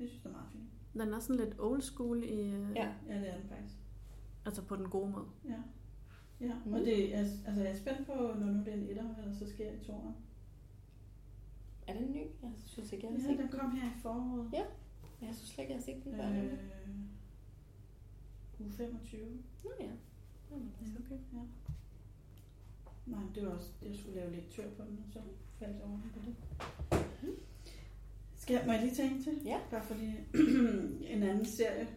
jeg 0.00 0.08
synes, 0.08 0.22
den 0.22 0.30
er 0.30 0.32
meget 0.32 0.48
fin. 0.52 0.70
Den 1.00 1.14
er 1.14 1.18
sådan 1.20 1.44
lidt 1.44 1.54
old 1.60 1.82
school 1.82 2.24
i, 2.24 2.40
øh, 2.42 2.70
Ja. 2.76 2.92
Ja, 3.08 3.18
det 3.20 3.28
er 3.28 3.36
den 3.36 3.48
faktisk. 3.48 3.74
altså 4.46 4.62
på 4.62 4.76
den 4.76 4.88
gode 4.88 5.10
måde. 5.10 5.26
Ja. 5.44 5.56
Ja, 6.40 6.52
Mm. 6.64 6.72
og 6.72 6.80
det, 6.80 7.14
er- 7.14 7.18
altså, 7.18 7.60
jeg 7.62 7.70
er 7.70 7.74
spændt 7.76 8.06
på, 8.06 8.12
når 8.12 8.46
nu 8.46 8.58
det 8.58 8.68
er 8.68 8.72
en 8.72 8.82
etter, 8.88 9.02
hvad 9.02 9.24
der 9.24 9.32
så 9.38 9.46
sker 9.50 9.70
i 9.72 9.84
toren. 9.84 10.14
Er 11.86 11.92
den 11.98 12.12
ny? 12.12 12.16
Jeg 12.42 12.50
synes 12.66 12.92
ikke, 12.92 13.06
jeg 13.06 13.12
har 13.14 13.20
Ja, 13.20 13.24
set 13.26 13.38
den 13.38 13.48
den. 13.50 13.58
kom 13.58 13.70
her 13.76 13.86
i 13.90 13.94
foråret. 14.02 14.50
Ja. 14.52 14.64
Jeg 15.26 15.34
synes 15.34 15.50
slet 15.50 15.62
ikke, 15.64 15.72
jeg 15.72 15.78
har 15.80 15.84
set 15.84 16.04
den 16.04 16.14
før. 16.14 16.28
Øh, 16.28 16.58
uge 18.60 18.72
25. 18.72 19.20
Nå 19.64 19.70
ja. 19.80 19.90
Jamen, 20.50 20.72
altså. 20.80 20.94
okay. 20.98 21.18
Ja. 21.32 21.42
Nej, 23.06 23.20
det 23.34 23.46
var 23.46 23.50
også, 23.52 23.70
jeg 23.82 23.96
skulle 23.96 24.14
lave 24.20 24.32
lektør 24.36 24.70
på 24.70 24.82
den, 24.84 24.98
og 25.06 25.12
så 25.12 25.20
faldt 25.58 25.82
over 25.82 25.98
på 26.14 26.20
det. 26.26 26.34
Skal 28.36 28.54
jeg, 28.54 28.62
må 28.66 28.72
jeg 28.72 28.82
lige 28.82 28.94
tage 28.94 29.10
en 29.10 29.22
til? 29.22 29.40
Ja. 29.44 29.60
Bare 29.70 29.82
fordi 29.84 30.06
en 31.14 31.22
anden 31.22 31.44
serie, 31.46 31.88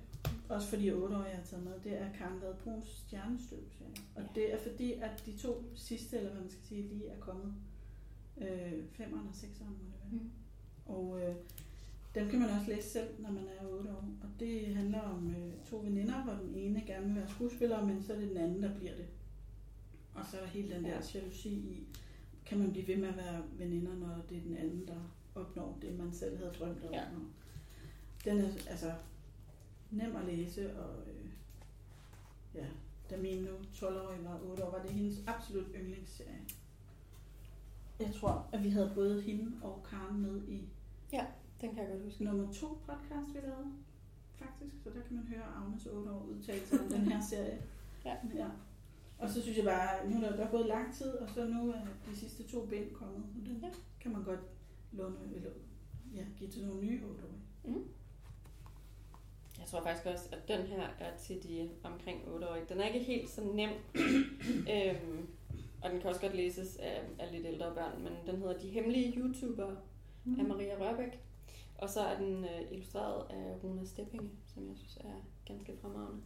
også 0.49 0.67
for 0.67 0.75
de 0.75 0.91
otte 0.91 1.15
år, 1.17 1.23
jeg 1.23 1.35
har 1.35 1.43
taget 1.43 1.63
med, 1.65 1.73
det 1.83 2.01
er 2.01 2.13
Karen 2.13 2.41
Vad 2.41 2.53
Bruns 2.63 2.87
Stjernestøv 2.89 3.59
serie. 3.77 3.91
Og 4.15 4.21
Ja. 4.21 4.27
det 4.35 4.53
er 4.53 4.57
fordi, 4.71 4.93
at 4.93 5.23
de 5.25 5.37
to 5.37 5.63
sidste, 5.75 6.17
eller 6.17 6.31
hvad 6.31 6.41
man 6.41 6.49
skal 6.51 6.63
sige, 6.63 6.81
lige 6.81 7.07
er 7.07 7.19
kommet. 7.19 7.53
Øh, 8.41 8.73
femeren 8.91 9.27
og 9.27 9.35
sekseren 9.35 9.71
må 9.71 9.77
det 9.77 9.93
være. 10.11 10.21
Mm. 10.21 10.29
Og 10.85 11.21
øh, 11.21 11.35
dem 12.15 12.29
kan 12.29 12.39
man 12.39 12.49
også 12.49 12.71
læse 12.71 12.89
selv, 12.89 13.09
når 13.19 13.31
man 13.31 13.43
er 13.61 13.67
8 13.67 13.89
år. 13.89 14.03
Og 14.23 14.29
det 14.39 14.75
handler 14.75 15.01
om 15.01 15.29
øh, 15.29 15.53
to 15.69 15.77
veninder, 15.77 16.23
hvor 16.23 16.33
den 16.33 16.55
ene 16.55 16.83
gerne 16.87 17.05
vil 17.05 17.15
være 17.15 17.29
skuespiller, 17.29 17.85
men 17.85 18.03
så 18.03 18.13
er 18.13 18.19
det 18.19 18.29
den 18.29 18.37
anden, 18.37 18.63
der 18.63 18.75
bliver 18.77 18.95
det. 18.95 19.05
Og 20.13 20.25
så 20.31 20.37
er 20.37 20.41
der 20.41 20.47
hele 20.47 20.75
den 20.75 20.83
der 20.83 20.89
Ja. 20.89 20.99
jalousi 21.15 21.49
i, 21.49 21.87
kan 22.45 22.57
man 22.59 22.71
blive 22.71 22.87
ved 22.87 22.97
med 22.97 23.07
at 23.09 23.17
være 23.17 23.43
veninder, 23.57 23.95
når 23.95 24.21
det 24.29 24.37
er 24.37 24.41
den 24.41 24.57
anden, 24.57 24.87
der 24.87 25.13
opnår 25.35 25.77
det, 25.81 25.97
man 25.97 26.13
selv 26.13 26.37
havde 26.37 26.51
drømt 26.59 26.83
om. 26.85 26.93
Ja. 26.93 27.03
Den 28.25 28.37
er 28.39 28.47
altså 28.69 28.93
nem 29.91 30.15
at 30.15 30.25
læse, 30.25 30.79
og 30.79 30.95
øh, 31.07 31.29
ja, 32.55 32.65
da 33.09 33.17
min 33.17 33.43
nu 33.43 33.51
12-årige 33.73 34.23
var 34.25 34.39
8 34.51 34.63
år, 34.65 34.71
var 34.71 34.81
det 34.81 34.91
hendes 34.91 35.23
absolut 35.27 35.65
yndlingsserie. 35.75 36.39
Jeg 37.99 38.13
tror, 38.15 38.49
at 38.53 38.63
vi 38.63 38.69
havde 38.69 38.91
både 38.95 39.21
hende 39.21 39.51
og 39.61 39.85
Karen 39.89 40.21
med 40.21 40.41
i 40.47 40.69
Den 41.61 41.69
kan 41.75 41.77
jeg 41.83 41.87
godt 41.91 42.03
huske. 42.03 42.23
nummer 42.23 42.53
to 42.53 42.67
podcast, 42.67 43.33
vi 43.33 43.39
lavede, 43.39 43.71
faktisk. 44.35 44.75
Så 44.83 44.89
der 44.89 45.01
kan 45.07 45.15
man 45.15 45.25
høre 45.27 45.43
Agnes 45.43 45.85
8 45.85 46.11
år 46.11 46.25
udtalelse 46.25 46.79
om 46.79 46.89
den 46.89 47.01
her 47.01 47.21
serie. 47.21 47.61
Ja. 48.05 48.15
ja. 48.35 48.47
Og 49.17 49.29
så 49.29 49.41
synes 49.41 49.57
jeg 49.57 49.65
bare, 49.65 50.09
nu 50.09 50.15
er 50.15 50.19
der, 50.29 50.35
der 50.35 50.45
er 50.45 50.51
gået 50.51 50.65
lang 50.65 50.93
tid, 50.93 51.07
og 51.13 51.29
så 51.29 51.47
nu 51.47 51.69
er 51.71 51.81
de 52.09 52.15
sidste 52.15 52.43
to 52.43 52.65
bind 52.65 52.91
kommet. 52.93 53.23
Og 53.39 53.45
den 53.45 53.57
Ja. 53.61 53.69
kan 54.01 54.11
man 54.11 54.23
godt 54.23 54.39
låne, 54.91 55.15
eller 55.35 55.49
ja, 56.15 56.25
give 56.37 56.49
til 56.49 56.65
nogle 56.67 56.81
nye 56.81 57.01
8 57.05 57.23
Mm. 57.63 57.83
Jeg 59.59 59.65
tror 59.67 59.83
faktisk 59.83 60.05
også, 60.05 60.29
at 60.31 60.47
den 60.47 60.61
her 60.67 60.87
er 60.99 61.17
til 61.17 61.43
de 61.43 61.69
omkring 61.83 62.27
8 62.27 62.49
år. 62.49 62.57
Den 62.69 62.79
er 62.79 62.85
ikke 62.85 63.05
helt 63.05 63.29
så 63.29 63.41
nem, 63.43 63.69
øhm, 64.75 65.27
og 65.83 65.89
den 65.89 65.99
kan 65.99 66.09
også 66.09 66.21
godt 66.21 66.35
læses 66.35 66.75
af, 66.77 67.01
af 67.19 67.31
lidt 67.31 67.45
ældre 67.45 67.73
børn, 67.75 68.03
men 68.03 68.13
den 68.25 68.37
hedder 68.41 68.57
De 68.57 68.69
Hemmelige 68.69 69.13
YouTubere 69.19 69.77
Mm. 70.23 70.39
af 70.39 70.45
Maria 70.45 70.75
Rørbæk. 70.79 71.19
Og 71.77 71.89
så 71.89 71.99
er 72.01 72.17
den 72.19 72.43
øh, 72.45 72.71
illustreret 72.71 73.25
af 73.29 73.55
Runa 73.63 73.85
Steppinge, 73.85 74.29
som 74.53 74.67
jeg 74.67 74.77
synes 74.77 74.97
er 74.97 75.13
ganske 75.45 75.77
fremragende. 75.81 76.21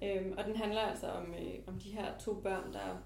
Ja. 0.00 0.16
Øhm, 0.20 0.34
og 0.38 0.44
den 0.44 0.56
handler 0.56 0.80
altså 0.80 1.06
om, 1.10 1.34
øh, 1.34 1.54
om 1.66 1.78
de 1.78 1.90
her 1.90 2.18
to 2.18 2.34
børn, 2.34 2.72
der 2.72 2.96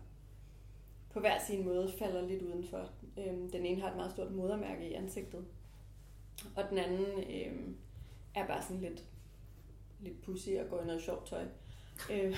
på 1.11 1.21
hver 1.21 1.39
sin 1.47 1.65
måde 1.65 1.93
falder 1.99 2.29
lidt 2.29 2.43
udenfor. 2.43 2.91
Øhm, 3.19 3.51
den 3.51 3.67
ene 3.67 3.81
har 3.81 3.91
et 3.91 3.97
meget 3.97 4.13
stort 4.13 4.33
modermærke 4.33 4.91
i 4.91 4.95
ansigtet, 4.95 5.45
og 6.57 6.65
den 6.71 6.79
anden 6.79 7.07
øhm, 7.31 7.77
er 8.35 8.47
bare 8.47 8.63
sådan 8.63 8.81
lidt, 8.81 9.05
lidt 10.01 10.23
pussy 10.23 10.49
og 10.51 10.69
går 10.71 10.81
i 10.83 10.87
noget 10.87 11.03
sjovt 11.03 11.27
tøj. 11.27 11.45
Øh, 12.13 12.37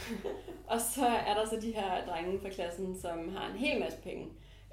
og 0.67 0.81
så 0.81 1.07
er 1.07 1.35
der 1.35 1.47
så 1.47 1.61
de 1.61 1.73
her 1.73 2.07
drenge 2.07 2.41
fra 2.41 2.49
klassen, 2.49 3.01
som 3.01 3.29
har 3.29 3.51
en 3.53 3.59
hel 3.59 3.81
masse 3.81 3.99
penge. 3.99 4.25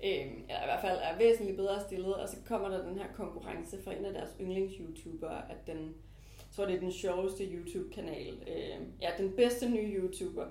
Øh, 0.04 0.28
eller 0.50 0.64
i 0.64 0.70
hvert 0.70 0.82
fald 0.82 1.00
er 1.02 1.18
væsentligt 1.18 1.58
bedre 1.58 1.82
stillet, 1.82 2.16
og 2.16 2.30
så 2.30 2.36
kommer 2.48 2.70
der 2.70 2.88
den 2.88 2.98
her 2.98 3.08
konkurrence 3.16 3.84
fra 3.84 3.94
en 3.94 4.06
af 4.06 4.14
deres 4.14 4.30
yndlings-YouTubere, 4.40 5.52
at 5.52 5.68
den, 5.68 5.78
jeg 5.78 6.56
tror 6.56 6.66
det 6.66 6.76
er 6.76 6.80
den 6.80 6.92
sjoveste 6.92 7.44
YouTube-kanal, 7.44 8.34
øh, 8.48 8.88
ja, 9.02 9.10
den 9.18 9.32
bedste 9.32 9.70
nye 9.70 9.94
YouTuber, 9.96 10.46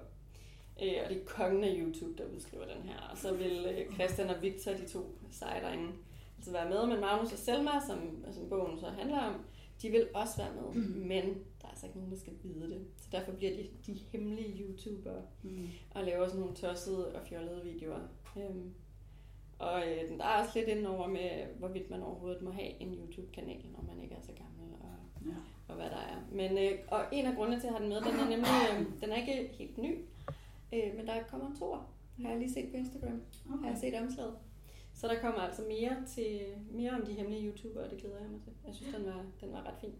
øh, 0.83 0.95
og 1.05 1.11
det 1.11 1.17
er 1.17 1.25
kongen 1.27 1.65
af 1.65 1.75
YouTube, 1.79 2.23
der 2.23 2.29
udskriver 2.35 2.65
den 2.65 2.83
her. 2.83 3.09
Og 3.11 3.19
så 3.19 3.35
vil 3.35 3.67
øh, 3.71 3.95
Christian 3.95 4.31
og 4.31 4.43
Victor, 4.43 4.73
de 4.73 4.89
to 4.89 5.19
seje 5.31 5.63
drenge, 5.63 5.89
altså 6.37 6.53
være 6.53 6.69
med, 6.69 6.87
men 6.87 7.01
Magnus 7.01 7.33
og 7.33 7.39
Selma, 7.39 7.71
som, 7.87 8.25
som 8.33 8.49
bogen 8.49 8.79
så 8.79 8.87
handler 8.87 9.19
om, 9.19 9.35
de 9.83 9.91
vil 9.91 10.09
også 10.15 10.37
være 10.37 10.53
med, 10.55 10.83
men 10.85 11.25
der 11.58 11.58
er 11.58 11.58
altså 11.79 11.87
ikke 11.87 11.99
nogen, 11.99 12.13
der 12.13 12.19
skal 12.19 12.33
vide 12.43 12.71
det. 12.71 12.87
Så 12.97 13.09
derfor 13.13 13.33
bliver 13.33 13.53
de 13.53 13.69
de 13.87 13.95
hemmelige 14.13 14.63
YouTubere 14.65 15.23
Mm. 15.43 15.69
og 15.91 16.05
laver 16.05 16.27
sådan 16.27 16.41
nogle 16.41 16.57
tossede 16.57 17.15
og 17.15 17.27
fjollede 17.27 17.65
videoer. 17.65 18.01
Øhm, 18.37 18.75
og 19.59 19.81
øh, 19.89 20.19
der 20.19 20.25
er 20.25 20.43
også 20.45 20.59
lidt 20.59 20.69
inde 20.69 20.97
over 20.97 21.07
med, 21.07 21.31
hvorvidt 21.59 21.91
man 21.91 22.03
overhovedet 22.03 22.43
må 22.43 22.51
have 22.51 22.83
en 22.83 22.95
YouTube-kanal, 22.95 23.65
når 23.73 23.85
man 23.95 24.03
ikke 24.03 24.15
er 24.15 24.21
så 24.23 24.33
gammel, 24.33 24.75
og, 24.81 24.95
Ja. 25.27 25.35
og 25.69 25.75
hvad 25.75 25.87
der 25.91 25.97
er. 26.13 26.17
Men, 26.33 26.59
øh, 26.59 26.79
og 26.89 27.01
en 27.13 27.27
af 27.27 27.35
grundene 27.37 27.61
til 27.61 27.67
at 27.67 27.73
have 27.73 27.83
den 27.83 27.89
med, 27.89 27.97
den 28.01 28.21
er 28.21 28.29
nemlig, 28.29 28.49
øh, 28.73 29.01
den 29.01 29.11
er 29.11 29.17
ikke 29.17 29.49
helt 29.53 29.79
ny, 29.79 29.99
øh, 30.75 30.97
men 30.97 31.07
der 31.07 31.23
kommer 31.31 31.47
en 31.51 31.57
toer, 31.57 31.93
har 32.23 32.29
jeg 32.31 32.39
lige 32.39 32.53
set 32.53 32.71
på 32.71 32.77
Instagram, 32.77 33.23
okay. 33.53 33.63
har 33.63 33.69
jeg 33.71 33.79
set 33.79 33.95
omslaget. 33.95 34.35
Så 34.95 35.09
der 35.09 35.21
kommer 35.21 35.41
altså 35.41 35.63
mere, 35.69 35.97
til, 36.07 36.41
mere 36.71 36.91
om 36.91 37.03
de 37.07 37.13
hemmelige 37.13 37.47
YouTubere, 37.49 37.85
og 37.85 37.91
det 37.91 37.99
glæder 38.01 38.21
jeg 38.21 38.31
mig 38.31 38.41
til. 38.41 38.53
Jeg 38.67 38.75
synes, 38.75 38.95
den 38.97 39.07
var, 39.07 39.25
den 39.41 39.53
var 39.53 39.67
ret 39.67 39.75
fin. 39.81 39.93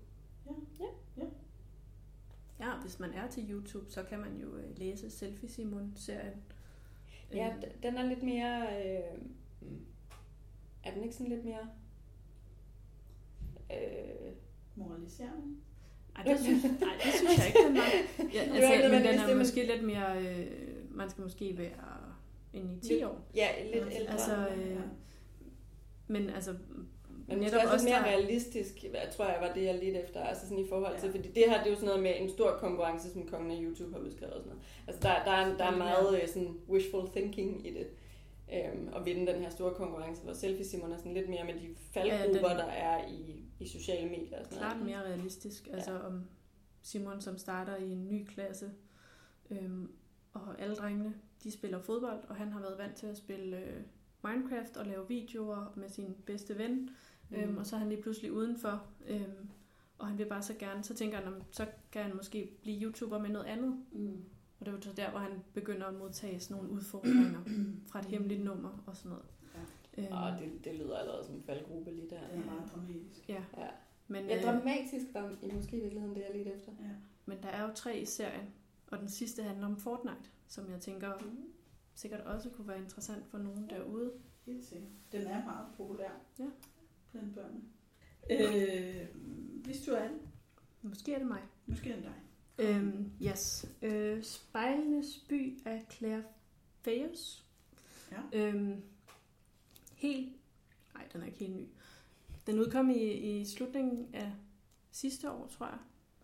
Hvis 2.89 3.01
man 3.01 3.13
er 3.13 3.29
til 3.31 3.51
YouTube, 3.51 3.91
så 3.91 4.03
kan 4.03 4.19
man 4.21 4.37
jo 4.37 4.57
øh, 4.57 4.79
læse 4.79 5.11
Selfie 5.11 5.49
Simon-serien. 5.49 6.35
Ja, 7.33 7.49
Øh, 7.57 7.63
den 7.83 7.97
er 7.97 8.07
lidt 8.07 8.23
mere... 8.23 8.63
Øh, 8.63 9.19
er 10.85 10.95
den 10.95 11.03
ikke 11.03 11.15
sådan 11.15 11.33
lidt 11.33 11.45
mere... 11.45 11.69
Øh, 13.73 14.33
Moraliserende. 14.75 15.57
Ej, 16.17 16.23
det 16.23 16.41
synes, 16.41 16.63
nej, 16.65 16.73
det 17.05 17.13
synes 17.15 17.39
jeg 17.39 17.47
ikke, 17.47 17.59
den 17.69 17.75
var. 17.77 17.91
Ja, 18.35 18.41
altså, 18.55 18.89
men 18.93 19.03
den 19.05 19.19
er 19.31 19.37
måske 19.37 19.67
lidt 19.67 19.85
mere... 19.85 20.23
Øh, 20.23 20.47
man 20.97 21.11
skal 21.11 21.23
måske 21.23 21.59
være 21.59 22.15
ind 22.53 22.73
i 22.73 22.81
10 22.89 22.93
Lidt- 22.93 23.05
år. 23.05 23.27
ja, 23.35 23.49
lidt 23.65 23.75
ældre. 23.93 24.13
Altså, 24.13 24.49
øh, 24.57 24.71
Ja. 24.71 24.81
men 26.07 26.31
altså... 26.31 26.57
Men 27.29 27.39
netop 27.39 27.61
også 27.63 27.73
også 27.75 27.87
mere 27.89 27.99
der- 27.99 28.05
realistisk, 28.05 28.85
hvad 28.91 29.01
tror 29.13 29.25
jeg 29.25 29.39
var 29.41 29.53
det, 29.55 29.65
jeg 29.65 29.79
lidt 29.79 29.97
efter. 29.97 30.21
Altså 30.23 30.43
sådan 30.49 30.59
i 30.65 30.69
forhold 30.69 30.99
til, 30.99 31.07
ja. 31.07 31.13
fordi 31.17 31.29
det 31.29 31.45
her, 31.49 31.59
det 31.59 31.67
er 31.67 31.71
jo 31.71 31.75
sådan 31.77 31.87
noget 31.87 32.03
med 32.03 32.13
en 32.17 32.29
stor 32.31 32.57
konkurrence, 32.61 33.11
som 33.13 33.27
kongen 33.27 33.51
af 33.51 33.59
YouTube 33.63 33.93
har 33.93 34.01
udskrevet 34.01 34.35
og 34.35 34.41
sådan 34.43 34.49
noget. 34.57 34.65
Altså 34.87 35.03
der, 35.03 35.25
der, 35.25 35.31
er, 35.31 35.57
der 35.57 35.65
er 35.65 35.77
meget 35.77 36.23
øh, 36.23 36.29
sådan 36.29 36.57
wishful 36.69 37.09
thinking 37.11 37.67
i 37.67 37.75
det. 37.75 37.87
Øhm, 38.53 38.89
at 38.97 39.05
vinde 39.07 39.33
den 39.33 39.43
her 39.43 39.51
store 39.51 39.75
konkurrence, 39.75 40.23
hvor 40.23 40.33
selfie 40.33 40.65
Simon 40.65 40.93
er 40.93 40.97
sådan 40.97 41.15
lidt 41.15 41.29
mere 41.29 41.45
med 41.45 41.55
de 41.55 41.69
faldgrupper, 41.93 42.49
Ja, 42.49 42.55
den- 42.55 42.59
der 42.59 42.65
er 42.73 43.09
i, 43.09 43.45
i 43.61 43.67
sociale 43.69 44.09
medier 44.09 44.39
og 44.39 44.45
sådan 44.45 44.59
klart 44.59 44.77
noget. 44.77 44.87
mere 44.87 45.03
realistisk. 45.05 45.69
Altså 45.73 45.99
om 45.99 46.23
Simon, 46.83 47.21
som 47.21 47.39
starter 47.39 47.77
i 47.77 47.91
en 47.91 48.09
ny 48.09 48.25
klasse, 48.27 48.71
øhm, 49.51 49.91
og 50.33 50.61
alle 50.61 50.75
drengene, 50.77 51.15
de 51.45 51.51
spiller 51.51 51.79
fodbold, 51.81 52.19
og 52.29 52.37
han 52.37 52.53
har 52.53 52.61
været 52.61 52.79
vant 52.79 52.97
til 52.97 53.07
at 53.07 53.17
spille 53.17 53.57
øh, 53.57 53.81
Minecraft 54.25 54.77
og 54.77 54.87
lave 54.87 55.09
videoer 55.09 55.73
med 55.77 55.89
sin 55.89 56.17
bedste 56.27 56.59
ven, 56.59 56.91
mm. 57.31 57.37
øhm, 57.37 57.57
og 57.57 57.67
så 57.67 57.77
er 57.77 57.81
han 57.81 57.89
lige 57.89 58.03
pludselig 58.03 58.33
udenfor, 58.33 58.87
øhm, 59.09 59.49
og 59.99 60.07
han 60.07 60.19
vil 60.19 60.25
bare 60.27 60.43
så 60.43 60.55
gerne, 60.59 60.85
så 60.85 60.95
tænker 60.95 61.19
han, 61.19 61.27
om, 61.27 61.43
så 61.51 61.67
kan 61.93 62.03
han 62.03 62.17
måske 62.17 62.51
blive 62.63 62.83
YouTuber 62.83 63.19
med 63.19 63.31
noget 63.31 63.47
andet. 63.47 63.85
Mm. 63.93 64.25
Og 64.61 64.67
det 64.67 64.75
var 64.75 64.81
så 64.81 64.93
der, 64.93 65.11
hvor 65.11 65.19
han 65.19 65.33
begynder 65.55 65.87
at 65.87 65.95
modtage 65.95 66.41
sådan 66.41 66.57
nogle 66.63 66.71
udfordringer 66.73 67.41
fra 67.91 67.99
et 67.99 68.05
hemmeligt 68.05 68.45
nummer 68.45 68.83
og 68.87 68.97
sådan 68.97 69.11
noget. 69.11 69.25
Ja. 69.97 70.03
Øhm, 70.03 70.13
Og 70.13 70.41
det, 70.41 70.65
det 70.65 70.75
lyder 70.75 70.97
allerede 70.99 71.25
som 71.27 71.35
en 71.35 71.43
faldgruppe 71.43 71.91
lige 71.91 72.11
der. 72.11 72.21
Det 72.21 72.39
er 72.41 72.45
meget 72.51 72.71
dramatisk. 72.75 73.29
ja. 73.29 73.43
Ja. 73.57 73.69
Men, 74.11 74.25
Ja, 74.27 74.37
øh, 74.37 74.43
dramatisk 74.45 75.05
var 75.15 75.37
i 75.43 75.53
måske 75.55 75.77
i 75.77 75.81
virkeligheden 75.81 76.17
det, 76.17 76.23
jeg 76.29 76.31
lidt 76.37 76.49
efter. 76.49 76.73
Ja. 76.81 76.89
men 77.27 77.39
der 77.43 77.49
er 77.49 77.63
jo 77.69 77.75
tre 77.75 77.99
i 77.99 78.05
serien, 78.05 78.47
og 78.91 78.99
den 78.99 79.09
sidste 79.09 79.43
handler 79.43 79.67
om 79.67 79.77
Fortnite, 79.77 80.31
som 80.47 80.71
jeg 80.71 80.81
tænker 80.81 81.13
Mm. 81.21 81.45
sikkert 81.95 82.21
også 82.21 82.51
kunne 82.51 82.69
være 82.69 82.79
interessant 82.79 83.27
for 83.27 83.39
nogen 83.39 83.69
derude. 83.71 84.13
Helt 84.47 84.65
sikkert. 84.65 84.91
Den 85.13 85.27
er 85.27 85.45
meget 85.45 85.67
populær 85.77 86.11
Ja. 86.39 86.45
Blandt 87.19 87.35
børnene. 87.35 87.61
Øh, 88.31 89.07
hvis 89.65 89.81
du 89.81 89.91
er 89.91 90.03
det, 90.09 90.19
Måske 90.83 91.13
er 91.15 91.19
det 91.19 91.27
mig. 91.27 91.43
måske 91.67 91.91
er 91.91 91.95
det 91.95 92.05
dig. 92.05 92.15
Øhm, 92.59 93.13
yes. 93.23 93.67
Øh, 93.83 94.23
Spejlenes 94.23 95.25
by 95.29 95.59
af 95.65 95.87
Claire 95.93 96.23
Fayers. 96.81 97.45
Ja. 98.13 98.49
Øhm, 98.49 98.83
helt... 99.95 100.33
Nej, 100.95 101.09
den 101.13 101.21
er 101.21 101.27
ikke 101.27 101.39
helt 101.39 101.57
ny. 101.57 101.67
Den 102.47 102.59
udkom 102.59 102.91
i, 102.91 103.13
i 103.13 103.45
slutningen 103.45 104.15
af 104.15 104.33
sidste 104.91 105.31
år, 105.31 105.47
tror 105.47 105.67
jeg. 105.67 105.79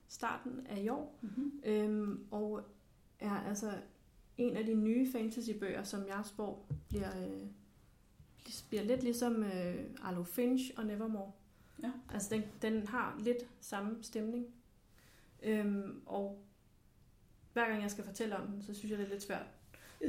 Starten 0.09 0.67
af 0.67 0.83
i 0.83 0.89
år. 0.89 1.19
Mm-hmm. 1.23 1.61
Øhm, 1.65 2.27
og 2.31 2.63
er 3.21 3.31
altså 3.31 3.73
en 4.39 4.57
af 4.57 4.65
de 4.65 4.75
nye 4.75 5.13
fantasybøger, 5.13 5.83
som 5.83 6.07
jeg 6.07 6.23
spår 6.25 6.69
bliver, 6.89 7.27
øh, 7.27 7.43
bliver 8.69 8.85
lidt 8.85 9.03
ligesom 9.03 9.43
øh, 9.43 9.75
Arlo 10.03 10.23
Finch 10.23 10.71
og 10.77 10.85
Nevermore. 10.87 11.33
Ja. 11.83 11.91
Altså 12.15 12.35
den, 12.35 12.43
den 12.63 12.87
har 12.87 13.17
lidt 13.21 13.39
samme 13.61 13.97
stemning. 14.03 14.47
Øhm, 15.43 16.01
og 16.07 16.39
hver 17.53 17.69
gang 17.69 17.83
jeg 17.83 17.91
skal 17.91 18.05
fortælle 18.05 18.37
om 18.37 18.47
den, 18.47 18.63
så 18.63 18.75
synes 18.75 18.91
jeg, 18.91 18.99
det 18.99 19.07
er 19.07 19.11
lidt 19.11 19.23
svært. 19.23 19.47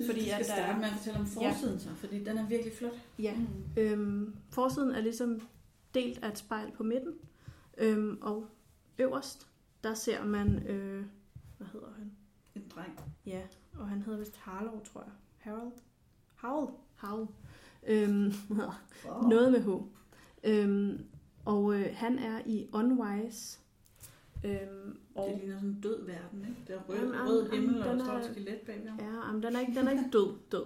Fordi 0.05 0.27
jeg 0.27 0.39
at 0.39 0.45
skal 0.45 0.57
der 0.57 0.61
er- 0.63 0.65
starte 0.67 0.79
med 0.79 0.87
at 0.87 0.93
fortælle 0.93 1.19
om 1.19 1.25
forsiden 1.27 1.79
så, 1.79 1.89
fordi 1.95 2.23
den 2.23 2.37
er 2.37 2.47
virkelig 2.47 2.73
flot. 2.73 2.93
Ja. 3.19 3.35
Mm. 3.35 3.47
Øhm, 3.81 4.35
forsiden 4.49 4.91
er 4.95 5.01
ligesom 5.01 5.41
delt 5.93 6.23
af 6.23 6.29
et 6.31 6.37
spejl 6.37 6.71
på 6.71 6.83
midten. 6.83 7.13
Øhm, 7.77 8.17
og 8.21 8.47
øverst, 8.99 9.47
der 9.83 9.93
ser 9.93 10.25
man, 10.25 10.67
øh, 10.67 11.05
hvad 11.57 11.67
hedder 11.73 11.87
han? 11.97 12.11
En 12.55 12.67
dreng. 12.75 12.99
Ja, 13.25 13.41
og 13.73 13.89
han 13.89 14.01
hedder 14.01 14.19
vist 14.19 14.37
Harlow, 14.37 14.83
tror 14.83 15.01
jeg. 15.01 15.11
Harold? 15.37 15.71
Howl? 16.35 16.71
Howl. 16.95 17.27
Øhm, 17.87 18.31
Wow. 18.49 19.29
noget 19.29 19.51
med 19.51 19.61
H. 19.63 19.69
Øhm, 20.43 21.05
og 21.45 21.75
øh, 21.79 21.85
han 21.93 22.19
er 22.19 22.41
i 22.45 22.67
Unwise. 22.73 23.59
Øhm, 24.43 24.97
og 25.15 25.29
Det 25.29 25.37
ligner 25.39 25.55
sådan 25.55 25.69
en 25.69 25.81
død 25.81 26.05
verden, 26.05 26.39
ikke? 26.49 26.61
Der 26.67 26.75
er 26.79 26.81
rød, 26.89 26.97
Jamen, 26.97 27.21
rød 27.27 27.43
jamen, 27.51 27.59
himmel, 27.61 27.81
og 27.81 27.97
der 27.97 28.03
står 28.03 28.13
er- 28.13 28.19
et 28.19 28.25
skelet 28.31 28.59
bagved 28.65 28.87
ham. 28.89 28.99
ja, 28.99 29.27
jamen, 29.27 29.43
den, 29.43 29.55
er 29.55 29.59
ikke, 29.59 29.75
den 29.79 29.87
er 29.87 29.91
ikke 29.91 30.09
død, 30.13 30.33
død. 30.51 30.65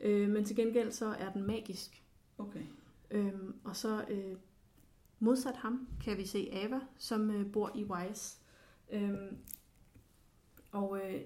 Øh, 0.00 0.28
men 0.30 0.44
til 0.44 0.56
gengæld 0.56 0.92
så 0.92 1.06
er 1.06 1.32
den 1.32 1.46
magisk. 1.46 2.02
Okay. 2.38 2.62
Øhm, 3.10 3.54
og 3.64 3.76
så 3.76 4.04
øh, 4.10 4.36
modsat 5.18 5.56
ham 5.56 5.88
kan 6.04 6.16
vi 6.18 6.26
se 6.26 6.48
Ava, 6.52 6.80
som 6.98 7.30
øh, 7.30 7.52
bor 7.52 7.70
i 7.74 7.84
Wise. 7.84 8.38
Øhm, 8.92 9.36
og 10.72 11.00
øh, 11.04 11.20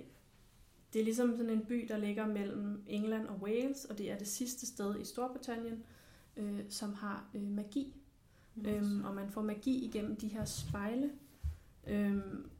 det 0.94 1.00
er 1.00 1.04
ligesom 1.04 1.36
sådan 1.36 1.50
en 1.50 1.64
by, 1.64 1.86
der 1.88 1.96
ligger 1.96 2.26
mellem 2.26 2.84
England 2.86 3.26
og 3.26 3.36
Wales, 3.42 3.84
og 3.84 3.98
det 3.98 4.10
er 4.10 4.18
det 4.18 4.28
sidste 4.28 4.66
sted 4.66 5.00
i 5.00 5.04
Storbritannien, 5.04 5.84
øh, 6.36 6.60
som 6.68 6.94
har 6.94 7.30
øh, 7.34 7.42
magi. 7.42 7.94
Øhm, 8.66 9.04
og 9.04 9.14
man 9.14 9.30
får 9.30 9.42
magi 9.42 9.84
igennem 9.84 10.16
de 10.16 10.28
her 10.28 10.44
spejle. 10.44 11.10
Øhm, 11.86 12.50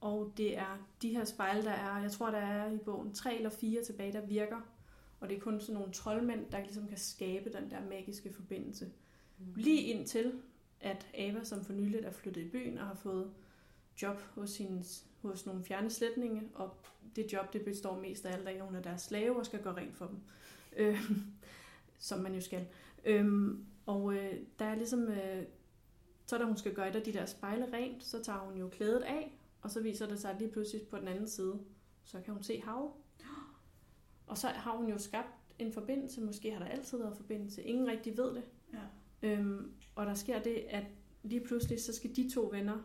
og 0.00 0.32
det 0.36 0.58
er 0.58 0.86
de 1.02 1.08
her 1.08 1.24
spejle, 1.24 1.62
der 1.62 1.70
er, 1.70 1.98
jeg 1.98 2.10
tror, 2.12 2.30
der 2.30 2.38
er 2.38 2.72
i 2.72 2.78
bogen 2.78 3.12
tre 3.12 3.36
eller 3.36 3.50
fire 3.50 3.84
tilbage, 3.84 4.12
der 4.12 4.26
virker. 4.26 4.60
Og 5.20 5.28
det 5.28 5.36
er 5.36 5.40
kun 5.40 5.60
sådan 5.60 5.74
nogle 5.74 5.92
troldmænd, 5.92 6.50
der 6.52 6.60
ligesom 6.60 6.88
kan 6.88 6.98
skabe 6.98 7.52
den 7.52 7.70
der 7.70 7.88
magiske 7.88 8.32
forbindelse. 8.32 8.90
Lige 9.56 9.82
indtil, 9.82 10.32
at 10.80 11.06
Ava, 11.14 11.44
som 11.44 11.64
for 11.64 11.72
nyligt 11.72 12.04
er 12.04 12.10
flyttet 12.10 12.42
i 12.42 12.48
byen 12.48 12.78
og 12.78 12.86
har 12.86 12.94
fået 12.94 13.30
job 14.02 14.20
hos, 14.34 14.58
hendes, 14.58 15.06
hos 15.22 15.46
nogle 15.46 15.64
fjerne 15.64 15.90
slætninge, 15.90 16.42
og 16.54 16.76
det 17.16 17.32
job, 17.32 17.52
det 17.52 17.64
består 17.64 18.00
mest 18.00 18.26
af 18.26 18.32
alt 18.32 18.48
af, 18.48 18.54
at 18.54 18.60
hun 18.60 18.74
er 18.74 18.82
deres 18.82 19.02
slave 19.02 19.36
og 19.36 19.46
skal 19.46 19.62
gøre 19.62 19.76
rent 19.76 19.96
for 19.96 20.06
dem. 20.06 20.18
Øh, 20.76 21.10
som 21.98 22.20
man 22.20 22.34
jo 22.34 22.40
skal. 22.40 22.66
Øhm, 23.04 23.64
og 23.86 24.14
øh, 24.14 24.34
der 24.58 24.64
er 24.64 24.74
ligesom, 24.74 25.08
øh, 25.08 25.42
så 26.26 26.38
da 26.38 26.44
hun 26.44 26.56
skal 26.56 26.74
gøre 26.74 26.88
et 26.88 26.96
af 26.96 27.02
de 27.02 27.12
der 27.12 27.26
spejle 27.26 27.72
rent, 27.72 28.04
så 28.04 28.22
tager 28.22 28.38
hun 28.38 28.56
jo 28.56 28.68
klædet 28.68 29.00
af, 29.00 29.38
og 29.62 29.70
så 29.70 29.80
viser 29.80 30.06
det 30.06 30.20
sig 30.20 30.36
lige 30.38 30.50
pludselig 30.50 30.86
på 30.86 30.98
den 30.98 31.08
anden 31.08 31.28
side, 31.28 31.60
så 32.04 32.20
kan 32.24 32.34
hun 32.34 32.42
se 32.42 32.60
havet. 32.60 32.90
Og 34.26 34.38
så 34.38 34.48
har 34.48 34.76
hun 34.76 34.88
jo 34.88 34.98
skabt 34.98 35.28
en 35.58 35.72
forbindelse, 35.72 36.20
måske 36.20 36.52
har 36.52 36.58
der 36.58 36.66
altid 36.66 36.98
været 36.98 37.16
forbindelse, 37.16 37.62
ingen 37.62 37.88
rigtig 37.88 38.16
ved 38.16 38.34
det. 38.34 38.42
Ja. 38.72 39.28
Øhm, 39.28 39.72
og 39.94 40.06
der 40.06 40.14
sker 40.14 40.42
det, 40.42 40.64
at 40.68 40.84
lige 41.22 41.40
pludselig, 41.40 41.80
så 41.80 41.94
skal 41.94 42.16
de 42.16 42.30
to 42.34 42.48
venner 42.52 42.78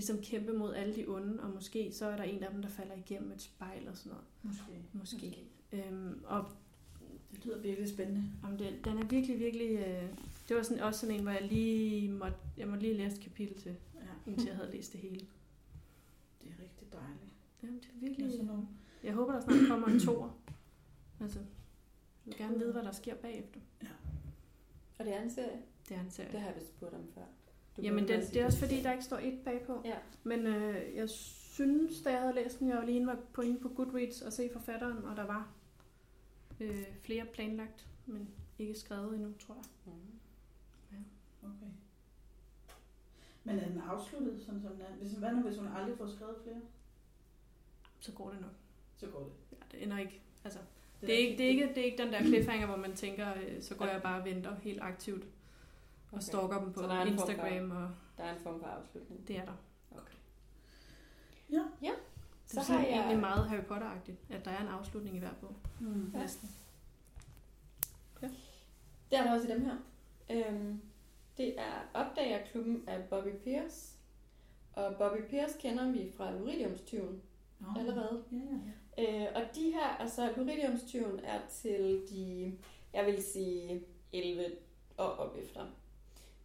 ligesom 0.00 0.22
kæmpe 0.22 0.52
mod 0.52 0.74
alle 0.74 0.94
de 0.96 1.06
onde, 1.08 1.42
og 1.42 1.50
måske 1.50 1.92
så 1.92 2.06
er 2.06 2.16
der 2.16 2.22
en 2.24 2.42
af 2.42 2.50
dem, 2.52 2.62
der 2.62 2.68
falder 2.68 2.94
igennem 2.94 3.32
et 3.32 3.42
spejl 3.42 3.88
og 3.88 3.96
sådan 3.96 4.10
noget. 4.12 4.26
Måske. 4.42 4.62
Måske. 4.92 5.16
måske. 5.72 5.86
Øhm, 5.88 6.20
og 6.24 6.44
Det 7.30 7.44
lyder 7.44 7.58
virkelig 7.60 7.88
spændende. 7.88 8.22
om 8.42 8.58
den, 8.58 8.74
den 8.84 8.98
er 8.98 9.06
virkelig, 9.06 9.38
virkelig... 9.40 9.70
Øh, 9.78 10.08
det 10.48 10.56
var 10.56 10.62
sådan, 10.62 10.82
også 10.82 11.00
sådan 11.00 11.14
en, 11.14 11.22
hvor 11.22 11.30
jeg 11.30 11.42
lige 11.48 12.08
måtte, 12.12 12.36
jeg 12.56 12.68
måtte 12.68 12.82
lige 12.82 12.94
læse 12.94 13.16
et 13.16 13.22
kapitel 13.22 13.58
til, 13.58 13.76
Ja, 13.94 14.30
indtil 14.30 14.46
jeg 14.46 14.56
havde 14.56 14.70
læst 14.72 14.92
det 14.92 15.00
hele. 15.00 15.20
det 16.42 16.48
er 16.58 16.62
rigtig 16.62 16.92
dejligt. 16.92 17.30
Jamen, 17.62 17.78
det 17.78 17.84
er 17.88 17.92
Det 17.92 18.02
er 18.02 18.08
virkelig... 18.08 18.30
sådan 18.32 18.46
nogle 18.46 18.66
Jeg 19.04 19.12
håber, 19.14 19.32
der 19.32 19.40
snart 19.40 19.68
kommer 19.68 19.88
en 19.88 20.00
toer. 20.00 20.30
Altså, 21.20 21.38
jeg 21.38 21.46
vil 22.24 22.36
gerne 22.36 22.58
vide, 22.58 22.72
hvad 22.72 22.82
der 22.82 22.92
sker 22.92 23.14
bagefter. 23.14 23.60
Og 24.98 25.04
det 25.04 25.14
er 25.16 25.22
en 25.22 25.30
serie. 25.30 25.62
Det 25.88 25.96
er 25.96 26.00
en 26.00 26.10
serie. 26.10 26.32
Det 26.32 26.40
har 26.40 26.46
jeg 26.48 26.56
vist 26.56 26.68
spurgt 26.68 26.94
om 26.94 27.08
før. 27.14 27.22
Jamen, 27.82 28.10
også 28.10 28.30
det 28.32 28.42
er 28.42 28.46
også 28.46 28.58
fordi, 28.58 28.82
der 28.82 28.92
ikke 28.92 29.04
står 29.04 29.18
et 29.18 29.38
bagpå. 29.44 29.82
Ja. 29.84 29.96
Men 30.24 30.46
øh, 30.46 30.96
jeg 30.96 31.08
synes, 31.10 32.02
da 32.02 32.10
jeg 32.10 32.20
havde 32.20 32.34
læst 32.34 32.58
den, 32.58 32.68
jeg 32.68 32.76
var 32.76 32.84
lige 32.84 33.06
var 33.06 33.18
på 33.32 33.42
inde 33.42 33.60
på 33.60 33.68
Goodreads 33.68 34.22
og 34.22 34.32
se 34.32 34.50
forfatteren, 34.52 35.04
og 35.04 35.16
der 35.16 35.26
var 35.26 35.52
øh, 36.60 36.86
flere 37.02 37.24
planlagt, 37.24 37.86
men 38.06 38.28
ikke 38.58 38.74
skrevet 38.74 39.14
endnu, 39.14 39.32
tror 39.38 39.54
jeg. 39.54 39.64
Mhm. 39.84 41.04
Okay. 41.42 41.72
Men 43.44 43.58
er 43.58 43.68
den 43.68 43.82
afsluttet, 43.88 44.42
sådan 44.46 44.62
som 44.62 44.70
den 44.70 44.80
er? 44.80 44.94
Hvis, 45.00 45.12
hvad 45.12 45.32
nu, 45.32 45.42
hvis 45.42 45.58
hun 45.58 45.68
aldrig 45.76 45.98
får 45.98 46.06
skrevet 46.06 46.36
flere? 46.42 46.60
Så 48.00 48.12
går 48.12 48.30
det 48.30 48.40
nok. 48.40 48.54
Så 48.96 49.06
går 49.06 49.18
det. 49.18 49.32
Ja, 49.52 49.56
det 49.72 49.82
ender 49.82 49.98
ikke. 49.98 50.20
Altså, 50.44 50.58
det, 51.00 51.14
er 51.14 51.18
ikke, 51.18 51.38
det, 51.38 51.44
er 51.44 51.48
ikke, 51.48 51.68
det 51.68 51.78
er 51.78 51.84
ikke 51.84 52.02
den 52.02 52.12
der 52.12 52.22
cliffhanger, 52.22 52.66
hvor 52.66 52.76
man 52.76 52.94
tænker, 52.94 53.34
øh, 53.34 53.62
så 53.62 53.74
går 53.74 53.84
jeg 53.84 54.02
bare 54.02 54.20
og 54.20 54.24
venter 54.24 54.56
helt 54.62 54.80
aktivt 54.82 55.26
og 56.12 56.16
Okay. 56.16 56.20
stalker 56.22 56.58
dem 56.60 56.72
på 56.72 56.80
Så 56.80 56.86
der 56.86 56.94
er 56.94 57.04
form 57.06 57.16
for- 57.18 57.24
Instagram, 57.30 57.70
og 57.70 57.90
Der 58.16 58.24
er 58.24 58.34
en 58.36 58.40
form 58.42 58.60
for 58.60 58.66
afslutning. 58.66 59.28
det 59.28 59.36
er 59.36 59.44
der. 59.44 59.52
Okay. 59.90 60.14
Ja. 61.52 61.62
Ja. 61.82 61.90
Så 62.46 62.54
Så 62.54 62.60
det 62.60 62.68
er 62.68 62.72
har 62.72 62.78
sådan 62.78 62.84
jeg... 62.90 62.98
egentlig 63.00 63.20
meget 63.20 63.48
Harry 63.48 63.60
Potter-agtigt, 63.62 64.34
at 64.34 64.44
der 64.44 64.50
er 64.50 64.60
en 64.62 64.68
afslutning 64.68 65.16
i 65.16 65.18
hver 65.18 65.32
bog. 65.40 65.54
Mm. 65.80 66.10
Ja. 66.14 66.18
Næsten. 66.18 66.50
Det 69.10 69.18
er 69.18 69.22
der 69.24 69.32
også 69.34 69.48
i 69.48 69.50
dem 69.52 69.64
her. 69.64 69.76
Øhm, 70.30 70.80
det 71.36 71.60
er 71.60 71.72
opdagerklubben 71.94 72.84
af 72.88 73.04
Bobby 73.04 73.28
Pierce. 73.44 73.96
Og 74.72 74.94
Bobby 74.98 75.20
Pierce 75.30 75.58
kender 75.60 75.92
vi 75.92 76.12
fra 76.16 76.30
Luridiumstyven 76.38 77.22
Nå. 77.60 77.66
allerede. 77.78 78.24
Ja, 78.32 78.36
ja. 79.02 79.26
Øh, 79.26 79.28
og 79.34 79.42
de 79.54 79.70
her, 79.72 79.86
altså 80.00 80.32
Luridiumstyven 80.36 81.20
er 81.24 81.40
til 81.48 82.02
de, 82.10 82.58
jeg 82.92 83.06
vil 83.06 83.22
sige 83.22 83.84
11 84.12 84.44
og 84.96 85.12
op 85.16 85.36
efter. 85.38 85.66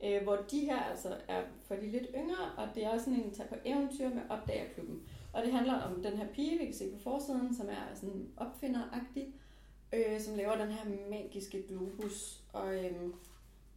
Øh, 0.05 0.23
hvor 0.23 0.35
de 0.35 0.59
her 0.59 0.79
altså 0.79 1.17
er 1.27 1.41
for 1.67 1.75
de 1.75 1.91
lidt 1.91 2.07
yngre, 2.15 2.51
og 2.57 2.67
det 2.75 2.85
er 2.85 2.89
også 2.89 3.05
sådan 3.05 3.23
en 3.23 3.33
tag 3.33 3.47
på 3.49 3.55
eventyr 3.65 4.09
med 4.09 4.21
opdagerklubben. 4.29 5.01
Og 5.33 5.43
det 5.43 5.51
handler 5.51 5.73
om 5.73 6.03
den 6.03 6.13
her 6.17 6.27
pige, 6.27 6.59
vi 6.59 6.65
kan 6.65 6.73
se 6.73 6.91
på 6.91 6.99
forsiden, 6.99 7.55
som 7.55 7.69
er 7.69 7.95
sådan 7.95 8.27
opfinderagtig, 8.37 9.33
øh, 9.93 10.19
som 10.19 10.35
laver 10.35 10.55
den 10.55 10.71
her 10.71 10.85
magiske 11.09 11.63
globus. 11.67 12.41
Og 12.53 12.85
øhm, 12.85 13.13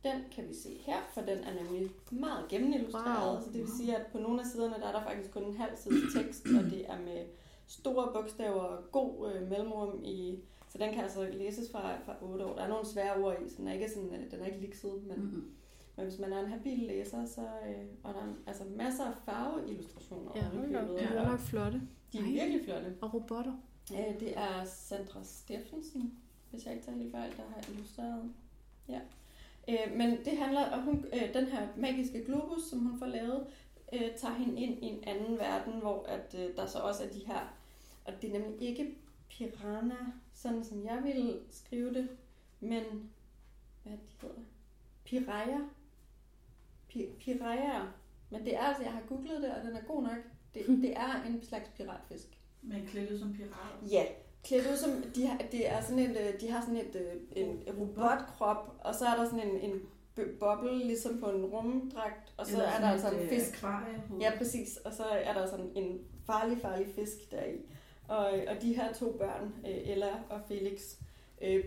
den 0.04 0.24
kan 0.32 0.48
vi 0.48 0.54
se 0.54 0.68
her, 0.86 0.96
for 1.14 1.20
den 1.20 1.38
er 1.38 1.62
nemlig 1.62 1.90
meget 2.10 2.48
gennemillustreret. 2.48 3.34
Wow. 3.34 3.44
Så 3.44 3.52
det 3.52 3.60
vil 3.60 3.76
sige, 3.78 3.96
at 3.96 4.06
på 4.12 4.18
nogle 4.18 4.40
af 4.40 4.46
siderne, 4.46 4.74
der 4.74 4.86
er 4.88 4.92
der 4.92 5.02
faktisk 5.02 5.30
kun 5.30 5.44
en 5.44 5.56
halv 5.56 5.76
side 5.76 6.22
tekst, 6.22 6.46
og 6.46 6.70
det 6.70 6.90
er 6.90 6.98
med 6.98 7.26
store 7.66 8.12
bogstaver 8.12 8.60
og 8.60 8.92
god 8.92 9.32
øh, 9.32 9.50
mellemrum 9.50 10.04
i... 10.04 10.38
Så 10.68 10.78
den 10.78 10.94
kan 10.94 11.02
altså 11.02 11.28
læses 11.32 11.70
fra, 11.70 11.96
fra 12.04 12.14
8 12.22 12.46
år. 12.46 12.54
Der 12.54 12.62
er 12.62 12.68
nogle 12.68 12.86
svære 12.86 13.16
ord 13.24 13.36
i, 13.46 13.48
så 13.48 13.54
den 13.58 13.68
er 13.68 13.72
ikke, 13.72 13.90
sådan, 13.90 14.14
øh, 14.14 14.30
den 14.30 14.40
er 14.40 14.46
ikke 14.46 14.60
likset, 14.60 15.06
men, 15.06 15.16
Mm-hmm. 15.16 15.50
Men 15.98 16.06
hvis 16.06 16.18
man 16.18 16.32
er 16.32 16.40
en 16.40 16.50
habil 16.50 16.78
læser, 16.78 17.26
så 17.26 17.40
øh, 17.40 17.84
og 18.02 18.14
der 18.14 18.20
er 18.20 18.32
altså 18.46 18.64
masser 18.76 19.04
af 19.04 19.12
farveillustrationer 19.24 20.32
Ja, 20.36 20.42
hold 20.42 20.74
op. 20.76 20.88
De 20.98 21.04
er 21.04 21.30
nok 21.30 21.40
flotte. 21.40 21.82
De 22.12 22.18
er 22.18 22.22
Nej. 22.22 22.30
virkelig 22.32 22.64
flotte. 22.64 22.96
Og 23.00 23.14
robotter. 23.14 23.52
Øh, 23.92 24.20
det 24.20 24.38
er 24.38 24.64
Sandra 24.64 25.20
Steffensen, 25.24 26.18
hvis 26.50 26.64
jeg 26.66 26.74
ikke 26.74 26.86
tager 26.86 26.98
helt 26.98 27.10
fejl, 27.12 27.30
der 27.36 27.42
har 27.54 27.70
illustreret. 27.72 28.32
Ja. 28.88 29.00
Øh, 29.68 29.96
men 29.96 30.24
det 30.24 30.38
handler 30.38 30.70
om, 30.70 30.82
hun, 30.82 31.04
øh, 31.12 31.34
den 31.34 31.46
her 31.46 31.68
magiske 31.76 32.24
globus, 32.24 32.62
som 32.62 32.78
hun 32.78 32.98
får 32.98 33.06
lavet, 33.06 33.46
øh, 33.92 34.16
tager 34.16 34.34
hende 34.34 34.60
ind 34.60 34.84
i 34.84 34.86
en 34.86 35.04
anden 35.04 35.38
verden, 35.38 35.72
hvor 35.80 36.02
at, 36.06 36.34
øh, 36.38 36.56
der 36.56 36.66
så 36.66 36.78
også 36.78 37.04
er 37.04 37.08
de 37.08 37.26
her, 37.26 37.54
og 38.04 38.12
det 38.22 38.34
er 38.34 38.38
nemlig 38.40 38.68
ikke 38.68 38.94
piranha, 39.30 39.96
sådan 40.34 40.64
som 40.64 40.84
jeg 40.84 41.00
ville 41.04 41.40
skrive 41.50 41.94
det, 41.94 42.08
men, 42.60 42.82
hvad 43.82 43.92
de 43.92 43.98
hedder? 44.20 44.40
Piraya. 45.04 45.58
Pi- 46.98 47.24
Piraya. 47.24 47.80
Men 48.30 48.44
det 48.44 48.54
er 48.54 48.60
altså, 48.60 48.82
jeg 48.82 48.92
har 48.92 49.02
googlet 49.08 49.42
det, 49.42 49.50
og 49.54 49.62
den 49.68 49.76
er 49.76 49.80
god 49.88 50.02
nok. 50.02 50.18
Det, 50.54 50.66
det 50.66 50.92
er 50.96 51.22
en 51.26 51.42
slags 51.42 51.68
piratfisk. 51.76 52.26
Men 52.62 52.86
klædt 52.86 53.10
ud 53.10 53.18
som 53.18 53.32
pirater. 53.32 53.88
Ja, 53.90 54.04
klædt 54.44 54.66
ud 54.72 54.76
som, 54.76 54.90
de 55.14 55.26
har, 55.26 55.38
det 55.52 55.68
er 55.70 55.80
sådan 55.80 55.98
et, 55.98 56.16
øh, 56.20 56.40
de 56.40 56.50
har 56.50 56.60
sådan 56.60 56.76
et, 56.76 56.96
øh, 57.36 57.42
en 57.44 57.62
robotkrop, 57.78 58.76
og 58.84 58.94
så 58.94 59.04
er 59.06 59.16
der 59.16 59.24
sådan 59.24 59.48
en, 59.48 59.70
en 59.70 59.80
boble, 60.40 60.78
ligesom 60.86 61.18
på 61.20 61.26
en 61.30 61.44
rumdragt, 61.44 62.32
og 62.36 62.46
så 62.46 62.52
Eller 62.52 62.64
er 62.68 62.80
der 62.80 62.88
altså 62.88 63.10
en 63.10 63.20
øh, 63.22 63.28
fisk. 63.28 63.54
akvariehoved. 63.64 64.20
Ja, 64.20 64.32
præcis, 64.38 64.76
og 64.76 64.92
så 64.92 65.04
er 65.04 65.32
der 65.32 65.46
sådan 65.46 65.70
en 65.74 66.00
farlig, 66.26 66.58
farlig 66.62 66.86
fisk 66.94 67.30
deri. 67.30 67.56
Og, 68.08 68.26
og 68.26 68.62
de 68.62 68.74
her 68.76 68.92
to 68.92 69.12
børn, 69.12 69.54
Ella 69.64 70.10
og 70.30 70.40
Felix, 70.48 70.80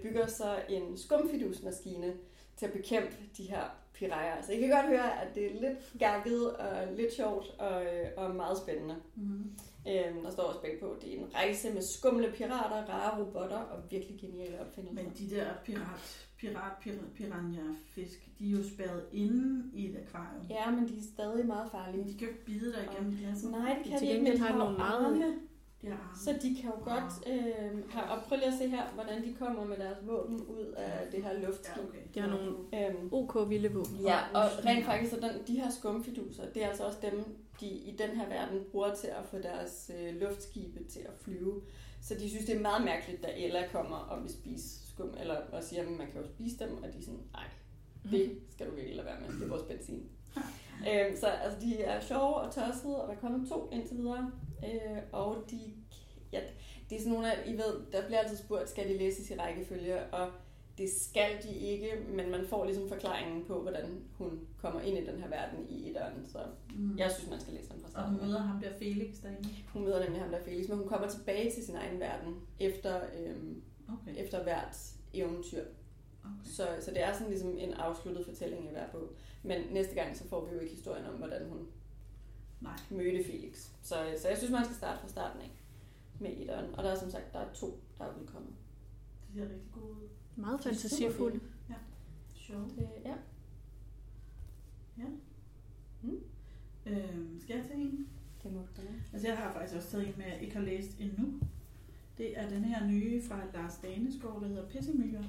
bygger 0.03 0.27
så 0.27 0.59
en 0.69 0.97
skumfidusmaskine 0.97 2.13
til 2.57 2.65
at 2.65 2.73
bekæmpe 2.73 3.15
de 3.37 3.43
her 3.43 3.63
pirajer. 4.01 4.41
Så 4.45 4.51
I 4.51 4.59
kan 4.61 4.69
godt 4.69 4.85
høre, 4.95 5.09
at 5.21 5.35
det 5.35 5.43
er 5.45 5.53
lidt 5.65 5.79
gakket 5.99 6.41
og 6.63 6.71
lidt 6.97 7.13
sjovt 7.13 7.45
og, 7.59 7.83
øh, 7.85 8.05
og 8.17 8.35
meget 8.35 8.57
spændende. 8.57 8.95
Mm-hmm. 9.15 9.43
Øhm, 9.91 10.23
der 10.23 10.31
står 10.31 10.43
også 10.43 10.61
bagpå, 10.61 10.87
det 11.01 11.09
er 11.13 11.17
en 11.19 11.29
rejse 11.35 11.73
med 11.73 11.81
skumle 11.81 12.31
pirater, 12.37 12.79
rare 12.93 13.19
robotter 13.19 13.57
og 13.73 13.79
virkelig 13.91 14.19
geniale 14.21 14.59
opfindelser. 14.61 15.03
Men 15.03 15.13
de 15.19 15.35
der 15.35 15.45
pirat, 15.65 16.27
pirat, 16.39 16.71
pirat 16.81 16.97
piranha 17.15 17.61
fisk, 17.95 18.19
de 18.39 18.47
er 18.47 18.51
jo 18.57 18.63
spærret 18.73 19.03
inde 19.11 19.71
i 19.73 19.89
et 19.89 19.95
akvarium. 20.05 20.45
Ja, 20.49 20.71
men 20.71 20.87
de 20.87 20.97
er 20.97 21.03
stadig 21.13 21.45
meget 21.45 21.71
farlige. 21.71 22.03
De 22.07 22.13
kan 22.17 22.27
jo 22.27 22.33
ikke 22.33 22.45
bide 22.45 22.73
dig 22.73 22.87
igennem 22.91 23.17
glasset. 23.17 23.51
Nej, 23.51 23.75
det 23.77 23.85
kan 23.91 23.99
Til 23.99 24.07
de 24.07 24.13
ikke, 24.13 24.23
men 24.23 24.33
de 24.33 24.39
har 24.39 24.57
nogle 24.57 24.77
meget- 24.77 25.35
arme. 25.87 26.17
så 26.23 26.33
de 26.41 26.55
kan 26.55 26.65
jo 26.65 26.83
godt... 26.83 27.13
Øh, 27.27 27.91
have, 27.93 28.05
og 28.05 28.23
prøv 28.23 28.37
lige 28.37 28.47
at 28.47 28.53
se 28.57 28.67
her, 28.67 28.83
hvordan 28.93 29.23
de 29.23 29.33
kommer 29.33 29.65
med 29.65 29.77
deres 29.77 29.97
våben 30.07 30.41
ud 30.41 30.73
af 30.77 31.11
det 31.11 31.23
her 31.23 31.39
luftskib. 31.39 31.77
Ja, 31.77 31.89
okay. 31.89 31.99
De 32.13 32.19
har 32.19 32.27
nogle 32.27 32.55
Øhm, 32.73 33.09
OK 33.11 33.49
vilde 33.49 33.73
våben. 33.73 33.95
Ja, 33.95 34.17
og 34.33 34.65
rent 34.65 34.85
faktisk, 34.85 35.11
så 35.11 35.19
den, 35.19 35.47
de 35.47 35.61
her 35.61 35.69
skumfiduser, 35.69 36.43
det 36.53 36.63
er 36.63 36.67
altså 36.69 36.83
også 36.83 36.99
dem, 37.01 37.23
de 37.59 37.65
i 37.67 37.95
den 37.97 38.09
her 38.09 38.27
verden 38.29 38.59
bruger 38.71 38.95
til 38.95 39.07
at 39.07 39.25
få 39.25 39.37
deres 39.37 39.91
øh, 39.99 40.15
luftskibe 40.15 40.83
til 40.83 40.99
at 40.99 41.13
flyve. 41.21 41.61
Så 42.01 42.15
de 42.15 42.29
synes, 42.29 42.45
det 42.45 42.55
er 42.55 42.61
meget 42.61 42.85
mærkeligt, 42.85 43.23
da 43.23 43.27
Ella 43.37 43.67
kommer 43.71 43.97
og 43.97 44.23
vil 44.23 44.31
spise 44.31 44.87
skum, 44.89 45.13
eller 45.19 45.35
og 45.51 45.63
siger, 45.63 45.81
at 45.81 45.87
man 45.87 46.07
kan 46.11 46.21
jo 46.21 46.27
spise 46.27 46.59
dem, 46.59 46.83
og 46.83 46.93
de 46.93 46.97
er 46.99 47.03
sådan, 47.03 47.19
nej, 47.33 47.43
det 48.11 48.37
skal 48.51 48.67
du 48.69 48.75
virkelig 48.75 48.95
lade 48.95 49.07
være 49.07 49.19
med, 49.27 49.39
det 49.39 49.43
er 49.45 49.49
vores 49.49 49.63
benzin. 49.63 50.09
øhm, 50.89 51.15
så 51.17 51.25
altså, 51.27 51.59
de 51.61 51.81
er 51.81 52.01
sjove 52.01 52.35
og 52.35 52.53
tossede, 52.53 53.01
og 53.01 53.07
der 53.07 53.13
er 53.13 53.19
kommet 53.19 53.49
to 53.49 53.69
indtil 53.71 53.97
videre, 53.97 54.31
øh, 54.65 54.97
og 55.11 55.37
de, 55.51 55.59
ja, 56.33 56.39
det 56.89 56.95
er 56.95 56.99
sådan 56.99 57.13
nogle 57.13 57.33
af, 57.33 57.43
I 57.49 57.53
ved, 57.53 57.91
der 57.91 58.05
bliver 58.05 58.19
altid 58.19 58.37
spurgt, 58.37 58.69
skal 58.69 58.89
de 58.89 58.97
læses 58.97 59.31
i 59.31 59.35
rækkefølge, 59.35 60.03
og 60.05 60.29
det 60.77 60.89
skal 60.93 61.29
de 61.43 61.49
ikke, 61.55 61.89
men 62.09 62.31
man 62.31 62.45
får 62.47 62.65
ligesom 62.65 62.89
forklaringen 62.89 63.45
på, 63.45 63.61
hvordan 63.61 63.85
hun 64.17 64.39
kommer 64.57 64.81
ind 64.81 64.97
i 64.97 65.05
den 65.05 65.19
her 65.21 65.27
verden 65.29 65.65
i 65.69 65.89
etteren, 65.89 66.25
så 66.31 66.39
Mm. 66.75 66.97
jeg 66.97 67.11
synes, 67.11 67.29
man 67.29 67.39
skal 67.39 67.53
læse 67.53 67.69
den 67.69 67.79
fra 67.79 67.85
Og 67.85 67.91
starten. 67.91 68.15
hun 68.15 68.27
møder 68.27 68.39
ham 68.39 68.61
der 68.61 68.73
Felix 68.79 69.15
derinde. 69.23 69.49
Hun 69.73 69.83
møder 69.83 70.03
nemlig 70.03 70.21
ham 70.21 70.31
der 70.31 70.39
Felix, 70.43 70.67
men 70.69 70.77
hun 70.77 70.87
kommer 70.87 71.07
tilbage 71.09 71.51
til 71.51 71.65
sin 71.65 71.75
egen 71.75 71.99
verden 71.99 72.35
efter, 72.59 72.99
øhm, 73.19 73.61
Okay. 74.01 74.23
efter 74.23 74.43
hvert 74.43 74.77
eventyr. 75.13 75.61
okay. 76.23 76.31
Så, 76.45 76.67
så 76.81 76.91
det 76.91 77.03
er 77.03 77.13
sådan 77.13 77.27
ligesom 77.29 77.57
en 77.57 77.73
afsluttet 77.73 78.25
fortælling 78.25 78.65
i 78.65 78.69
hver 78.71 78.87
bog. 78.91 79.09
Men 79.43 79.61
næste 79.71 79.95
gang, 79.95 80.17
så 80.17 80.27
får 80.27 80.45
vi 80.45 80.53
jo 80.55 80.59
ikke 80.59 80.75
historien 80.75 81.05
om, 81.05 81.13
hvordan 81.13 81.45
hun 81.49 81.67
Nej. 82.61 82.77
mødte 82.89 83.23
Felix. 83.23 83.69
Så, 83.81 83.95
så 84.21 84.27
jeg 84.27 84.37
synes, 84.37 84.51
man 84.51 84.65
skal 84.65 84.75
starte 84.77 85.01
fra 85.01 85.07
starten 85.07 85.41
af 85.41 85.51
med 86.19 86.31
etteren. 86.37 86.75
Og 86.75 86.83
der 86.83 86.89
er 86.91 86.99
som 86.99 87.09
sagt, 87.11 87.33
der 87.33 87.39
er 87.39 87.53
to, 87.53 87.79
der 87.97 88.05
er 88.05 88.19
udkommet. 88.21 88.53
Det 89.27 89.35
ser 89.35 89.43
rigtig 89.43 89.71
godt 89.71 89.85
ud. 89.85 90.07
Meget 90.35 90.63
De 90.63 90.69
er 90.69 90.73
fantasifulde. 90.73 91.39
superfine. 91.39 91.75
Sjovt. 92.35 92.75
Det, 92.75 92.89
ja. 93.05 93.15
Øhm, 96.85 97.39
skal 97.39 97.55
jeg 97.55 97.65
tage 97.65 97.81
en? 97.81 98.07
Det 98.43 98.53
må 98.53 98.59
du 98.59 98.81
gøre. 98.81 98.93
Altså 99.13 99.27
jeg 99.27 99.37
har 99.37 99.53
faktisk 99.53 99.75
også 99.75 99.89
taget 99.89 100.07
en 100.07 100.13
med, 100.17 100.25
jeg 100.25 100.41
ikke 100.41 100.55
har 100.55 100.63
læst 100.63 100.99
endnu. 100.99 101.39
Det 102.17 102.39
er 102.39 102.49
den 102.49 102.63
her 102.63 102.87
nye 102.87 103.21
fra 103.23 103.39
Lars 103.53 103.77
Daneskov, 103.77 104.41
der 104.41 104.47
hedder 104.47 104.69
Pissemyre, 104.69 105.25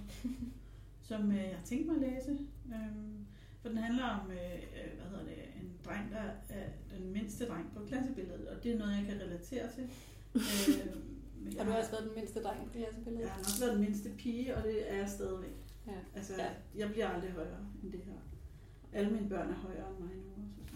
som 1.09 1.31
øh, 1.31 1.37
jeg 1.37 1.57
har 1.57 1.65
tænkt 1.65 1.87
mig 1.87 1.95
at 1.95 2.01
læse. 2.01 2.31
Øhm, 2.67 3.27
for 3.61 3.69
den 3.69 3.79
handler 3.79 4.05
om, 4.05 4.31
øh, 4.31 4.55
øh, 4.55 4.99
hvad 5.01 5.07
hedder 5.11 5.25
det, 5.25 5.43
dreng, 5.87 6.11
der 6.13 6.19
er 6.57 6.67
den 6.99 7.13
mindste 7.13 7.47
dreng 7.47 7.73
på 7.77 7.85
klassebilledet, 7.89 8.49
og 8.49 8.63
det 8.65 8.73
er 8.73 8.79
noget, 8.79 8.97
jeg 8.97 9.05
kan 9.07 9.21
relatere 9.21 9.67
til. 9.75 9.85
øh, 10.35 10.97
men 11.45 11.57
Har 11.59 11.65
du 11.65 11.73
også 11.73 11.91
været 11.91 12.05
den 12.05 12.15
mindste 12.15 12.43
dreng 12.43 12.71
på 12.73 12.79
jeres 12.79 12.97
billede? 13.05 13.23
Jeg 13.25 13.33
har 13.33 13.39
også 13.41 13.61
været 13.61 13.73
den 13.77 13.85
mindste 13.85 14.11
pige, 14.19 14.57
og 14.57 14.63
det 14.63 14.93
er 14.93 14.97
jeg 14.97 15.09
stadigvæk. 15.09 15.57
Ja. 15.87 15.93
Altså, 16.17 16.33
Ja. 16.39 16.49
jeg 16.77 16.91
bliver 16.91 17.09
aldrig 17.09 17.31
højere 17.31 17.67
end 17.83 17.93
det 17.93 18.01
her. 18.01 18.19
Alle 18.93 19.11
mine 19.11 19.29
børn 19.29 19.51
er 19.51 19.55
højere 19.55 19.89
end 19.91 19.99
mig 19.99 20.15
nu. 20.17 20.23
Også, 20.37 20.55
og 20.63 20.69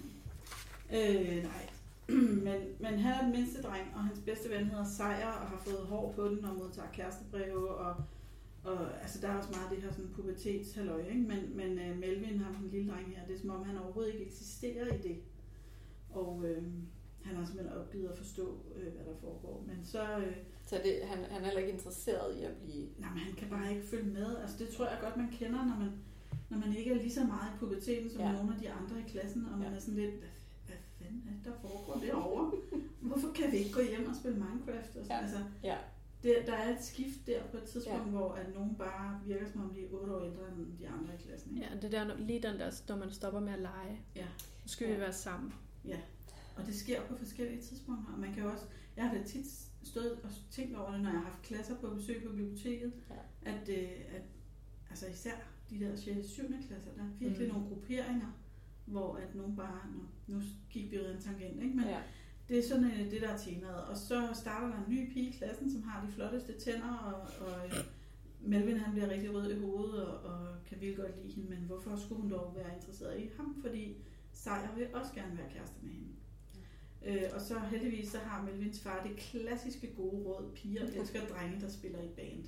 sådan. 0.90 1.36
Øh, 1.36 1.42
nej. 1.44 1.68
men, 2.46 2.60
men 2.80 2.98
han 2.98 3.12
er 3.14 3.22
den 3.22 3.32
mindste 3.32 3.62
dreng, 3.62 3.86
og 3.94 4.04
hans 4.04 4.20
bedste 4.24 4.50
ven 4.50 4.66
hedder 4.66 4.84
Sejr, 4.84 5.32
og 5.32 5.46
har 5.48 5.58
fået 5.58 5.86
hår 5.86 6.12
på 6.12 6.28
den, 6.28 6.44
og 6.44 6.54
modtager 6.56 6.88
kærestebreve, 6.92 7.68
og, 7.74 7.96
og 8.66 9.00
altså, 9.02 9.20
der 9.20 9.28
er 9.28 9.36
også 9.38 9.50
meget 9.50 9.64
af 9.64 9.70
det 9.74 9.82
her 9.82 9.90
sådan 9.92 10.10
pubertetshalløj, 10.14 11.00
ikke? 11.14 11.22
Men, 11.32 11.56
men 11.56 11.70
uh, 11.90 11.98
Melvin, 11.98 12.38
ham 12.38 12.54
den 12.54 12.70
lille 12.70 12.92
dreng 12.92 13.06
her, 13.16 13.26
det 13.26 13.34
er 13.36 13.40
som 13.40 13.50
om, 13.50 13.64
han 13.64 13.78
overhovedet 13.78 14.12
ikke 14.12 14.26
eksisterer 14.26 14.94
i 14.94 14.98
det. 14.98 15.16
Og 16.10 16.42
øh, 16.44 16.62
han 17.24 17.36
har 17.36 17.44
simpelthen 17.44 17.78
opgivet 17.78 18.08
at 18.08 18.18
forstå, 18.18 18.58
øh, 18.76 18.92
hvad 18.94 19.04
der 19.04 19.16
foregår. 19.20 19.64
Men 19.66 19.84
så... 19.84 20.02
Øh, 20.18 20.36
Så 20.66 20.80
det, 20.84 20.92
han, 21.04 21.18
han 21.30 21.40
er 21.42 21.44
heller 21.44 21.60
ikke 21.60 21.72
interesseret 21.72 22.36
i 22.40 22.42
at 22.44 22.54
blive... 22.64 22.86
Nej, 22.98 23.10
men 23.10 23.18
han 23.18 23.34
kan 23.34 23.48
bare 23.50 23.70
ikke 23.74 23.86
følge 23.86 24.10
med. 24.18 24.36
Altså, 24.42 24.56
det 24.58 24.68
tror 24.68 24.84
jeg 24.86 24.98
godt, 25.02 25.16
man 25.16 25.28
kender, 25.32 25.64
når 25.70 25.76
man, 25.84 25.90
når 26.50 26.58
man 26.58 26.76
ikke 26.76 26.90
er 26.90 26.96
lige 26.96 27.12
så 27.14 27.24
meget 27.24 27.48
i 27.54 27.58
puberteten 27.58 28.10
som 28.10 28.20
Ja. 28.20 28.26
ja. 28.26 28.32
nogle 28.36 28.54
af 28.54 28.60
de 28.60 28.70
andre 28.70 29.00
i 29.00 29.10
klassen, 29.12 29.46
og 29.52 29.58
man 29.58 29.68
Ja. 29.70 29.76
er 29.76 29.80
sådan 29.80 30.00
lidt, 30.00 30.14
hvad, 30.14 30.28
hvad 30.66 30.76
fanden 30.98 31.22
er 31.28 31.32
det, 31.36 31.44
der 31.44 31.68
foregår 31.68 32.00
derovre? 32.06 32.52
Hvorfor 33.00 33.32
kan 33.32 33.52
vi 33.52 33.56
ikke 33.56 33.72
gå 33.72 33.80
hjem 33.90 34.08
og 34.08 34.16
spille 34.16 34.36
Minecraft? 34.44 34.96
Og 34.96 35.04
sådan, 35.04 35.06
Ja. 35.10 35.22
altså, 35.22 35.38
Ja, 35.62 35.76
det, 36.26 36.46
der 36.46 36.52
er 36.54 36.76
et 36.76 36.84
skift 36.84 37.26
der 37.26 37.42
på 37.50 37.56
et 37.56 37.62
tidspunkt, 37.62 37.98
Ja. 37.98 38.04
ja. 38.04 38.10
hvor 38.10 38.32
at 38.32 38.54
nogen 38.54 38.74
bare 38.76 39.20
virker 39.26 39.46
som 39.52 39.60
om 39.64 39.74
de 39.74 39.80
er 39.84 39.88
otte 39.92 40.14
år 40.14 40.24
ældre 40.24 40.48
end 40.58 40.78
de 40.78 40.88
andre 40.88 41.14
i 41.14 41.22
klassen. 41.26 41.56
Ikke? 41.56 41.68
Ja, 41.74 41.80
det 41.80 41.92
der, 41.92 42.16
lige 42.18 42.42
den 42.42 42.58
der, 42.60 42.82
når 42.88 42.96
man 42.96 43.10
stopper 43.10 43.40
med 43.40 43.52
at 43.52 43.58
lege. 43.60 44.00
Ja. 44.16 44.26
Så 44.66 44.72
skal 44.72 44.88
Ja. 44.88 44.94
vi 44.94 45.00
være 45.00 45.12
sammen. 45.12 45.52
Og 46.56 46.66
det 46.66 46.74
sker 46.74 47.02
på 47.02 47.16
forskellige 47.16 47.62
tidspunkter. 47.62 48.12
Og 48.12 48.18
man 48.20 48.34
kan 48.34 48.42
jo 48.42 48.50
også, 48.50 48.64
jeg 48.96 49.08
har 49.08 49.14
da 49.14 49.22
tit 49.24 49.46
stået 49.82 50.12
og 50.12 50.30
tænkt 50.50 50.76
over 50.76 50.92
det, 50.92 51.00
når 51.00 51.10
jeg 51.10 51.18
har 51.18 51.24
haft 51.26 51.42
klasser 51.42 51.74
på 51.80 51.90
besøg 51.94 52.22
på 52.22 52.28
biblioteket, 52.32 52.92
Ja. 53.44 53.50
at, 53.52 53.68
øh, 53.68 53.88
at 54.16 54.22
altså 54.90 55.06
især 55.06 55.34
de 55.70 55.80
der 55.80 55.96
6. 55.96 56.26
7. 56.28 56.42
klasser, 56.68 56.90
der 56.96 57.02
er 57.02 57.08
virkelig 57.18 57.48
Mm. 57.48 57.54
nogle 57.54 57.68
grupperinger, 57.68 58.26
hvor 58.86 59.16
at 59.16 59.34
nogen 59.34 59.56
bare, 59.56 59.80
nu, 59.94 60.34
nu 60.34 60.42
gik 60.70 60.90
vi 60.90 60.98
ud 60.98 61.04
af 61.04 61.14
en 61.16 61.20
tangent, 61.22 61.62
ikke? 61.62 61.76
men 61.76 61.84
ja. 61.84 62.00
Det 62.48 62.58
er 62.58 62.68
sådan 62.68 62.84
øh, 62.84 63.10
det, 63.10 63.20
der 63.22 63.28
er 63.28 63.38
temaet. 63.38 63.84
Og 63.84 63.96
så 63.96 64.28
starter 64.34 64.66
der 64.66 64.76
en 64.76 64.94
ny 64.94 65.12
pige 65.12 65.28
i 65.28 65.32
klassen, 65.38 65.72
som 65.72 65.82
har 65.82 66.06
de 66.06 66.12
flotteste 66.12 66.52
tænder, 66.60 66.94
og, 66.94 67.46
og 67.46 67.66
øh, 67.66 67.84
Melvin 68.40 68.78
han 68.78 68.92
bliver 68.92 69.10
rigtig 69.10 69.34
rød 69.34 69.50
i 69.50 69.60
hovedet, 69.60 70.06
og, 70.06 70.20
og 70.20 70.48
kan 70.68 70.80
virkelig 70.80 71.04
godt 71.04 71.22
lide 71.22 71.34
hende, 71.34 71.50
men 71.50 71.58
hvorfor 71.58 71.96
skulle 71.96 72.20
hun 72.20 72.30
dog 72.30 72.52
være 72.56 72.76
interesseret 72.76 73.20
i 73.20 73.30
ham? 73.36 73.56
Fordi 73.62 73.96
Sejr 74.32 74.74
vil 74.76 74.86
også 74.94 75.12
gerne 75.14 75.38
være 75.38 75.48
kæreste 75.54 75.76
med 75.82 75.90
hende. 75.92 76.12
Øh, 77.06 77.30
og 77.34 77.40
så 77.40 77.58
heldigvis 77.58 78.08
så 78.08 78.18
har 78.18 78.42
Melvins 78.42 78.80
far 78.80 79.06
det 79.08 79.16
klassiske 79.16 79.94
gode 79.96 80.22
råd, 80.24 80.52
piger 80.54 80.82
elsker 80.82 81.26
drenge, 81.26 81.60
der 81.60 81.68
spiller 81.68 82.02
i 82.02 82.08
band. 82.16 82.44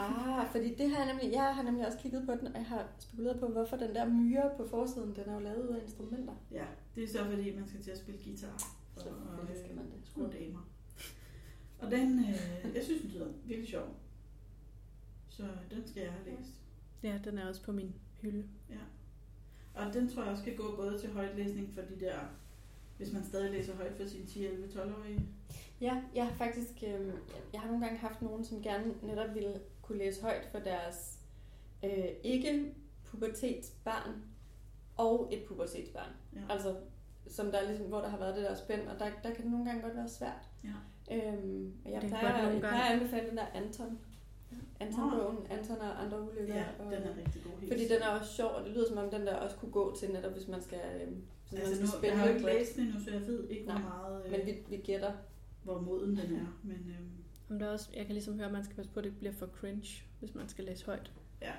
Ah, 0.00 0.46
fordi 0.52 0.74
det 0.74 0.90
har 0.90 1.04
jeg 1.04 1.06
nemlig, 1.14 1.32
jeg 1.32 1.54
har 1.54 1.62
nemlig 1.62 1.86
også 1.86 1.98
kigget 1.98 2.26
på 2.26 2.32
den, 2.32 2.46
og 2.46 2.54
jeg 2.54 2.66
har 2.66 2.88
spekuleret 2.98 3.40
på, 3.40 3.46
hvorfor 3.48 3.76
den 3.76 3.94
der 3.94 4.08
myre 4.08 4.50
på 4.56 4.66
forsiden, 4.68 5.14
den 5.16 5.24
er 5.28 5.34
jo 5.34 5.40
lavet 5.40 5.68
ud 5.68 5.74
af 5.76 5.82
instrumenter. 5.82 6.34
Ja, 6.50 6.64
det 6.94 7.04
er 7.04 7.08
så 7.08 7.24
fordi, 7.24 7.56
man 7.56 7.68
skal 7.68 7.82
til 7.82 7.90
at 7.90 7.98
spille 7.98 8.20
guitar 8.24 8.48
og, 8.48 8.54
og 8.96 9.00
Selvfølgelig 9.02 9.56
skal 9.64 9.76
man 9.76 9.84
øh, 9.84 9.92
det. 9.92 10.06
skrue 10.08 10.30
damer. 10.32 10.68
Og 11.78 11.90
den, 11.90 12.18
øh, 12.18 12.74
jeg 12.74 12.84
synes, 12.84 13.02
den 13.02 13.10
lyder 13.10 13.28
virkelig 13.44 13.68
sjov. 13.70 13.86
Så 15.28 15.42
den 15.70 15.86
skal 15.86 16.02
jeg 16.02 16.12
have 16.12 16.36
læst. 16.36 16.52
Ja, 17.02 17.18
den 17.24 17.38
er 17.38 17.48
også 17.48 17.62
på 17.62 17.72
min 17.72 17.94
hylde. 18.22 18.44
Og 19.74 19.94
den 19.94 20.08
tror 20.08 20.22
jeg 20.22 20.32
også 20.32 20.44
kan 20.44 20.56
gå 20.56 20.76
både 20.76 20.98
til 20.98 21.10
højtlæsning 21.12 21.74
for 21.74 21.80
de 21.80 22.00
der, 22.00 22.18
hvis 22.96 23.12
man 23.12 23.24
stadig 23.24 23.50
læser 23.50 23.76
højt 23.76 23.96
for 23.96 24.06
sine 24.06 24.26
10, 24.26 24.46
11, 24.46 24.66
12-årige. 24.66 25.20
Ja, 25.80 26.02
jeg 26.14 26.24
har 26.26 26.32
faktisk, 26.34 26.82
øh, 26.86 27.12
jeg 27.52 27.60
har 27.60 27.68
nogle 27.68 27.84
gange 27.84 27.98
haft 27.98 28.22
nogen, 28.22 28.44
som 28.44 28.62
gerne 28.62 28.94
netop 29.02 29.34
ville 29.34 29.60
kunne 29.82 29.98
læse 29.98 30.22
højt 30.22 30.48
for 30.52 30.58
deres 30.58 31.18
øh, 31.84 32.04
ikke 32.24 32.74
pubertetsbarn 33.04 34.22
og 34.96 35.28
et 35.32 35.42
pubertetsbarn. 35.48 36.10
Ja. 36.34 36.40
Altså, 36.50 36.76
som 37.28 37.46
der 37.50 37.58
er 37.58 37.66
ligesom, 37.68 37.86
hvor 37.86 37.98
der 38.00 38.08
har 38.08 38.18
været 38.18 38.36
det 38.36 38.44
der 38.44 38.54
spænd, 38.54 38.80
og 38.88 38.98
der, 38.98 39.06
der 39.22 39.34
kan 39.34 39.42
det 39.44 39.50
nogle 39.50 39.66
gange 39.66 39.82
godt 39.82 39.96
være 39.96 40.08
svært. 40.08 40.48
Ja. 40.64 40.68
Øhm, 41.16 41.72
og 41.84 41.90
jeg 41.92 42.00
Det 42.02 42.08
plejer, 42.10 42.36
jeg 42.36 42.44
gange- 42.44 42.58
plejer 42.60 42.82
at 42.82 42.92
anbefale 43.00 43.28
den 43.28 43.36
der 43.36 43.46
Anton. 43.54 43.98
Anton-bogen, 44.80 45.38
Anton 45.50 45.76
og 45.78 46.02
andre 46.04 46.22
ulykker. 46.22 46.54
ja, 46.54 46.64
og, 46.78 46.84
den 46.84 46.92
er 47.02 47.16
rigtig 47.16 47.42
god. 47.44 47.60
helt 47.60 47.72
Fordi 47.72 47.88
den 47.88 48.02
er 48.02 48.08
også 48.08 48.32
sjov, 48.32 48.50
og 48.50 48.64
det 48.64 48.72
lyder 48.72 48.88
som 48.88 48.98
om 48.98 49.10
den 49.10 49.26
der 49.26 49.34
også 49.36 49.56
kunne 49.56 49.72
gå 49.72 49.96
til 49.96 50.10
netop, 50.12 50.32
hvis 50.32 50.48
man 50.48 50.62
skal, 50.62 50.78
øh, 51.02 51.08
hvis 51.08 51.52
man 51.52 51.60
Altså 51.60 51.74
skal 51.74 51.84
nu, 51.86 51.90
spille 51.92 52.08
jeg 52.08 52.18
har 52.18 52.28
jo 52.28 52.34
ikke 52.34 52.46
læst 52.46 52.76
den 52.76 52.84
endnu, 52.84 53.00
så 53.04 53.10
jeg 53.10 53.26
ved 53.26 53.48
ikke, 53.48 53.64
hvor 53.64 53.78
meget, 53.80 54.24
øh, 54.26 54.30
Men 54.32 54.40
vi, 54.46 54.58
vi 54.68 54.76
gætter. 54.76 55.12
Hvor 55.62 55.80
moden 55.80 56.16
den 56.16 56.36
er. 56.36 56.58
Men 56.62 56.76
øhm, 56.98 57.10
Om 57.50 57.58
der 57.58 57.66
er 57.66 57.70
også, 57.70 57.88
jeg 57.96 58.06
kan 58.06 58.14
ligesom 58.14 58.34
høre, 58.34 58.46
at 58.46 58.52
man 58.52 58.64
skal 58.64 58.76
passe 58.76 58.90
på, 58.90 59.00
at 59.00 59.04
det 59.04 59.10
ikke 59.10 59.18
bliver 59.18 59.32
for 59.34 59.46
cringe, 59.46 60.02
hvis 60.20 60.34
man 60.34 60.48
skal 60.48 60.64
læse 60.64 60.86
højt. 60.86 61.12
Ja. 61.42 61.52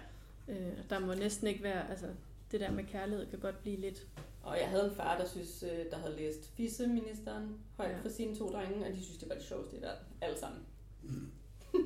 Øh, 0.48 0.78
der 0.90 1.00
må 1.00 1.14
næsten 1.14 1.48
ikke 1.48 1.64
være, 1.64 1.90
altså 1.90 2.08
det 2.52 2.60
der 2.60 2.72
med 2.72 2.84
kærlighed 2.84 3.26
kan 3.30 3.40
godt 3.40 3.62
blive 3.62 3.78
lidt, 3.80 4.08
Og 4.44 4.58
jeg 4.60 4.70
havde 4.70 4.90
en 4.90 4.96
far, 4.96 5.18
der 5.18 5.28
synes, 5.28 5.64
øh, 5.64 5.86
der 5.92 5.98
havde 5.98 6.16
læst 6.16 6.50
Fisseministeren 6.56 7.58
højt 7.78 7.90
Ja. 7.90 7.96
ja. 7.98 8.02
for 8.04 8.10
sine 8.10 8.36
to 8.36 8.50
drenge, 8.50 8.86
og 8.86 8.92
de 8.94 9.04
synes, 9.04 9.18
det 9.18 9.30
var 9.30 9.36
det 9.36 9.44
sjoveste 9.44 9.78
i 9.78 9.82
verden. 9.82 10.06
Alle 10.22 10.38
sammen. 10.40 10.62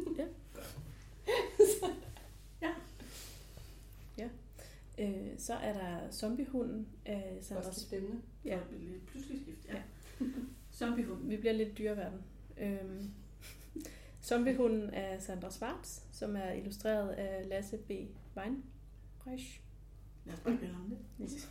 øh, 5.00 5.40
så 5.40 5.54
er 5.54 5.74
der 5.74 6.12
Zombiehunden 6.12 6.88
af 7.06 7.38
Sandra 7.42 7.68
Også 7.68 7.82
stemme. 7.82 8.22
ja. 8.46 8.56
Ja. 8.56 8.60
pludselig 9.08 9.42
skift. 9.42 9.68
Ja. 9.68 9.82
Zombiehunden. 10.76 11.30
Vi 11.30 11.38
bliver 11.38 11.54
lidt 11.54 11.78
dyreverden. 11.78 12.22
Øhm, 12.58 13.12
Zombiehunden 14.24 14.90
af 14.90 15.22
Sandra 15.22 15.52
Schwartz, 15.52 16.00
som 16.12 16.36
er 16.36 16.52
illustreret 16.52 17.10
af 17.10 17.50
Lasse 17.50 17.78
B. 17.78 17.92
Weinreich. 18.38 19.62
Lad 20.26 20.34
os 20.34 20.40
bare 20.40 20.68
ham 20.68 20.90
det. 21.20 21.50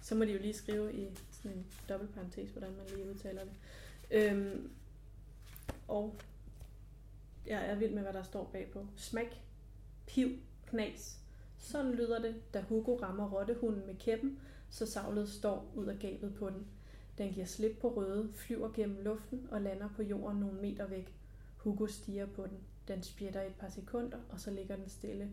Så 0.00 0.14
må 0.14 0.24
de 0.24 0.32
jo 0.32 0.38
lige 0.38 0.54
skrive 0.54 0.94
i 0.94 1.08
sådan 1.30 1.56
en 1.56 1.66
dobbeltparentes, 1.88 2.50
hvordan 2.50 2.70
man 2.70 2.86
lige 2.94 3.10
udtaler 3.10 3.44
det. 3.44 3.52
Øhm, 4.10 4.70
og 5.88 6.16
jeg 7.46 7.66
er 7.70 7.74
vild 7.74 7.94
med, 7.94 8.02
hvad 8.02 8.12
der 8.12 8.22
står 8.22 8.50
bagpå. 8.52 8.86
Smæk, 8.96 9.42
piv, 10.06 10.28
knas. 10.66 11.18
Sådan 11.58 11.92
lyder 11.92 12.22
det, 12.22 12.54
da 12.54 12.60
Hugo 12.60 12.96
rammer 12.96 13.30
rottehunden 13.30 13.86
med 13.86 13.94
kæppen, 13.98 14.40
så 14.70 14.86
savlet 14.86 15.28
står 15.28 15.72
ud 15.74 15.86
af 15.86 15.98
gabet 15.98 16.34
på 16.34 16.50
den. 16.50 16.66
Den 17.22 17.32
giver 17.32 17.46
slip 17.46 17.78
på 17.80 17.88
røde, 17.96 18.32
flyver 18.34 18.72
gennem 18.72 19.04
luften 19.04 19.46
og 19.50 19.60
lander 19.60 19.88
på 19.96 20.02
jorden 20.02 20.40
nogle 20.40 20.60
meter 20.60 20.86
væk. 20.86 21.14
Hugo 21.56 21.86
stiger 21.86 22.26
på 22.26 22.46
den. 22.46 22.58
Den 22.88 23.02
spjætter 23.02 23.42
et 23.42 23.54
par 23.54 23.68
sekunder, 23.68 24.18
og 24.28 24.40
så 24.40 24.50
ligger 24.50 24.76
den 24.76 24.88
stille. 24.88 25.30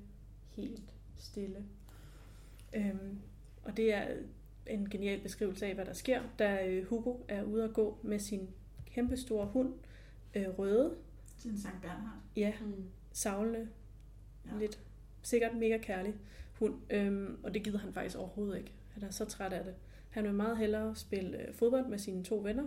Helt 0.49 0.93
stille. 1.17 1.65
Øhm, 2.73 3.19
og 3.63 3.77
det 3.77 3.93
er 3.93 4.07
en 4.67 4.89
genial 4.89 5.21
beskrivelse 5.21 5.65
af, 5.65 5.75
hvad 5.75 5.85
der 5.85 5.93
sker, 5.93 6.21
da 6.39 6.67
øh, 6.67 6.85
Hugo 6.85 7.15
er 7.27 7.43
ude 7.43 7.63
at 7.63 7.73
gå 7.73 7.97
med 8.03 8.19
sin 8.19 8.49
kæmpestore 8.85 9.45
hund, 9.45 9.73
øh, 10.35 10.59
Røde. 10.59 10.95
Til 11.39 11.51
en 11.51 11.57
Sankt 11.57 11.81
Bernhard. 11.81 12.17
Ja, 12.35 12.53
Mm. 12.61 12.89
savlende, 13.11 13.67
ja. 14.45 14.59
lidt, 14.59 14.79
sikkert 15.21 15.57
mega 15.57 15.77
kærlig 15.77 16.15
hund. 16.59 16.75
Øhm, 16.89 17.39
og 17.43 17.53
det 17.53 17.63
gider 17.63 17.77
han 17.79 17.93
faktisk 17.93 18.17
overhovedet 18.17 18.57
ikke. 18.57 18.73
Han 18.89 19.03
er 19.03 19.09
så 19.11 19.25
træt 19.25 19.53
af 19.53 19.63
det. 19.63 19.75
Han 20.09 20.23
vil 20.23 20.33
meget 20.33 20.57
hellere 20.57 20.95
spille 20.95 21.47
øh, 21.47 21.53
fodbold 21.53 21.87
med 21.87 21.97
sine 21.97 22.23
to 22.23 22.35
venner. 22.37 22.65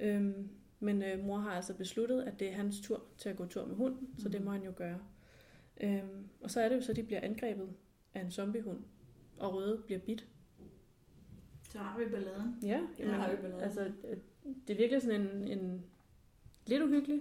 Øhm, 0.00 0.48
men 0.80 1.02
øh, 1.02 1.24
mor 1.24 1.36
har 1.38 1.50
altså 1.50 1.74
besluttet, 1.74 2.22
at 2.22 2.38
det 2.40 2.48
er 2.48 2.52
hans 2.52 2.80
tur 2.80 3.02
til 3.18 3.28
at 3.28 3.36
gå 3.36 3.46
tur 3.46 3.66
med 3.66 3.74
hunden, 3.76 4.08
så 4.18 4.28
det 4.28 4.40
Mhm. 4.40 4.44
må 4.44 4.50
han 4.50 4.62
jo 4.62 4.72
gøre. 4.76 4.98
Øhm, 5.80 6.28
og 6.40 6.50
så 6.50 6.60
er 6.60 6.68
det 6.68 6.76
jo 6.76 6.80
så, 6.80 6.92
at 6.92 6.96
de 6.96 7.02
bliver 7.02 7.20
angrebet 7.20 7.68
af 8.14 8.20
en 8.20 8.30
zombiehund, 8.30 8.78
og 9.38 9.54
Røde 9.54 9.82
bliver 9.86 10.00
bidt. 10.00 10.26
Så 11.72 11.78
har 11.78 11.98
vi 11.98 12.04
balladen. 12.10 12.56
Ja, 12.62 12.68
Ja, 12.68 12.80
jamen, 12.98 13.14
har 13.14 13.30
vi 13.30 13.36
ballade. 13.42 13.62
altså, 13.62 13.80
øh, 13.84 14.16
det 14.66 14.72
er 14.74 14.76
virkelig 14.78 15.02
sådan 15.02 15.20
en, 15.20 15.48
en 15.58 15.84
lidt 16.66 16.82
uhyggelig, 16.82 17.20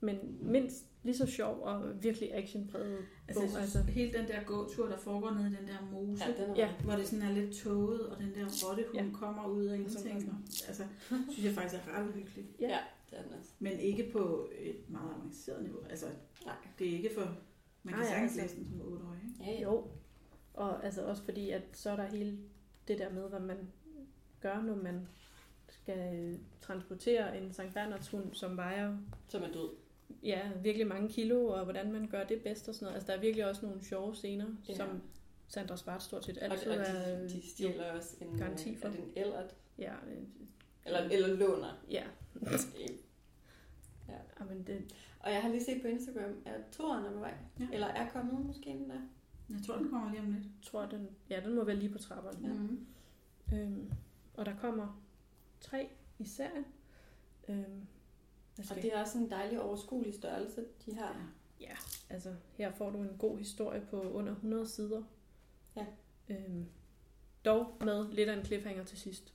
men 0.00 0.18
mindst 0.40 0.84
lige 1.02 1.16
så 1.16 1.26
sjov 1.26 1.60
og 1.62 2.02
virkelig 2.02 2.34
actionpræget 2.34 2.98
Altså, 3.28 3.40
bog. 3.42 3.48
synes, 3.50 3.56
Altså, 3.62 3.78
altså, 3.78 3.92
hele 3.92 4.12
den 4.18 4.28
der 4.28 4.44
gåtur, 4.44 4.86
der 4.88 4.96
foregår 4.96 5.30
nede 5.30 5.46
i 5.52 5.56
den 5.56 5.68
der 5.68 5.90
mose, 5.92 6.24
Ja, 6.24 6.32
den 6.42 6.50
er 6.50 6.54
Ja. 6.56 6.72
hvor 6.84 6.92
det 6.92 7.06
sådan 7.08 7.28
er 7.28 7.32
lidt 7.32 7.54
tåget, 7.56 8.06
og 8.08 8.18
den 8.18 8.34
der 8.34 8.44
rottehund 8.68 8.96
Ja. 8.98 9.04
ja. 9.04 9.10
kommer 9.12 9.46
ud 9.48 9.64
af 9.64 9.90
Som 9.90 10.06
ingenting. 10.06 10.44
Altså, 10.68 10.84
synes 11.30 11.44
jeg 11.44 11.52
faktisk 11.54 11.82
er 11.88 11.98
ret 11.98 12.08
uhyggeligt. 12.08 12.46
Ja. 12.60 12.68
Ja, 12.68 12.78
det 13.10 13.18
er 13.18 13.22
den 13.22 13.32
også. 13.38 13.50
Men 13.58 13.78
ikke 13.80 14.10
på 14.12 14.50
et 14.58 14.76
meget 14.90 15.10
avanceret 15.20 15.62
niveau. 15.62 15.78
Altså, 15.90 16.06
Nej. 16.46 16.54
det 16.78 16.88
er 16.88 16.92
ikke 16.92 17.10
for... 17.18 17.36
Man 17.82 17.94
kan 17.94 18.04
sagtens 18.06 18.38
altså. 18.38 18.56
læse 18.56 18.56
den 18.70 18.78
som 18.78 18.92
8 18.92 19.04
år, 19.04 19.16
ikke? 19.24 19.52
Ja, 19.52 19.62
jo. 19.62 19.86
Og 20.54 20.84
altså 20.84 21.06
også 21.06 21.22
fordi, 21.22 21.50
at 21.50 21.62
så 21.72 21.90
er 21.90 21.96
der 21.96 22.06
hele 22.06 22.38
det 22.88 22.98
der 22.98 23.12
med, 23.12 23.28
hvad 23.28 23.40
man 23.40 23.56
gør, 24.40 24.62
når 24.62 24.74
man 24.76 25.08
skal 25.68 26.38
transportere 26.60 27.38
en 27.42 27.52
Sankt 27.52 27.74
Bernards 27.74 28.08
hund, 28.08 28.34
som 28.34 28.56
vejer 28.56 28.96
Som 29.28 29.42
er 29.42 29.52
død. 29.52 29.68
Ja, 30.26 30.50
virkelig 30.62 30.86
mange 30.86 31.08
kilo, 31.08 31.46
og 31.46 31.64
hvordan 31.64 31.92
man 31.92 32.08
gør 32.08 32.24
det 32.24 32.42
bedst 32.42 32.68
og 32.68 32.74
sådan 32.74 32.84
noget. 32.84 32.94
Altså, 32.94 33.12
der 33.12 33.18
er 33.18 33.20
virkelig 33.20 33.46
også 33.48 33.66
nogle 33.66 33.84
sjove 33.84 34.14
scener, 34.14 34.46
Ja. 34.68 34.74
som 34.76 35.02
Sandra 35.48 35.76
Svart 35.76 36.02
stort 36.02 36.24
set 36.24 36.38
Og, 36.38 36.44
altid 36.44 36.70
og 36.70 36.76
er... 36.76 37.18
de, 37.18 37.28
de 37.28 37.50
stjæler 37.50 37.92
også 37.92 38.16
en, 38.20 38.38
garanti 38.38 38.70
øh, 38.70 38.78
for. 38.78 38.88
Er 38.88 38.92
det 38.92 39.00
en 39.00 39.10
ellert? 39.16 39.54
Ja, 39.78 39.92
øh, 39.92 40.22
Eller, 40.86 41.00
eller 41.00 41.28
låner. 41.36 41.82
ja. 41.90 42.04
Ja. 44.08 44.14
Jamen, 44.40 44.62
det, 44.66 44.94
Og 45.20 45.30
jeg 45.32 45.42
har 45.42 45.48
lige 45.48 45.64
set 45.64 45.82
på 45.82 45.88
Instagram, 45.88 46.42
at 46.44 46.60
toren 46.72 47.04
er 47.04 47.12
på 47.12 47.18
vej. 47.18 47.34
Ja. 47.60 47.66
Eller 47.72 47.86
er 47.86 48.10
kommet 48.10 48.46
måske 48.46 48.70
den 48.70 48.90
der. 48.90 49.00
Jeg 49.50 49.58
tror, 49.66 49.76
den 49.76 49.88
kommer 49.90 50.10
lige 50.10 50.20
om 50.20 50.26
lidt. 50.32 50.44
Jeg 50.44 50.50
tror, 50.62 50.86
den, 50.86 51.08
ja, 51.30 51.40
den 51.44 51.54
må 51.54 51.64
være 51.64 51.76
lige 51.76 51.92
på 51.92 51.98
trapperne. 51.98 52.48
Ja. 52.48 52.52
Mm. 52.54 52.86
Øhm, 53.52 53.92
og 54.34 54.46
der 54.46 54.56
kommer 54.60 55.02
tre 55.60 55.88
i 56.18 56.24
serien. 56.24 56.64
Øhm, 57.48 57.86
Og 58.70 58.76
det 58.76 58.94
er 58.94 59.00
også 59.00 59.18
en 59.18 59.30
dejlig 59.30 59.60
overskuelig 59.60 60.14
størrelse, 60.14 60.64
de 60.86 60.94
har. 60.94 61.16
Ja, 61.60 61.76
altså 62.10 62.34
her 62.52 62.72
får 62.72 62.90
du 62.90 62.98
en 62.98 63.16
god 63.18 63.38
historie 63.38 63.86
på 63.90 64.02
under 64.02 64.32
100 64.32 64.68
sider. 64.68 65.02
Ja. 65.76 65.86
Øhm, 66.28 66.66
dog 67.44 67.76
med 67.80 68.12
lidt 68.12 68.28
af 68.28 68.36
en 68.38 68.44
cliffhanger 68.44 68.84
til 68.84 68.98
sidst. 68.98 69.32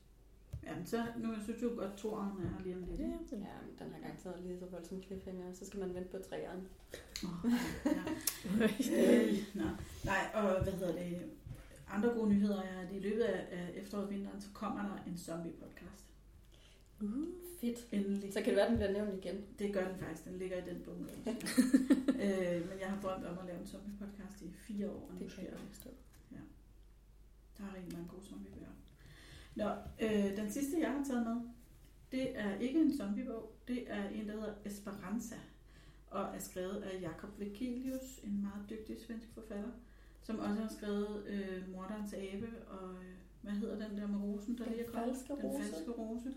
Jamen, 0.64 0.86
så 0.86 1.06
nu 1.18 1.34
synes 1.44 1.62
jeg 1.62 1.72
jo 1.72 1.76
godt, 1.76 1.98
toeren 1.98 2.30
er 2.30 2.64
lige 2.64 2.76
om 2.76 2.84
lidt. 2.84 3.00
Ja, 3.00 3.06
Ja, 3.06 3.10
men 3.68 3.76
den 3.80 3.94
har 3.94 4.00
garanteret 4.02 4.44
lige 4.44 4.60
så 4.60 4.66
voldsom 4.66 5.04
cliffhanger, 5.04 5.54
så 5.54 5.66
skal 5.66 5.80
man 5.80 5.94
vente 5.94 6.10
på 6.10 6.18
træerne. 6.30 6.64
Åh, 7.24 7.52
ja. 7.86 8.02
Øh, 8.98 9.38
nå. 9.54 9.64
Nej, 10.06 10.32
og 10.34 10.64
hvad 10.64 10.74
hedder 10.74 10.94
det? 10.94 11.22
Andre 11.90 12.10
gode 12.10 12.30
nyheder 12.30 12.62
er, 12.62 12.80
at 12.80 12.94
i 12.94 13.00
løbet 13.00 13.22
af 13.22 13.72
efteråret 13.76 14.10
vinteren, 14.10 14.42
så 14.42 14.48
kommer 14.54 14.82
der 14.82 15.04
en 15.08 15.18
zombie-podcast. 15.18 16.11
Uh, 17.02 17.28
Fedt. 17.62 17.88
Endelig. 17.92 18.34
Så 18.34 18.40
kan 18.40 18.50
det 18.50 18.56
være, 18.56 18.70
den 18.70 18.76
bliver 18.78 18.92
nævnt 18.92 19.26
igen. 19.26 19.46
Det 19.60 19.74
gør 19.74 19.88
den 19.88 19.98
faktisk. 20.00 20.26
Den 20.26 20.38
ligger 20.38 20.58
i 20.58 20.70
den 20.70 20.82
bunke. 20.86 21.14
øh, 22.26 22.70
men 22.70 22.80
jeg 22.80 22.90
har 22.90 23.02
drømt 23.02 23.26
om 23.26 23.38
at 23.40 23.46
lave 23.46 23.60
en 23.60 23.66
zombie-podcast 23.68 24.46
i 24.46 24.52
fire 24.54 24.90
år. 24.90 25.08
og 25.10 25.14
nu 25.14 25.20
Det 25.20 25.32
kan 25.36 25.44
jeg 25.44 25.54
forstå. 25.70 25.90
Der 27.58 27.64
er 27.68 27.76
rigtig 27.76 27.94
mange 27.94 28.08
gode 28.10 28.26
zombiebøger. 28.26 28.68
Nå, 29.56 29.70
øh, 30.02 30.38
den 30.38 30.52
sidste, 30.52 30.80
jeg 30.80 30.92
har 30.92 31.04
taget 31.04 31.24
med, 31.28 31.36
det 32.12 32.40
er 32.40 32.56
ikke 32.60 32.80
en 32.82 32.98
zombiebog. 32.98 33.56
Det 33.68 33.92
er 33.92 34.10
en, 34.10 34.28
der 34.28 34.34
hedder 34.34 34.54
Esperanza, 34.66 35.36
og 36.08 36.22
er 36.36 36.40
skrevet 36.40 36.76
af 36.82 37.02
Jakob 37.02 37.40
Vekelius, 37.40 38.20
en 38.24 38.42
meget 38.42 38.70
dygtig 38.70 38.98
svensk 39.08 39.28
forfatter, 39.34 39.72
som 40.22 40.40
også 40.40 40.62
har 40.62 40.70
skrevet 40.78 41.26
øh, 41.28 41.72
Morderens 41.72 42.14
Abe, 42.14 42.48
og 42.68 42.90
øh, 42.94 43.14
hvad 43.42 43.54
hedder 43.54 43.88
den 43.88 43.98
der 43.98 44.08
med 44.08 44.20
rosen, 44.20 44.58
der 44.58 44.64
Den 44.64 44.74
lige 44.74 44.86
er 44.86 44.92
kommet? 44.92 45.16
falske 45.16 45.34
Den 45.34 45.44
rose. 45.44 45.64
falske 45.64 45.92
rose. 45.92 46.34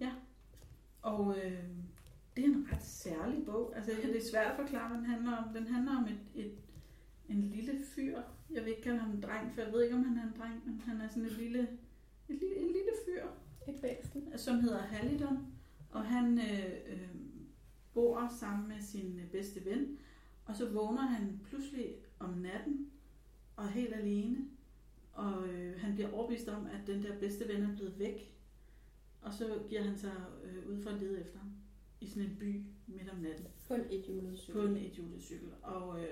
Ja. 0.00 0.12
Og 1.02 1.36
øh, 1.38 1.64
det 2.36 2.44
er 2.44 2.48
en 2.48 2.68
ret 2.72 2.82
særlig 2.82 3.44
bog. 3.46 3.76
Altså, 3.76 3.90
det 4.02 4.16
er 4.16 4.30
svært 4.30 4.50
at 4.50 4.56
forklare, 4.56 4.88
hvad 4.88 4.98
den 4.98 5.06
handler 5.06 5.36
om. 5.36 5.54
Den 5.54 5.66
handler 5.66 5.96
om 5.96 6.04
et, 6.04 6.44
et, 6.44 6.52
en 7.28 7.40
lille 7.40 7.84
fyr. 7.94 8.20
Jeg 8.50 8.62
vil 8.62 8.70
ikke 8.70 8.82
kalde 8.82 8.98
ham 8.98 9.10
en 9.10 9.22
dreng, 9.22 9.54
for 9.54 9.60
jeg 9.62 9.72
ved 9.72 9.82
ikke, 9.82 9.96
om 9.96 10.04
han 10.04 10.18
er 10.18 10.22
en 10.22 10.34
dreng, 10.38 10.62
men 10.66 10.80
han 10.80 11.00
er 11.00 11.08
sådan 11.08 11.24
et 11.24 11.38
lille, 11.38 11.60
et 12.28 12.38
lille, 12.40 12.56
en 12.56 12.66
lille 12.66 12.92
fyr, 13.06 13.26
Et 13.68 13.82
væsen. 13.82 14.38
som 14.38 14.60
hedder 14.60 14.78
Halidon. 14.78 15.46
Og 15.90 16.04
han 16.04 16.38
øh, 16.38 16.92
øh, 16.92 17.08
bor 17.94 18.28
sammen 18.40 18.68
med 18.68 18.80
sin 18.80 19.20
bedste 19.32 19.64
ven. 19.64 19.98
Og 20.44 20.56
så 20.56 20.68
vågner 20.70 21.02
han 21.02 21.40
pludselig 21.48 21.94
om 22.18 22.30
natten 22.30 22.90
og 23.56 23.68
helt 23.68 23.94
alene. 23.94 24.38
Og 25.12 25.48
øh, 25.48 25.80
han 25.80 25.94
bliver 25.94 26.12
overbevist 26.12 26.48
om, 26.48 26.66
at 26.66 26.86
den 26.86 27.02
der 27.02 27.18
bedste 27.18 27.48
ven 27.48 27.62
er 27.62 27.74
blevet 27.76 27.98
væk. 27.98 28.34
Og 29.22 29.32
så 29.34 29.62
giver 29.68 29.82
han 29.82 29.96
sig 29.98 30.12
øh, 30.44 30.68
ud 30.70 30.82
for 30.82 30.90
at 30.90 31.00
lede 31.00 31.20
efter 31.20 31.38
ham 31.38 31.50
i 32.00 32.06
sådan 32.06 32.30
en 32.30 32.36
by 32.40 32.62
midt 32.86 33.08
om 33.10 33.16
natten 33.18 33.46
På 33.68 33.74
en 33.74 33.84
ethjulet 33.90 34.38
cykel. 34.38 34.60
på 34.60 34.66
en 34.66 34.76
ethjulet 34.76 35.22
cykel. 35.22 35.48
Og 35.62 36.00
øh, 36.00 36.06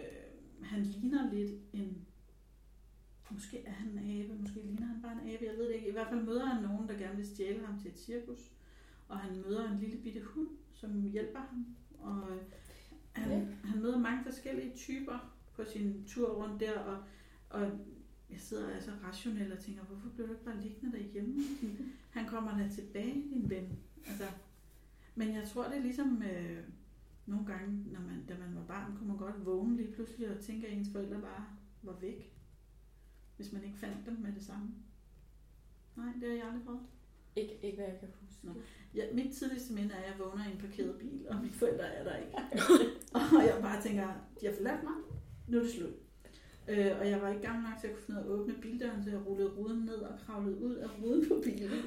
han 0.62 0.82
ligner 0.82 1.32
lidt 1.32 1.50
en... 1.72 2.06
Måske 3.30 3.64
er 3.64 3.70
han 3.70 3.88
en 3.98 4.20
abe, 4.20 4.34
måske 4.40 4.60
ligner 4.62 4.86
han 4.86 5.02
bare 5.02 5.12
en 5.12 5.34
abe, 5.34 5.44
jeg 5.44 5.54
ved 5.56 5.68
det 5.68 5.74
ikke. 5.74 5.88
I 5.88 5.92
hvert 5.92 6.08
fald 6.08 6.22
møder 6.22 6.44
han 6.46 6.62
nogen, 6.62 6.88
der 6.88 6.98
gerne 6.98 7.16
vil 7.16 7.26
stjæle 7.26 7.66
ham 7.66 7.78
til 7.80 7.90
et 7.90 7.98
cirkus. 7.98 8.52
Og 9.08 9.18
han 9.18 9.36
møder 9.36 9.70
en 9.70 9.78
lille 9.80 9.96
bitte 10.02 10.20
hund, 10.22 10.48
som 10.74 11.02
hjælper 11.02 11.38
ham. 11.40 11.66
Og 11.98 12.30
øh, 12.30 12.42
han, 13.12 13.30
Ja. 13.30 13.46
han 13.64 13.82
møder 13.82 13.98
mange 13.98 14.24
forskellige 14.24 14.76
typer 14.76 15.34
på 15.54 15.64
sin 15.64 16.04
tur 16.06 16.28
rundt 16.28 16.60
der. 16.60 16.78
Og, 16.78 17.02
og 17.50 17.70
jeg 18.32 18.40
sidder 18.40 18.70
altså 18.74 18.90
rationelt 19.04 19.52
og 19.52 19.58
tænker, 19.58 19.82
hvorfor 19.82 20.08
blev 20.08 20.26
du 20.26 20.32
ikke 20.32 20.44
bare 20.44 20.60
liggende 20.60 20.98
derhjemme? 20.98 21.42
Han 22.10 22.26
kommer 22.26 22.58
da 22.58 22.68
tilbage, 22.68 23.14
din 23.14 23.50
ven. 23.50 23.78
Altså, 24.06 24.24
men 25.14 25.34
jeg 25.34 25.48
tror, 25.48 25.64
det 25.64 25.76
er 25.76 25.82
ligesom 25.82 26.22
øh, 26.22 26.58
nogle 27.26 27.46
gange, 27.46 27.92
når 27.92 28.00
man, 28.00 28.24
da 28.28 28.34
man 28.38 28.54
var 28.54 28.64
barn, 28.64 28.96
kunne 28.96 29.08
man 29.08 29.16
godt 29.16 29.46
vågne 29.46 29.76
lige 29.76 29.92
pludselig 29.92 30.36
og 30.36 30.40
tænke, 30.40 30.66
at 30.66 30.72
ens 30.72 30.88
forældre 30.92 31.20
bare 31.20 31.46
var 31.82 31.96
væk. 32.00 32.32
Hvis 33.36 33.52
man 33.52 33.64
ikke 33.64 33.78
fandt 33.78 34.06
dem 34.06 34.14
med 34.14 34.32
det 34.32 34.42
samme. 34.42 34.68
Nej, 35.96 36.12
det 36.20 36.28
har 36.28 36.36
jeg 36.36 36.46
aldrig 36.46 36.64
prøvet. 36.64 36.80
Ikke, 37.36 37.58
ikke 37.62 37.76
hvad 37.76 37.86
jeg 37.86 37.98
kan 38.00 38.08
huske. 38.20 38.46
Nå. 38.46 38.52
Ja, 38.94 39.04
mit 39.14 39.34
tidligste 39.34 39.72
minde 39.72 39.94
er, 39.94 39.98
at 39.98 40.10
jeg 40.10 40.18
vågner 40.18 40.48
i 40.48 40.52
en 40.52 40.58
parkeret 40.58 40.98
bil, 40.98 41.26
og 41.28 41.36
mine 41.36 41.52
forældre 41.52 41.84
er 41.84 42.04
der 42.04 42.16
ikke. 42.16 42.32
og 43.38 43.46
jeg 43.46 43.58
bare 43.62 43.82
tænker, 43.82 44.08
de 44.40 44.46
har 44.46 44.54
forladt 44.54 44.82
mig, 44.82 44.92
nu 45.48 45.58
er 45.58 45.62
det 45.62 45.72
slut. 45.72 45.94
Øh, 46.70 47.00
og 47.00 47.10
jeg 47.10 47.22
var 47.22 47.28
ikke 47.28 47.42
gammel 47.42 47.62
nok 47.62 47.78
til 47.80 47.88
at 47.88 47.94
kunne 47.94 48.04
finde 48.06 48.20
ud 48.20 48.26
af 48.26 48.28
at 48.28 48.40
åbne 48.40 48.54
bildøren, 48.62 49.04
så 49.04 49.10
jeg 49.10 49.26
rullede 49.26 49.50
ruden 49.50 49.84
ned 49.84 49.94
og 49.94 50.18
kravlede 50.26 50.58
ud 50.58 50.74
af 50.74 50.88
ruden 51.02 51.28
på 51.28 51.42
bilen. 51.44 51.80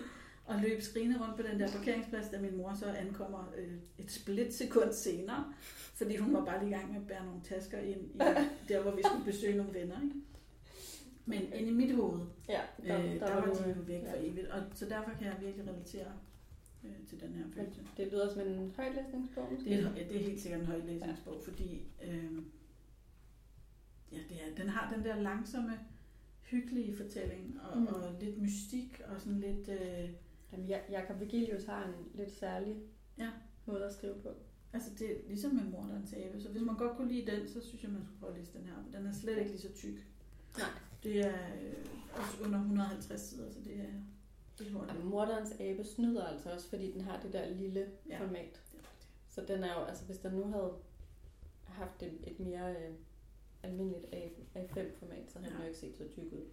Og 0.46 0.60
løb 0.60 0.82
skrigende 0.82 1.20
rundt 1.24 1.36
på 1.36 1.42
den 1.42 1.60
der 1.60 1.72
parkeringsplads, 1.72 2.30
da 2.30 2.42
min 2.42 2.58
mor 2.58 2.74
så 2.80 2.86
ankommer 2.86 3.54
øh, 3.58 3.74
et 3.98 4.12
splitsekund 4.12 4.94
senere. 4.94 5.54
Fordi 5.96 6.18
hun 6.18 6.34
var 6.34 6.46
bare 6.46 6.60
lige 6.60 6.70
i 6.70 6.74
gang 6.74 6.92
med 6.92 7.02
at 7.02 7.08
bære 7.08 7.26
nogle 7.26 7.42
tasker 7.44 7.80
ind 7.80 8.02
i 8.02 8.18
der, 8.70 8.82
hvor 8.82 8.96
vi 8.96 9.02
skulle 9.06 9.26
besøge 9.26 9.58
nogle 9.58 9.74
venner. 9.74 10.02
Ikke? 10.04 10.16
Men 11.26 11.42
inde 11.54 11.70
i 11.70 11.74
mit 11.74 11.96
hoved, 11.96 12.20
Ja, 12.50 12.62
der, 12.88 13.04
øh, 13.04 13.20
der, 13.20 13.36
var, 13.36 13.46
du, 13.46 13.52
de 13.52 13.64
jo 13.64 13.70
øh, 13.70 13.88
væk 13.88 14.04
ja. 14.04 14.12
for 14.12 14.18
evigt. 14.20 14.48
Og 14.48 14.62
så 14.74 14.86
derfor 14.86 15.12
kan 15.20 15.28
jeg 15.28 15.36
virkelig 15.42 15.68
relatere 15.68 16.12
øh, 16.84 17.08
til 17.10 17.22
den 17.22 17.34
her 17.34 17.44
følelse. 17.56 17.82
Det 17.98 18.08
lyder 18.12 18.34
som 18.34 18.42
en 18.42 18.74
højtlæsningsbog. 18.76 19.48
måske? 19.52 19.70
Det 19.70 19.80
er, 19.80 19.92
ja, 19.96 20.04
det 20.10 20.16
er 20.16 20.20
helt 20.20 20.42
sikkert 20.42 20.62
en 20.62 20.68
højlæsningsbog, 20.68 21.42
fordi 21.44 21.84
øh, 22.04 22.32
ja, 24.14 24.20
det 24.30 24.38
er, 24.44 24.56
den 24.56 24.70
har 24.70 24.94
den 24.96 25.06
der 25.06 25.22
langsomme, 25.22 25.80
hyggelige 26.42 26.96
fortælling, 26.98 27.60
og, 27.62 27.78
Mm. 27.78 27.88
og 27.88 28.16
lidt 28.22 28.42
mystik, 28.42 29.02
og 29.06 29.22
sådan 29.22 29.40
lidt... 29.40 29.70
Øh, 29.70 30.10
Jamen, 30.52 30.68
Ja- 30.70 30.92
Jakob 30.92 31.20
Vigilius 31.20 31.66
har 31.66 31.86
en 31.88 31.94
lidt 32.16 32.32
særlig 32.32 32.76
Ja. 33.18 33.30
måde 33.66 33.86
at 33.86 33.94
skrive 33.94 34.14
på. 34.24 34.30
altså 34.74 34.90
det 35.00 35.12
er 35.12 35.16
ligesom 35.28 35.52
med 35.56 35.64
Morderens 35.64 36.14
Abe, 36.14 36.42
så 36.42 36.50
hvis 36.50 36.62
man 36.62 36.78
godt 36.78 36.98
kunne 36.98 37.12
lide 37.12 37.32
den, 37.32 37.48
så 37.48 37.62
synes 37.62 37.84
jeg, 37.84 37.92
man 37.92 38.04
skulle 38.04 38.20
prøve 38.20 38.32
at 38.34 38.40
læse 38.40 38.54
den 38.58 38.66
her. 38.66 39.00
Den 39.00 39.08
er 39.08 39.12
slet 39.14 39.38
ikke 39.38 39.50
lige 39.52 39.62
så 39.62 39.74
tyk. 39.74 40.08
Nej. 40.58 40.68
Det 41.04 41.20
er 41.20 41.38
øh, 41.62 41.74
også 42.14 42.44
under 42.46 42.60
150 42.60 43.22
sider, 43.22 43.52
så 43.52 43.60
det 43.64 43.76
er, 43.80 43.86
det 44.60 44.72
er. 44.72 44.78
Og 44.78 45.06
morderens 45.06 45.52
abe 45.60 45.84
snyder 45.84 46.24
altså 46.26 46.50
også, 46.54 46.70
fordi 46.70 46.92
den 46.92 47.02
har 47.02 47.20
det 47.20 47.34
der 47.34 47.50
lille 47.50 47.80
Ja. 48.10 48.16
ja. 48.16 48.26
format. 48.26 48.62
Så 49.30 49.46
den 49.48 49.64
er 49.64 49.80
jo, 49.80 49.86
altså 49.86 50.06
hvis 50.06 50.18
den 50.18 50.32
nu 50.34 50.44
havde 50.44 50.74
haft 51.66 52.04
et, 52.04 52.14
et 52.28 52.40
mere 52.40 52.72
øh, 52.72 52.94
almindeligt 53.64 54.06
A- 54.14 54.30
A5-format, 54.56 55.32
så 55.32 55.40
havde 55.40 55.52
ja. 55.52 55.54
den 55.54 55.58
Ja. 55.58 55.64
jo 55.64 55.68
ikke 55.68 55.80
set 55.80 55.98
så 55.98 56.08
tyk 56.10 56.34
ud. 56.34 56.46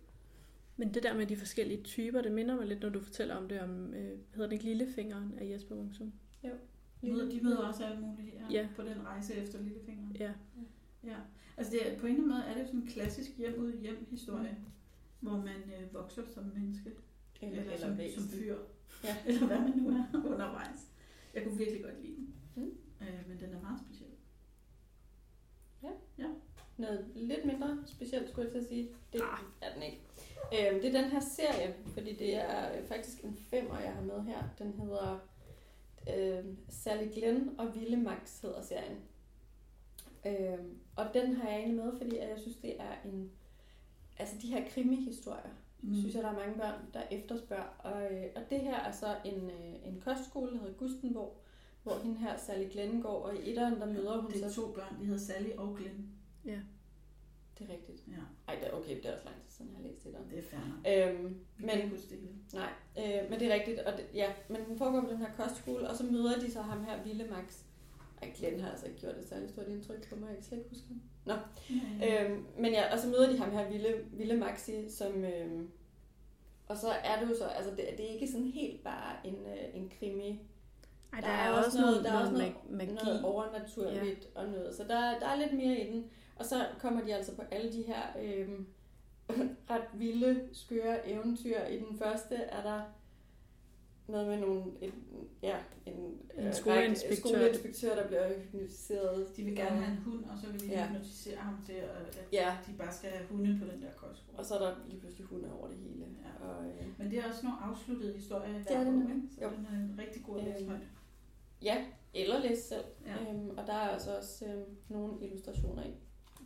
Men 0.76 0.94
det 0.94 1.02
der 1.02 1.14
med 1.16 1.26
de 1.26 1.36
forskellige 1.36 1.82
typer, 1.82 2.22
det 2.22 2.32
minder 2.32 2.56
mig 2.56 2.66
lidt, 2.66 2.80
når 2.82 2.88
du 2.88 3.00
fortæller 3.00 3.34
om 3.36 3.48
det 3.48 3.60
om, 3.60 3.94
øh, 3.94 4.18
hedder 4.34 4.46
det 4.46 4.52
ikke 4.52 4.64
Lillefingeren 4.64 5.34
af 5.38 5.50
Jesper 5.50 5.74
Wungsum? 5.76 6.12
Møder, 7.02 7.30
de 7.30 7.40
møder 7.42 7.58
også 7.58 7.84
alle 7.84 8.00
mulige 8.00 8.30
her 8.30 8.46
Ja. 8.50 8.68
på 8.76 8.82
den 8.82 9.02
rejse 9.06 9.34
efter 9.34 9.60
Lillefingeren. 9.62 10.16
Ja. 10.20 10.32
Ja, 11.04 11.16
altså 11.56 11.72
det 11.72 11.92
er, 11.92 11.98
på 11.98 12.06
en 12.06 12.12
eller 12.12 12.22
anden 12.24 12.28
måde 12.28 12.42
er 12.48 12.54
det 12.54 12.60
jo 12.60 12.66
sådan 12.66 12.80
en 12.80 12.86
klassisk 12.86 13.38
hjem 13.38 13.54
ud 13.60 13.72
hjem 13.80 14.06
historie, 14.10 14.56
mm. 14.58 15.28
hvor 15.28 15.36
man 15.36 15.56
øh, 15.80 15.94
vokser 15.94 16.22
som 16.34 16.44
menneske, 16.44 16.90
Eller, 17.42 17.60
eller, 17.60 17.72
eller, 17.72 17.86
som, 17.88 17.98
væsen. 17.98 18.22
som 18.22 18.30
fyr, 18.38 18.56
Ja. 19.04 19.16
eller 19.26 19.46
hvad 19.46 19.58
man 19.60 19.78
nu 19.78 19.88
er 19.88 20.04
undervejs. 20.32 20.92
Jeg 21.34 21.44
kunne 21.44 21.58
virkelig 21.58 21.82
godt 21.84 22.02
lide 22.02 22.16
den, 22.16 22.34
Mm. 22.56 22.62
øh, 23.00 23.28
men 23.28 23.40
den 23.40 23.52
er 23.54 23.60
meget 23.60 23.80
speciel. 23.80 24.10
Noget 26.80 27.06
lidt 27.14 27.44
mindre 27.44 27.78
specielt, 27.86 28.28
skulle 28.30 28.44
jeg 28.44 28.52
til 28.52 28.60
at 28.60 28.68
sige. 28.68 28.88
Det 29.12 29.20
Ah. 29.20 29.38
er 29.68 29.74
den 29.74 29.82
ikke. 29.82 30.00
Øhm, 30.54 30.80
det 30.82 30.94
er 30.94 31.02
den 31.02 31.10
her 31.10 31.20
serie, 31.20 31.74
fordi 31.94 32.16
det 32.16 32.36
er 32.36 32.78
øh, 32.78 32.86
faktisk 32.88 33.24
en 33.24 33.36
femmer, 33.50 33.80
jeg 33.80 33.92
har 33.92 34.02
med 34.02 34.22
her. 34.22 34.42
Den 34.58 34.72
hedder 34.72 35.18
øh, 36.16 36.44
Sally 36.68 37.12
Glenn 37.14 37.50
og 37.58 37.74
Ville 37.74 37.96
Max 37.96 38.40
hedder 38.40 38.62
serien. 38.62 38.98
Øhm, 40.26 40.78
og 40.96 41.04
den 41.14 41.36
har 41.36 41.48
jeg 41.48 41.58
egentlig 41.58 41.84
med, 41.84 41.92
fordi 41.98 42.16
jeg 42.18 42.38
synes, 42.38 42.56
det 42.56 42.80
er 42.80 42.94
en... 43.04 43.30
Altså 44.18 44.34
de 44.42 44.46
her 44.46 44.68
krimi-historier, 44.70 45.50
mm. 45.82 45.94
synes 45.94 46.14
jeg, 46.14 46.22
der 46.22 46.28
er 46.30 46.38
mange 46.38 46.54
børn, 46.58 46.80
der 46.94 47.02
efterspørger. 47.10 47.76
Og, 47.78 48.02
øh, 48.12 48.26
og 48.36 48.42
det 48.50 48.60
her 48.60 48.76
er 48.76 48.92
så 48.92 49.16
en, 49.24 49.50
øh, 49.50 49.74
en 49.88 50.00
kostskole, 50.04 50.52
der 50.52 50.58
hedder 50.58 50.74
Gustenborg, 50.74 51.36
hvor 51.82 51.98
hende 51.98 52.18
her, 52.18 52.36
Sally 52.36 52.68
Glenn, 52.72 53.02
går, 53.02 53.22
og 53.22 53.36
i 53.36 53.50
etteren, 53.50 53.80
der 53.80 53.86
møder 53.86 54.20
hun 54.20 54.30
Det 54.30 54.44
er 54.44 54.48
så... 54.48 54.54
to 54.54 54.72
børn, 54.72 55.00
de 55.00 55.04
hedder 55.04 55.20
Sally 55.20 55.50
og 55.56 55.76
Glenn. 55.76 56.08
Det 57.58 57.68
er 57.68 57.72
rigtigt. 57.72 58.02
Ja, 58.08 58.12
Ej, 58.48 58.58
det 58.62 58.74
okay, 58.74 58.96
det 58.96 59.06
er 59.06 59.12
også 59.12 59.24
lang 59.24 59.36
tid 59.42 59.50
siden, 59.50 59.70
jeg 59.70 59.76
har 59.76 59.88
læst 59.88 60.06
etteren. 60.06 60.30
det 60.30 60.38
er 60.38 60.42
fair. 60.42 61.08
Øhm, 61.10 61.40
men, 61.58 61.68
det 61.68 61.76
hele. 62.10 62.28
nej, 62.54 62.70
øh, 62.98 63.30
men 63.30 63.40
det 63.40 63.50
er 63.50 63.54
rigtigt, 63.54 63.78
og 63.78 63.92
det, 63.92 64.06
ja, 64.14 64.32
men 64.48 64.64
den 64.68 64.78
foregår 64.78 65.00
på 65.00 65.08
den 65.10 65.18
her 65.18 65.32
kostskole, 65.36 65.88
og 65.90 65.96
så 65.96 66.04
møder 66.04 66.38
de 66.40 66.50
så 66.52 66.60
ham 66.62 66.84
her, 66.84 67.02
Ville 67.04 67.24
Max. 67.30 67.62
Ej, 68.22 68.32
Glenn 68.36 68.60
har 68.60 68.70
altså 68.70 68.86
ikke 68.86 69.00
gjort 69.00 69.16
et 69.16 69.28
særligt 69.28 69.50
stort 69.52 69.68
indtryk 69.68 70.08
på 70.08 70.16
mig, 70.16 70.26
jeg 70.28 70.34
kan 70.36 70.44
slet 70.44 70.58
ikke 70.58 70.70
huske 70.70 70.84
ham. 70.88 71.00
Ja, 71.26 71.36
Øhm, 72.24 72.46
men 72.58 72.72
ja, 72.72 72.92
og 72.92 72.98
så 72.98 73.08
møder 73.08 73.30
de 73.32 73.38
ham 73.38 73.50
her, 73.50 73.68
Ville, 73.70 74.04
Ville 74.12 74.36
Maxi, 74.36 74.90
som... 74.90 75.24
Øhm, 75.24 75.70
og 76.68 76.76
så 76.76 76.88
er 76.88 77.20
det 77.20 77.28
jo 77.30 77.34
så, 77.38 77.44
altså 77.44 77.70
det, 77.70 77.84
det 77.96 78.04
er 78.10 78.14
ikke 78.14 78.28
sådan 78.28 78.46
helt 78.46 78.84
bare 78.84 79.26
en, 79.26 79.34
øh, 79.34 79.74
en 79.74 79.92
krimi. 79.98 80.28
Ej, 81.12 81.20
Der 81.20 81.26
der, 81.26 81.32
er 81.34 81.50
er 81.52 81.64
også 81.64 81.80
noget- 81.80 81.92
noget, 81.92 82.04
der 82.04 82.10
er 82.10 82.14
noget, 82.14 82.28
også 82.30 82.42
mag- 82.42 82.76
magi. 82.76 82.92
Noget 82.92 83.24
overnaturligt 83.24 84.28
ja. 84.34 84.40
og 84.40 84.48
noget, 84.48 84.74
så 84.76 84.82
der, 84.84 85.18
der 85.18 85.26
er 85.26 85.36
lidt 85.36 85.52
mere 85.52 85.78
i 85.80 85.92
den. 85.92 86.10
Og 86.40 86.46
så 86.46 86.66
kommer 86.78 87.04
de 87.04 87.14
altså 87.14 87.36
på 87.36 87.42
alle 87.50 87.72
de 87.72 87.82
her 87.82 88.02
øh, 88.22 88.48
ret 89.70 89.84
vilde, 89.94 90.48
skøre 90.52 91.08
eventyr. 91.08 91.60
I 91.64 91.78
den 91.78 91.98
første 91.98 92.34
er 92.34 92.62
der 92.62 92.82
noget 94.08 94.28
med 94.28 94.40
nogle, 94.40 94.62
en, 94.80 94.92
ja, 95.42 95.56
en, 95.86 95.94
En 95.94 96.46
øh, 96.46 96.54
skoleinspektør. 96.54 97.14
række- 97.16 97.28
skoleinspektør, 97.28 97.94
der 97.94 98.06
bliver 98.06 98.38
hypnotiseret. 98.40 99.36
De 99.36 99.42
vil 99.44 99.56
gerne 99.56 99.76
have 99.76 99.96
en 99.96 100.02
hund, 100.02 100.24
og 100.24 100.38
så 100.44 100.50
vil 100.52 100.60
de 100.60 100.66
Ja. 100.66 100.86
hypnotisere 100.86 101.36
ham 101.36 101.56
til, 101.66 101.72
at, 101.72 102.26
Ja, 102.32 102.56
de 102.66 102.72
bare 102.78 102.92
skal 102.92 103.10
have 103.10 103.26
hunde 103.28 103.58
på 103.64 103.72
den 103.72 103.82
der 103.82 103.90
kostskole. 103.96 104.38
og 104.38 104.44
så 104.44 104.54
er 104.54 104.58
der 104.58 104.74
lige 104.88 105.00
pludselig 105.00 105.26
hunde 105.26 105.52
over 105.58 105.68
det 105.68 105.76
hele. 105.76 106.04
Ja. 106.24 106.46
Og, 106.48 106.64
øh, 106.66 106.86
Men 106.98 107.10
det 107.10 107.18
er 107.18 107.28
også 107.28 107.40
nogle 107.46 107.58
afsluttede 107.62 108.12
historier 108.14 108.48
i 108.48 108.56
er 108.56 108.62
hver 108.62 108.84
det 108.84 108.92
bog, 109.02 109.10
ikke? 109.10 109.22
Så 109.38 109.44
Jo. 109.44 109.50
den 109.50 109.66
er 109.66 109.76
en 109.76 109.94
rigtig 109.98 110.22
god 110.26 110.38
at 110.38 110.44
læse 110.44 110.64
Øhm, 110.70 110.80
ja, 111.62 111.84
eller 112.14 112.38
læse 112.40 112.62
selv. 112.62 112.84
Ja. 113.06 113.30
Øhm, 113.32 113.50
og 113.50 113.66
der 113.66 113.72
er 113.72 113.88
altså 113.88 114.16
også 114.16 114.44
øh, 114.46 114.62
nogle 114.88 115.12
illustrationer 115.26 115.82
i. 115.82 115.90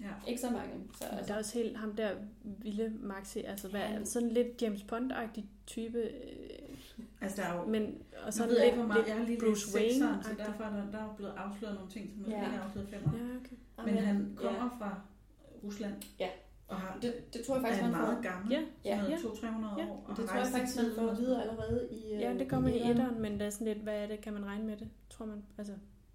ja. 0.00 0.06
Ikke 0.28 0.40
så 0.40 0.50
mange. 0.50 0.72
Så, 0.98 1.04
Men 1.10 1.18
altså, 1.18 1.28
der 1.28 1.34
er 1.34 1.38
også 1.38 1.58
helt 1.58 1.76
ham 1.76 1.92
der 1.96 2.10
vilde 2.42 2.92
Maxi, 3.00 3.38
altså 3.40 3.68
hvad, 3.68 3.80
Han- 3.80 4.06
sådan 4.06 4.28
lidt 4.28 4.62
James 4.62 4.82
Bond-agtig 4.82 5.44
type, 5.66 5.98
øh, 5.98 6.10
Altså, 7.20 7.42
der 7.42 7.48
er 7.48 7.58
jo... 7.60 7.66
men 7.68 8.02
og 8.26 8.32
Så 8.32 8.36
så 8.36 8.42
jeg 8.44 8.50
lidt, 8.50 8.58
ved 8.60 8.64
ikke, 8.66 8.76
hvor 8.78 8.86
meget. 8.86 9.06
Jeg 9.06 9.16
har 9.16 9.24
lige 9.26 9.38
Bruce 9.40 9.78
læst 9.78 9.92
sekseren, 9.92 10.22
så 10.22 10.30
derfor 10.38 10.64
er 10.64 10.70
der, 10.70 10.90
der 10.90 10.98
er 10.98 11.14
blevet 11.16 11.32
afsløret 11.36 11.74
nogle 11.74 11.90
ting, 11.90 12.10
som 12.22 12.32
Ja. 12.32 12.38
ja. 12.38 12.44
ikke 12.44 12.56
er 12.56 12.60
afsløret 12.62 12.88
i 12.88 12.90
femmer. 12.90 13.12
Ja, 13.18 13.24
okay. 13.36 13.92
Men 13.92 14.04
han 14.04 14.38
ja. 14.42 14.48
kommer 14.48 14.76
fra 14.78 15.00
Rusland. 15.64 15.92
Ja. 16.20 16.28
Og 16.68 16.76
har, 16.76 16.98
Det, 17.02 17.34
det 17.34 17.46
tror 17.46 17.54
jeg 17.54 17.62
faktisk, 17.62 17.82
er 17.82 17.86
man 17.86 17.94
får. 17.94 18.02
meget 18.06 18.22
gammel. 18.24 18.52
Ja, 18.52 18.60
ja, 18.84 18.96
Sådan 18.96 19.10
ja. 19.10 19.18
noget 19.22 19.38
200-300 19.38 19.78
Ja, 19.80 19.86
år. 19.90 20.04
Og 20.08 20.16
Det 20.16 20.28
tror 20.28 20.36
jeg 20.38 20.46
faktisk, 20.46 20.76
man 20.76 20.86
får 20.96 21.02
og 21.02 21.10
at 21.10 21.16
sådan 21.16 21.26
vide 21.26 21.30
noget. 21.38 21.50
allerede 21.50 21.88
i 21.92 22.14
øh, 22.14 22.20
Ja, 22.20 22.34
det 22.38 22.48
kommer 22.48 22.68
i 22.68 22.74
etteren. 22.76 22.90
etteren, 22.96 23.20
men 23.22 23.40
der 23.40 23.46
er 23.46 23.50
sådan 23.50 23.66
lidt, 23.66 23.78
hvad 23.78 23.94
er 24.02 24.06
det, 24.06 24.20
kan 24.20 24.32
man 24.32 24.44
regne 24.46 24.64
med 24.66 24.76
det? 24.76 24.88
Tror 25.10 25.26
man, 25.26 25.42
altså, 25.58 25.72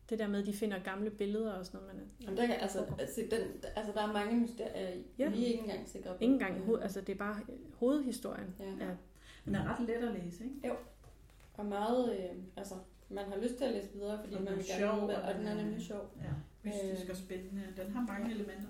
det 0.10 0.20
der 0.20 0.28
med, 0.28 0.39
at 0.39 0.45
de 0.45 0.53
finder 0.53 0.80
gamle 0.80 1.10
billeder 1.10 1.53
og 1.53 1.66
sådan 1.66 1.80
noget, 1.82 1.95
man 1.95 2.05
Jamen, 2.22 2.38
der, 2.38 2.45
kan, 2.47 2.55
altså, 2.55 2.86
altså, 2.99 3.22
den, 3.32 3.39
altså, 3.76 3.91
der 3.93 4.01
er 4.01 4.14
mange 4.14 4.39
mysterier 4.39 4.89
i. 4.89 5.03
Ja. 5.20 5.30
Vi 5.30 5.43
er 5.43 5.47
ikke 5.47 5.60
engang 5.60 5.89
sikre 5.89 6.10
på. 6.10 6.18
Ikke 6.20 6.34
engang, 6.34 6.57
Øh, 6.57 6.66
hoved, 6.66 6.82
altså 6.82 7.01
det 7.01 7.10
er 7.14 7.18
bare 7.18 7.36
øh, 7.49 7.55
hovedhistorien. 7.80 8.55
Ja. 8.60 8.86
Ja. 8.86 8.91
Den 9.45 9.55
er 9.55 9.74
ret 9.80 9.88
let 9.88 9.95
at 10.10 10.24
læse, 10.24 10.43
ikke? 10.43 10.76
Og 11.57 11.66
meget, 11.66 12.14
øh, 12.20 12.36
altså, 12.57 12.76
man 13.10 13.26
har 13.26 13.38
lyst 13.38 13.55
til 13.55 13.64
at 13.64 13.72
læse 13.72 13.89
videre, 13.93 14.20
fordi 14.24 14.36
Og 14.36 14.41
man 14.41 14.53
er 14.53 14.55
vil 14.57 14.66
sjov, 14.66 14.80
gerne 14.95 15.07
med, 15.07 15.16
og 15.16 15.34
den 15.36 15.47
er 15.47 15.51
er- 15.51 15.55
nemlig 15.55 15.86
sjov. 15.86 16.12
Ja. 16.24 16.30
Mystisk 16.70 17.03
Øh. 17.03 17.10
og 17.10 17.16
spændende. 17.16 17.64
Den 17.78 17.91
har 17.91 18.01
mange 18.07 18.32
elementer. 18.32 18.68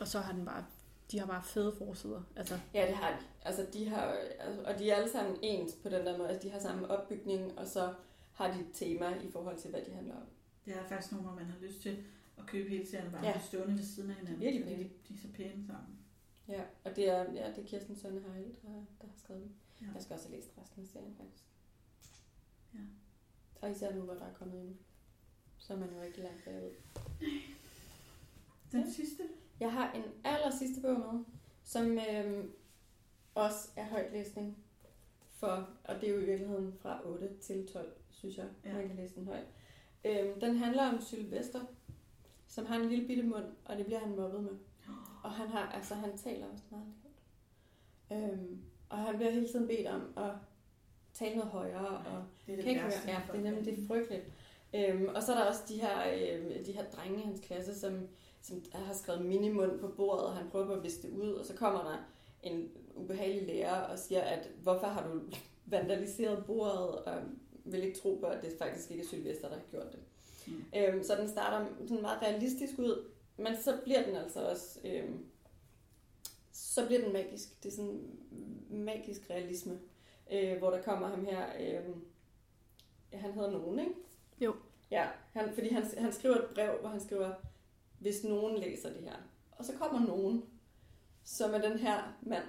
Og 0.00 0.08
så 0.08 0.18
har 0.18 0.32
den 0.32 0.44
bare, 0.44 0.64
de 1.12 1.18
har 1.18 1.26
bare 1.26 1.42
fede 1.42 1.74
forsider. 1.78 2.22
Altså, 2.36 2.54
Ja, 2.74 2.86
det 2.86 2.94
har 2.94 3.10
de. 3.10 3.16
Altså, 3.44 3.66
de 3.72 3.88
har, 3.88 4.02
altså, 4.40 4.62
og 4.64 4.78
de 4.78 4.90
er 4.90 4.94
alle 4.96 5.10
sammen 5.10 5.36
ens 5.42 5.72
på 5.82 5.88
den 5.88 6.06
der 6.06 6.18
måde. 6.18 6.28
Altså, 6.28 6.48
de 6.48 6.52
har 6.52 6.60
samme 6.60 6.90
opbygning, 6.90 7.58
og 7.58 7.66
så 7.66 7.92
har 8.32 8.52
de 8.52 8.60
et 8.60 8.70
tema 8.72 9.14
i 9.14 9.30
forhold 9.30 9.58
til, 9.58 9.70
hvad 9.70 9.82
de 9.82 9.90
handler 9.92 10.14
om. 10.16 10.26
Det 10.64 10.74
er 10.76 10.88
faktisk 10.88 11.12
nogle, 11.12 11.26
hvor 11.26 11.36
man 11.36 11.46
har 11.46 11.58
lyst 11.60 11.80
til 11.80 12.04
at 12.38 12.46
købe 12.46 12.68
hele 12.68 12.86
serien 12.86 13.12
bare 13.12 13.24
Ja. 13.26 13.40
stående 13.40 13.74
ved 13.78 13.84
siden 13.84 14.10
af 14.10 14.16
hinanden. 14.16 14.40
Virkelig 14.40 14.64
fordi 14.64 14.76
pæne. 14.76 14.88
de, 14.88 14.94
de 15.08 15.14
er 15.14 15.18
så 15.18 15.28
pæne 15.34 15.66
sammen. 15.66 15.98
Ja, 16.48 16.62
og 16.84 16.96
det 16.96 17.08
er, 17.08 17.32
ja, 17.32 17.48
det 17.50 17.58
er 17.58 17.66
Kirsten 17.66 17.96
Sønne 17.96 18.20
Heil, 18.20 18.56
der, 18.62 18.68
der 19.00 19.06
har 19.06 19.16
skrevet 19.16 19.42
den. 19.42 19.54
Ja. 19.80 19.86
Jeg 19.94 20.02
skal 20.02 20.14
også 20.14 20.28
have 20.28 20.36
læst 20.36 20.50
resten 20.62 20.82
af 20.82 20.88
serien, 20.88 21.14
faktisk. 21.16 21.44
Ja. 22.74 22.78
Og 23.60 23.70
især 23.70 23.94
nu, 23.94 24.00
hvor 24.02 24.14
der 24.14 24.24
er 24.26 24.32
kommet 24.34 24.60
en, 24.60 24.78
så 25.58 25.72
er 25.74 25.78
man 25.78 25.88
jo 25.94 26.02
rigtig 26.02 26.22
langt 26.24 26.44
bagud. 26.44 26.70
Den 28.72 28.80
Ja. 28.84 28.90
sidste? 28.90 29.22
Jeg 29.60 29.72
har 29.72 29.92
en 29.92 30.02
aller 30.24 30.50
sidste 30.58 30.80
bog 30.80 30.98
med, 31.14 31.24
som 31.64 31.98
øhm, 32.14 32.52
også 33.34 33.68
er 33.76 33.84
højtlæsning 33.88 34.58
for, 35.30 35.68
og 35.84 35.94
det 36.00 36.08
er 36.08 36.12
jo 36.14 36.20
i 36.20 36.24
virkeligheden 36.24 36.72
fra 36.80 37.06
8 37.08 37.30
til 37.40 37.66
12, 37.68 37.92
synes 38.22 38.36
jeg, 38.36 38.46
ja. 38.64 38.72
Man 38.74 38.86
kan 38.88 38.96
læse 38.96 39.14
den 39.14 39.26
højt. 39.26 39.46
Øhm, 40.04 40.40
den 40.40 40.56
handler 40.56 40.82
om 40.92 41.00
Sylvester, 41.00 41.60
som 42.46 42.66
har 42.66 42.76
en 42.78 42.88
lille 42.88 43.06
bitte 43.06 43.22
mund, 43.22 43.44
og 43.64 43.76
det 43.76 43.86
bliver 43.86 43.98
han 43.98 44.16
mobbet 44.16 44.42
med. 44.42 44.52
Og 45.24 45.30
han 45.30 45.48
har, 45.48 45.72
altså 45.72 45.94
han 45.94 46.18
taler 46.18 46.46
også 46.52 46.64
meget 46.70 46.86
lavt. 48.10 48.22
Øhm, 48.32 48.62
og 48.88 48.98
han 48.98 49.16
bliver 49.16 49.30
hele 49.30 49.48
tiden 49.48 49.66
bedt 49.68 49.86
om 49.86 50.12
at 50.16 50.30
tale 51.12 51.34
noget 51.36 51.50
højere, 51.50 51.88
og 51.98 52.24
Det 52.46 52.52
er 52.52 52.56
det 52.56 52.64
kan 52.64 52.70
ikke 52.72 52.82
værste. 52.84 53.06
høre. 53.08 53.14
Ja, 53.14 53.32
det 53.32 53.38
er 53.38 53.50
nemlig 53.50 53.64
det 53.64 53.82
er 53.82 53.86
frygteligt. 53.86 54.24
Øhm, 54.74 55.08
og 55.14 55.22
så 55.22 55.32
er 55.32 55.38
der 55.38 55.44
også 55.44 55.62
de 55.68 55.80
her, 55.80 55.98
øhm, 56.14 56.64
de 56.64 56.72
her 56.72 56.84
drenge 56.90 57.18
i 57.18 57.22
hans 57.26 57.40
klasse, 57.40 57.80
som, 57.80 58.08
som 58.42 58.62
har 58.72 58.94
skrevet 58.94 59.24
minimund 59.26 59.80
på 59.80 59.88
bordet, 59.88 60.24
og 60.24 60.32
han 60.36 60.50
prøver 60.50 60.66
på 60.66 60.72
at 60.72 60.82
viske 60.82 61.02
det 61.02 61.10
ud, 61.10 61.32
og 61.32 61.44
så 61.46 61.54
kommer 61.54 61.80
der 61.84 61.96
en 62.42 62.70
ubehagelig 62.94 63.46
lærer 63.46 63.80
og 63.80 63.98
siger, 63.98 64.20
at 64.20 64.50
hvorfor 64.62 64.86
har 64.86 65.08
du 65.08 65.20
vandaliseret 65.66 66.44
bordet, 66.46 66.96
og 66.96 67.22
vil 67.64 67.84
ikke 67.84 67.98
tro 67.98 68.18
på, 68.20 68.26
at 68.26 68.42
det 68.42 68.58
faktisk 68.58 68.90
ikke 68.90 69.02
er 69.02 69.06
Sylvester, 69.06 69.48
der 69.48 69.54
har 69.54 69.64
gjort 69.70 69.92
det. 69.92 70.00
Mm. 70.46 70.64
Øhm, 70.76 71.04
så 71.04 71.16
den 71.16 71.28
starter 71.28 71.66
sådan 71.80 72.02
meget 72.02 72.22
realistisk 72.22 72.78
ud, 72.78 73.04
men 73.36 73.56
så 73.62 73.78
bliver 73.84 74.02
den 74.02 74.16
altså 74.16 74.40
også, 74.40 74.78
øhm, 74.84 75.24
så 76.52 76.86
bliver 76.86 77.02
den 77.02 77.12
magisk. 77.12 77.62
Det 77.62 77.72
er 77.72 77.76
sådan 77.76 78.00
magisk 78.70 79.30
realisme, 79.30 79.78
øh, 80.32 80.58
hvor 80.58 80.70
der 80.70 80.82
kommer 80.82 81.08
ham 81.08 81.24
her, 81.24 81.60
ja, 83.12 83.18
han 83.18 83.32
hedder 83.32 83.50
nogen, 83.50 83.78
ikke? 83.78 83.92
Jo. 84.40 84.54
Ja, 84.90 85.06
han, 85.32 85.54
fordi 85.54 85.68
han, 85.68 85.84
han 85.98 86.12
skriver 86.12 86.36
et 86.36 86.46
brev, 86.54 86.80
hvor 86.80 86.88
han 86.88 87.00
skriver, 87.00 87.34
hvis 87.98 88.24
nogen 88.24 88.58
læser 88.58 88.92
det 88.92 89.02
her. 89.02 89.16
Og 89.52 89.64
så 89.64 89.72
kommer 89.72 90.06
nogen, 90.06 90.44
som 91.24 91.54
er 91.54 91.58
den 91.58 91.78
her 91.78 92.18
mand, 92.22 92.44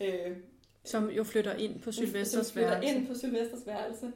øh, 0.00 0.36
som 0.84 1.10
jo 1.10 1.24
flytter 1.24 1.54
ind 1.54 1.80
på 1.80 1.92
Sylvesters 1.92 2.46
som 2.46 2.52
flytter 2.52 2.70
værelse. 2.70 2.94
ind 2.94 3.06
på 3.06 3.14
Sylvesters 3.14 3.66
værelse, 3.66 4.12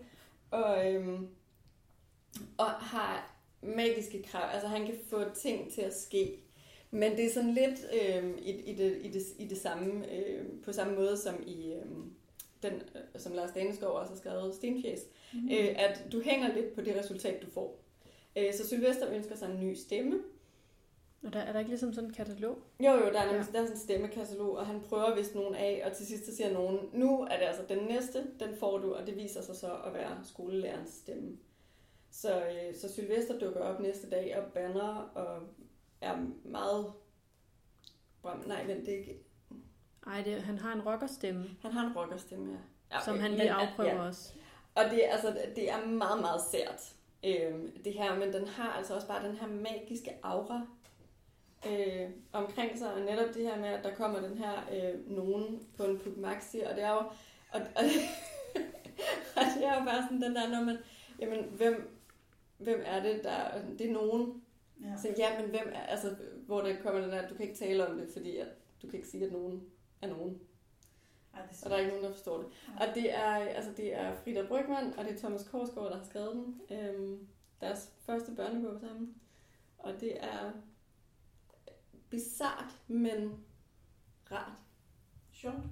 og, 0.53 0.93
øhm, 0.95 1.29
og 2.59 2.67
har 2.71 3.37
magiske 3.63 4.23
krav. 4.23 4.51
Altså 4.55 4.69
han 4.69 4.87
kan 4.87 4.95
få 5.11 5.25
ting 5.35 5.73
til 5.73 5.81
at 5.83 5.97
ske. 5.97 6.39
Men 6.91 7.13
det 7.17 7.25
er 7.27 7.31
sådan 7.31 7.55
lidt 7.55 7.81
øhm, 8.03 8.39
i, 8.39 8.51
i, 8.51 8.75
det, 8.75 8.99
i, 9.03 9.09
det, 9.11 9.23
i 9.39 9.47
det 9.47 9.59
samme, 9.59 10.13
øhm, 10.13 10.63
på 10.63 10.73
samme 10.73 10.95
måde 10.95 11.17
som 11.17 11.35
i 11.47 11.73
øhm, 11.73 12.13
den, 12.63 12.73
øh, 12.75 13.21
som 13.21 13.33
Lars 13.33 13.51
Daneskov 13.55 13.91
også 13.91 14.13
har 14.13 14.19
skrevet, 14.19 14.55
Stenfjæs, 14.55 15.01
Mm. 15.35 15.49
øh, 15.53 15.69
at 15.77 16.05
du 16.13 16.21
hænger 16.21 16.55
lidt 16.55 16.75
på 16.75 16.81
det 16.81 16.97
resultat, 16.97 17.43
du 17.43 17.51
får. 17.51 17.79
Øh, 18.37 18.55
så 18.55 18.69
Sylvester 18.69 19.13
ønsker 19.15 19.37
sig 19.37 19.51
en 19.51 19.61
ny 19.61 19.75
stemme, 19.75 20.19
Og 21.25 21.33
der 21.33 21.41
er 21.41 21.53
der 21.53 21.59
ikke 21.59 21.71
ligesom 21.71 21.93
sådan 21.93 22.09
en 22.09 22.15
katalog? 22.15 22.59
jo, 22.81 22.91
jo, 22.91 23.13
der 23.13 23.21
er, 23.21 23.27
nemlig, 23.27 23.53
der 23.53 23.61
er 23.61 23.65
sådan 23.65 23.71
en 23.73 23.79
stemmekatalog, 23.79 24.57
og 24.57 24.67
han 24.67 24.81
prøver 24.81 25.15
vist 25.15 25.35
nogen 25.35 25.55
af, 25.55 25.83
og 25.87 25.97
til 25.97 26.07
sidst 26.07 26.27
så 26.27 26.37
siger 26.37 26.53
nogen, 26.53 26.79
nu 26.93 27.23
er 27.23 27.39
det 27.39 27.45
altså 27.45 27.63
den 27.69 27.79
næste, 27.79 28.25
den 28.41 28.57
får 28.57 28.79
du, 28.79 28.95
og 28.95 29.07
det 29.07 29.17
viser 29.17 29.43
sig 29.43 29.57
så 29.57 29.77
at 29.87 29.95
være 29.95 30.19
skolelærerens 30.25 30.91
stemme. 30.91 31.39
Så, 32.11 32.41
øh, 32.41 32.75
så 32.75 32.93
Sylvester 32.93 33.39
dukker 33.39 33.61
op 33.61 33.81
næste 33.81 34.11
dag 34.11 34.39
og 34.39 34.53
banner, 34.53 35.11
og 35.15 35.43
er 36.01 36.17
meget... 36.45 36.93
Nej, 38.47 38.65
vent, 38.67 38.87
det 38.87 38.95
er 38.95 38.99
ikke... 38.99 39.19
Ej, 40.07 40.23
det, 40.23 40.43
han 40.43 40.59
har 40.59 40.73
en 40.73 40.81
rockerstemme, 40.81 41.51
Han 41.63 41.73
har 41.73 41.87
en 41.87 41.97
rockerstemme, 41.97 42.53
ja. 42.53 42.97
ja 42.97 43.05
som 43.05 43.19
han 43.19 43.31
lige 43.31 43.59
ja, 43.59 43.67
afprøver 43.67 43.95
ja. 43.95 44.07
også. 44.07 44.33
Og 44.75 44.85
det, 44.85 45.09
er, 45.09 45.13
altså, 45.13 45.39
det 45.57 45.71
er 45.71 45.87
meget, 45.87 46.21
meget 46.21 46.41
sært, 46.51 46.95
øh, 47.25 47.85
det 47.85 47.93
her, 47.93 48.19
men 48.19 48.33
den 48.33 48.47
har 48.47 48.73
altså 48.73 48.95
også 48.95 49.09
bare 49.09 49.29
den 49.29 49.37
her 49.37 49.47
magiske 49.47 50.11
aura 50.23 50.67
øh, 51.71 52.11
omkring 52.33 52.79
sig, 52.79 52.95
og 52.95 53.01
netop 53.01 53.35
det 53.35 53.43
her 53.43 53.59
med, 53.59 53.69
at 53.69 53.85
der 53.85 53.95
kommer 53.95 54.21
den 54.21 54.39
her 54.39 54.53
øh, 54.73 55.17
nogen 55.17 55.69
på 55.77 55.85
en 55.85 55.99
Puk 55.99 56.17
Maxi, 56.17 56.59
og 56.59 56.77
det 56.77 56.85
er 56.85 56.91
jo, 56.93 56.99
og, 57.53 57.61
og, 57.61 57.85
og 59.37 59.43
det 59.57 59.67
er 59.67 59.79
jo 59.79 59.85
bare 59.85 60.03
sådan 60.03 60.23
den 60.23 60.35
der, 60.35 60.49
når 60.49 60.65
man, 60.65 60.79
jamen, 61.21 61.45
hvem, 61.45 61.99
hvem 62.59 62.83
er 62.85 63.03
det, 63.03 63.25
der, 63.25 63.39
det 63.79 63.89
er 63.89 63.93
nogen, 63.93 64.43
Ja. 64.85 64.97
så 64.97 65.15
ja, 65.19 65.41
men 65.41 65.51
hvem 65.51 65.73
er, 65.75 65.81
altså, 65.81 66.17
hvor 66.47 66.61
der 66.61 66.77
kommer 66.83 67.01
den 67.01 67.11
der, 67.11 67.29
du 67.29 67.35
kan 67.35 67.47
ikke 67.47 67.59
tale 67.59 67.87
om 67.89 67.99
det, 67.99 68.09
fordi 68.13 68.37
at, 68.37 68.49
du 68.83 68.87
kan 68.87 68.97
ikke 68.97 69.09
sige, 69.09 69.27
at 69.27 69.33
nogen 69.33 69.63
er 70.03 70.09
nogen. 70.09 70.41
Ej, 71.35 71.43
det 71.43 71.61
er 71.61 71.65
Og 71.65 71.71
der 71.71 71.77
er 71.77 71.81
ikke 71.81 71.91
nogen, 71.91 72.05
der 72.05 72.13
forstår 72.13 72.37
det. 72.39 72.47
Og 72.81 72.95
det 72.95 73.15
er, 73.15 73.35
altså, 73.35 73.71
det 73.77 73.95
er 73.95 74.15
Frida 74.15 74.47
Brygman, 74.49 74.99
og 74.99 75.05
det 75.05 75.13
er 75.13 75.19
Thomas 75.19 75.49
Korsgaard, 75.49 75.91
der 75.91 75.97
har 75.99 76.05
skrevet 76.05 76.35
den. 76.35 76.61
Øhm, 76.79 77.29
deres 77.61 77.93
første 78.07 78.33
børnebog 78.37 78.81
sammen. 78.81 79.15
Og 79.79 80.01
det 80.01 80.25
er 80.25 80.53
bizart, 82.13 82.81
men 82.89 83.45
rart. 84.31 84.53
sjovt. 85.33 85.63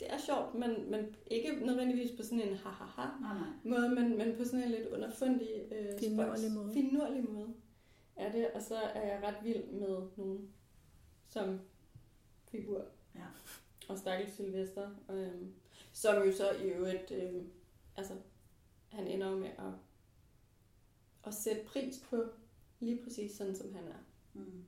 Det 0.00 0.12
er 0.12 0.18
sjovt, 0.18 0.54
men, 0.54 0.90
men 0.90 1.16
ikke 1.26 1.66
nødvendigvis 1.66 2.10
på 2.16 2.22
sådan 2.22 2.40
en 2.40 2.56
ha-ha-ha 2.56 3.06
Nej, 3.20 3.34
nej. 3.38 3.48
måde, 3.64 3.88
men, 3.94 4.18
men 4.18 4.36
på 4.36 4.44
sådan 4.44 4.62
en 4.64 4.70
lidt 4.70 4.88
underfundig, 4.88 5.48
øh, 5.72 5.98
Finurlig 5.98 6.52
måde. 6.52 6.72
finurlig 6.72 7.24
måde. 7.30 7.54
Er 8.16 8.32
det, 8.32 8.50
og 8.50 8.62
så 8.62 8.76
er 8.76 9.06
jeg 9.14 9.22
ret 9.22 9.44
vild 9.44 9.64
med 9.72 9.88
nogen 10.16 10.50
som 11.28 11.60
figur. 12.48 12.84
Ja. 13.14 13.26
Og 13.88 13.98
Stakkels 13.98 14.34
Sylvester, 14.34 14.90
øhm, 15.10 15.54
som 15.92 16.22
jo 16.22 16.32
så 16.36 16.50
i 16.50 16.62
øvrigt, 16.62 17.10
øhm, 17.10 17.50
altså, 17.96 18.14
han 18.88 19.06
ender 19.06 19.30
jo 19.30 19.36
med 19.38 19.48
at, 19.58 19.72
at 21.24 21.34
sætte 21.34 21.64
pris 21.64 21.98
på 22.10 22.24
lige 22.80 23.02
præcis 23.04 23.36
sådan, 23.36 23.56
som 23.56 23.74
han 23.74 23.84
er, 23.88 23.98
Mm. 24.32 24.64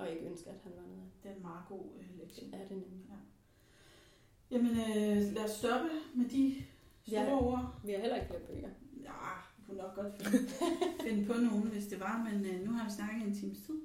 Og 0.00 0.10
ikke 0.10 0.26
ønsker, 0.26 0.50
at 0.50 0.56
han 0.62 0.72
var 0.76 0.82
noget. 0.82 1.10
Det 1.22 1.30
er 1.30 1.34
en 1.34 1.42
meget 1.42 1.64
god 1.68 1.84
øh, 2.00 2.18
lektie. 2.20 2.46
Det 2.46 2.54
er 2.54 2.68
det 2.68 2.70
nemlig. 2.70 3.06
Jamen, 4.50 4.70
øh, 4.70 5.32
lad 5.34 5.44
os 5.44 5.50
stoppe 5.50 5.88
med 6.14 6.28
de 6.28 6.64
store 7.06 7.20
Ja. 7.24 7.34
ord. 7.34 7.80
Vi 7.84 7.92
har 7.92 7.98
heller 8.00 8.16
ikke 8.16 8.26
flere 8.28 8.40
bøger. 8.40 8.68
Ja, 9.02 9.10
vi 9.56 9.62
kunne 9.66 9.76
nok 9.78 9.94
godt 9.94 10.22
finde, 10.22 10.48
finde 11.08 11.26
på 11.26 11.32
nogen, 11.32 11.68
hvis 11.68 11.86
det 11.86 12.00
var, 12.00 12.28
men 12.30 12.46
øh, 12.46 12.64
nu 12.66 12.70
har 12.72 12.84
vi 12.88 12.90
snakket 12.94 13.26
en 13.26 13.34
times 13.34 13.58
tid. 13.66 13.78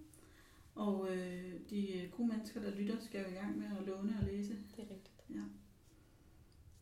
Og 0.75 1.07
øh, 1.15 1.53
de 1.69 1.93
øh, 2.01 2.11
gode 2.11 2.27
mennesker, 2.27 2.61
der 2.61 2.71
lytter, 2.71 2.95
skal 2.99 3.21
jo 3.21 3.27
i 3.27 3.33
gang 3.33 3.57
med 3.57 3.65
at 3.79 3.87
låne 3.87 4.17
og 4.21 4.25
læse. 4.25 4.49
Det 4.49 4.59
er 4.77 4.81
rigtigt. 4.81 5.11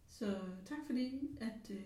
Så 0.10 0.36
tak 0.66 0.78
fordi, 0.86 1.30
at 1.42 1.70
øh, 1.72 1.82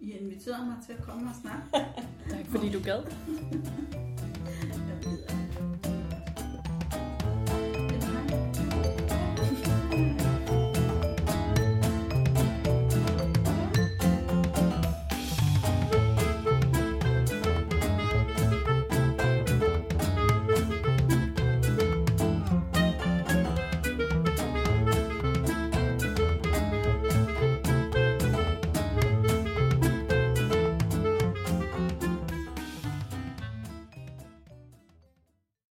I 0.00 0.10
inviterede 0.12 0.66
mig 0.66 0.76
til 0.86 0.92
at 0.92 1.02
komme 1.02 1.28
og 1.30 1.34
snakke. 1.34 1.66
Tak 2.30 2.46
fordi 2.46 2.70
du 2.72 2.80
gad. 2.84 3.02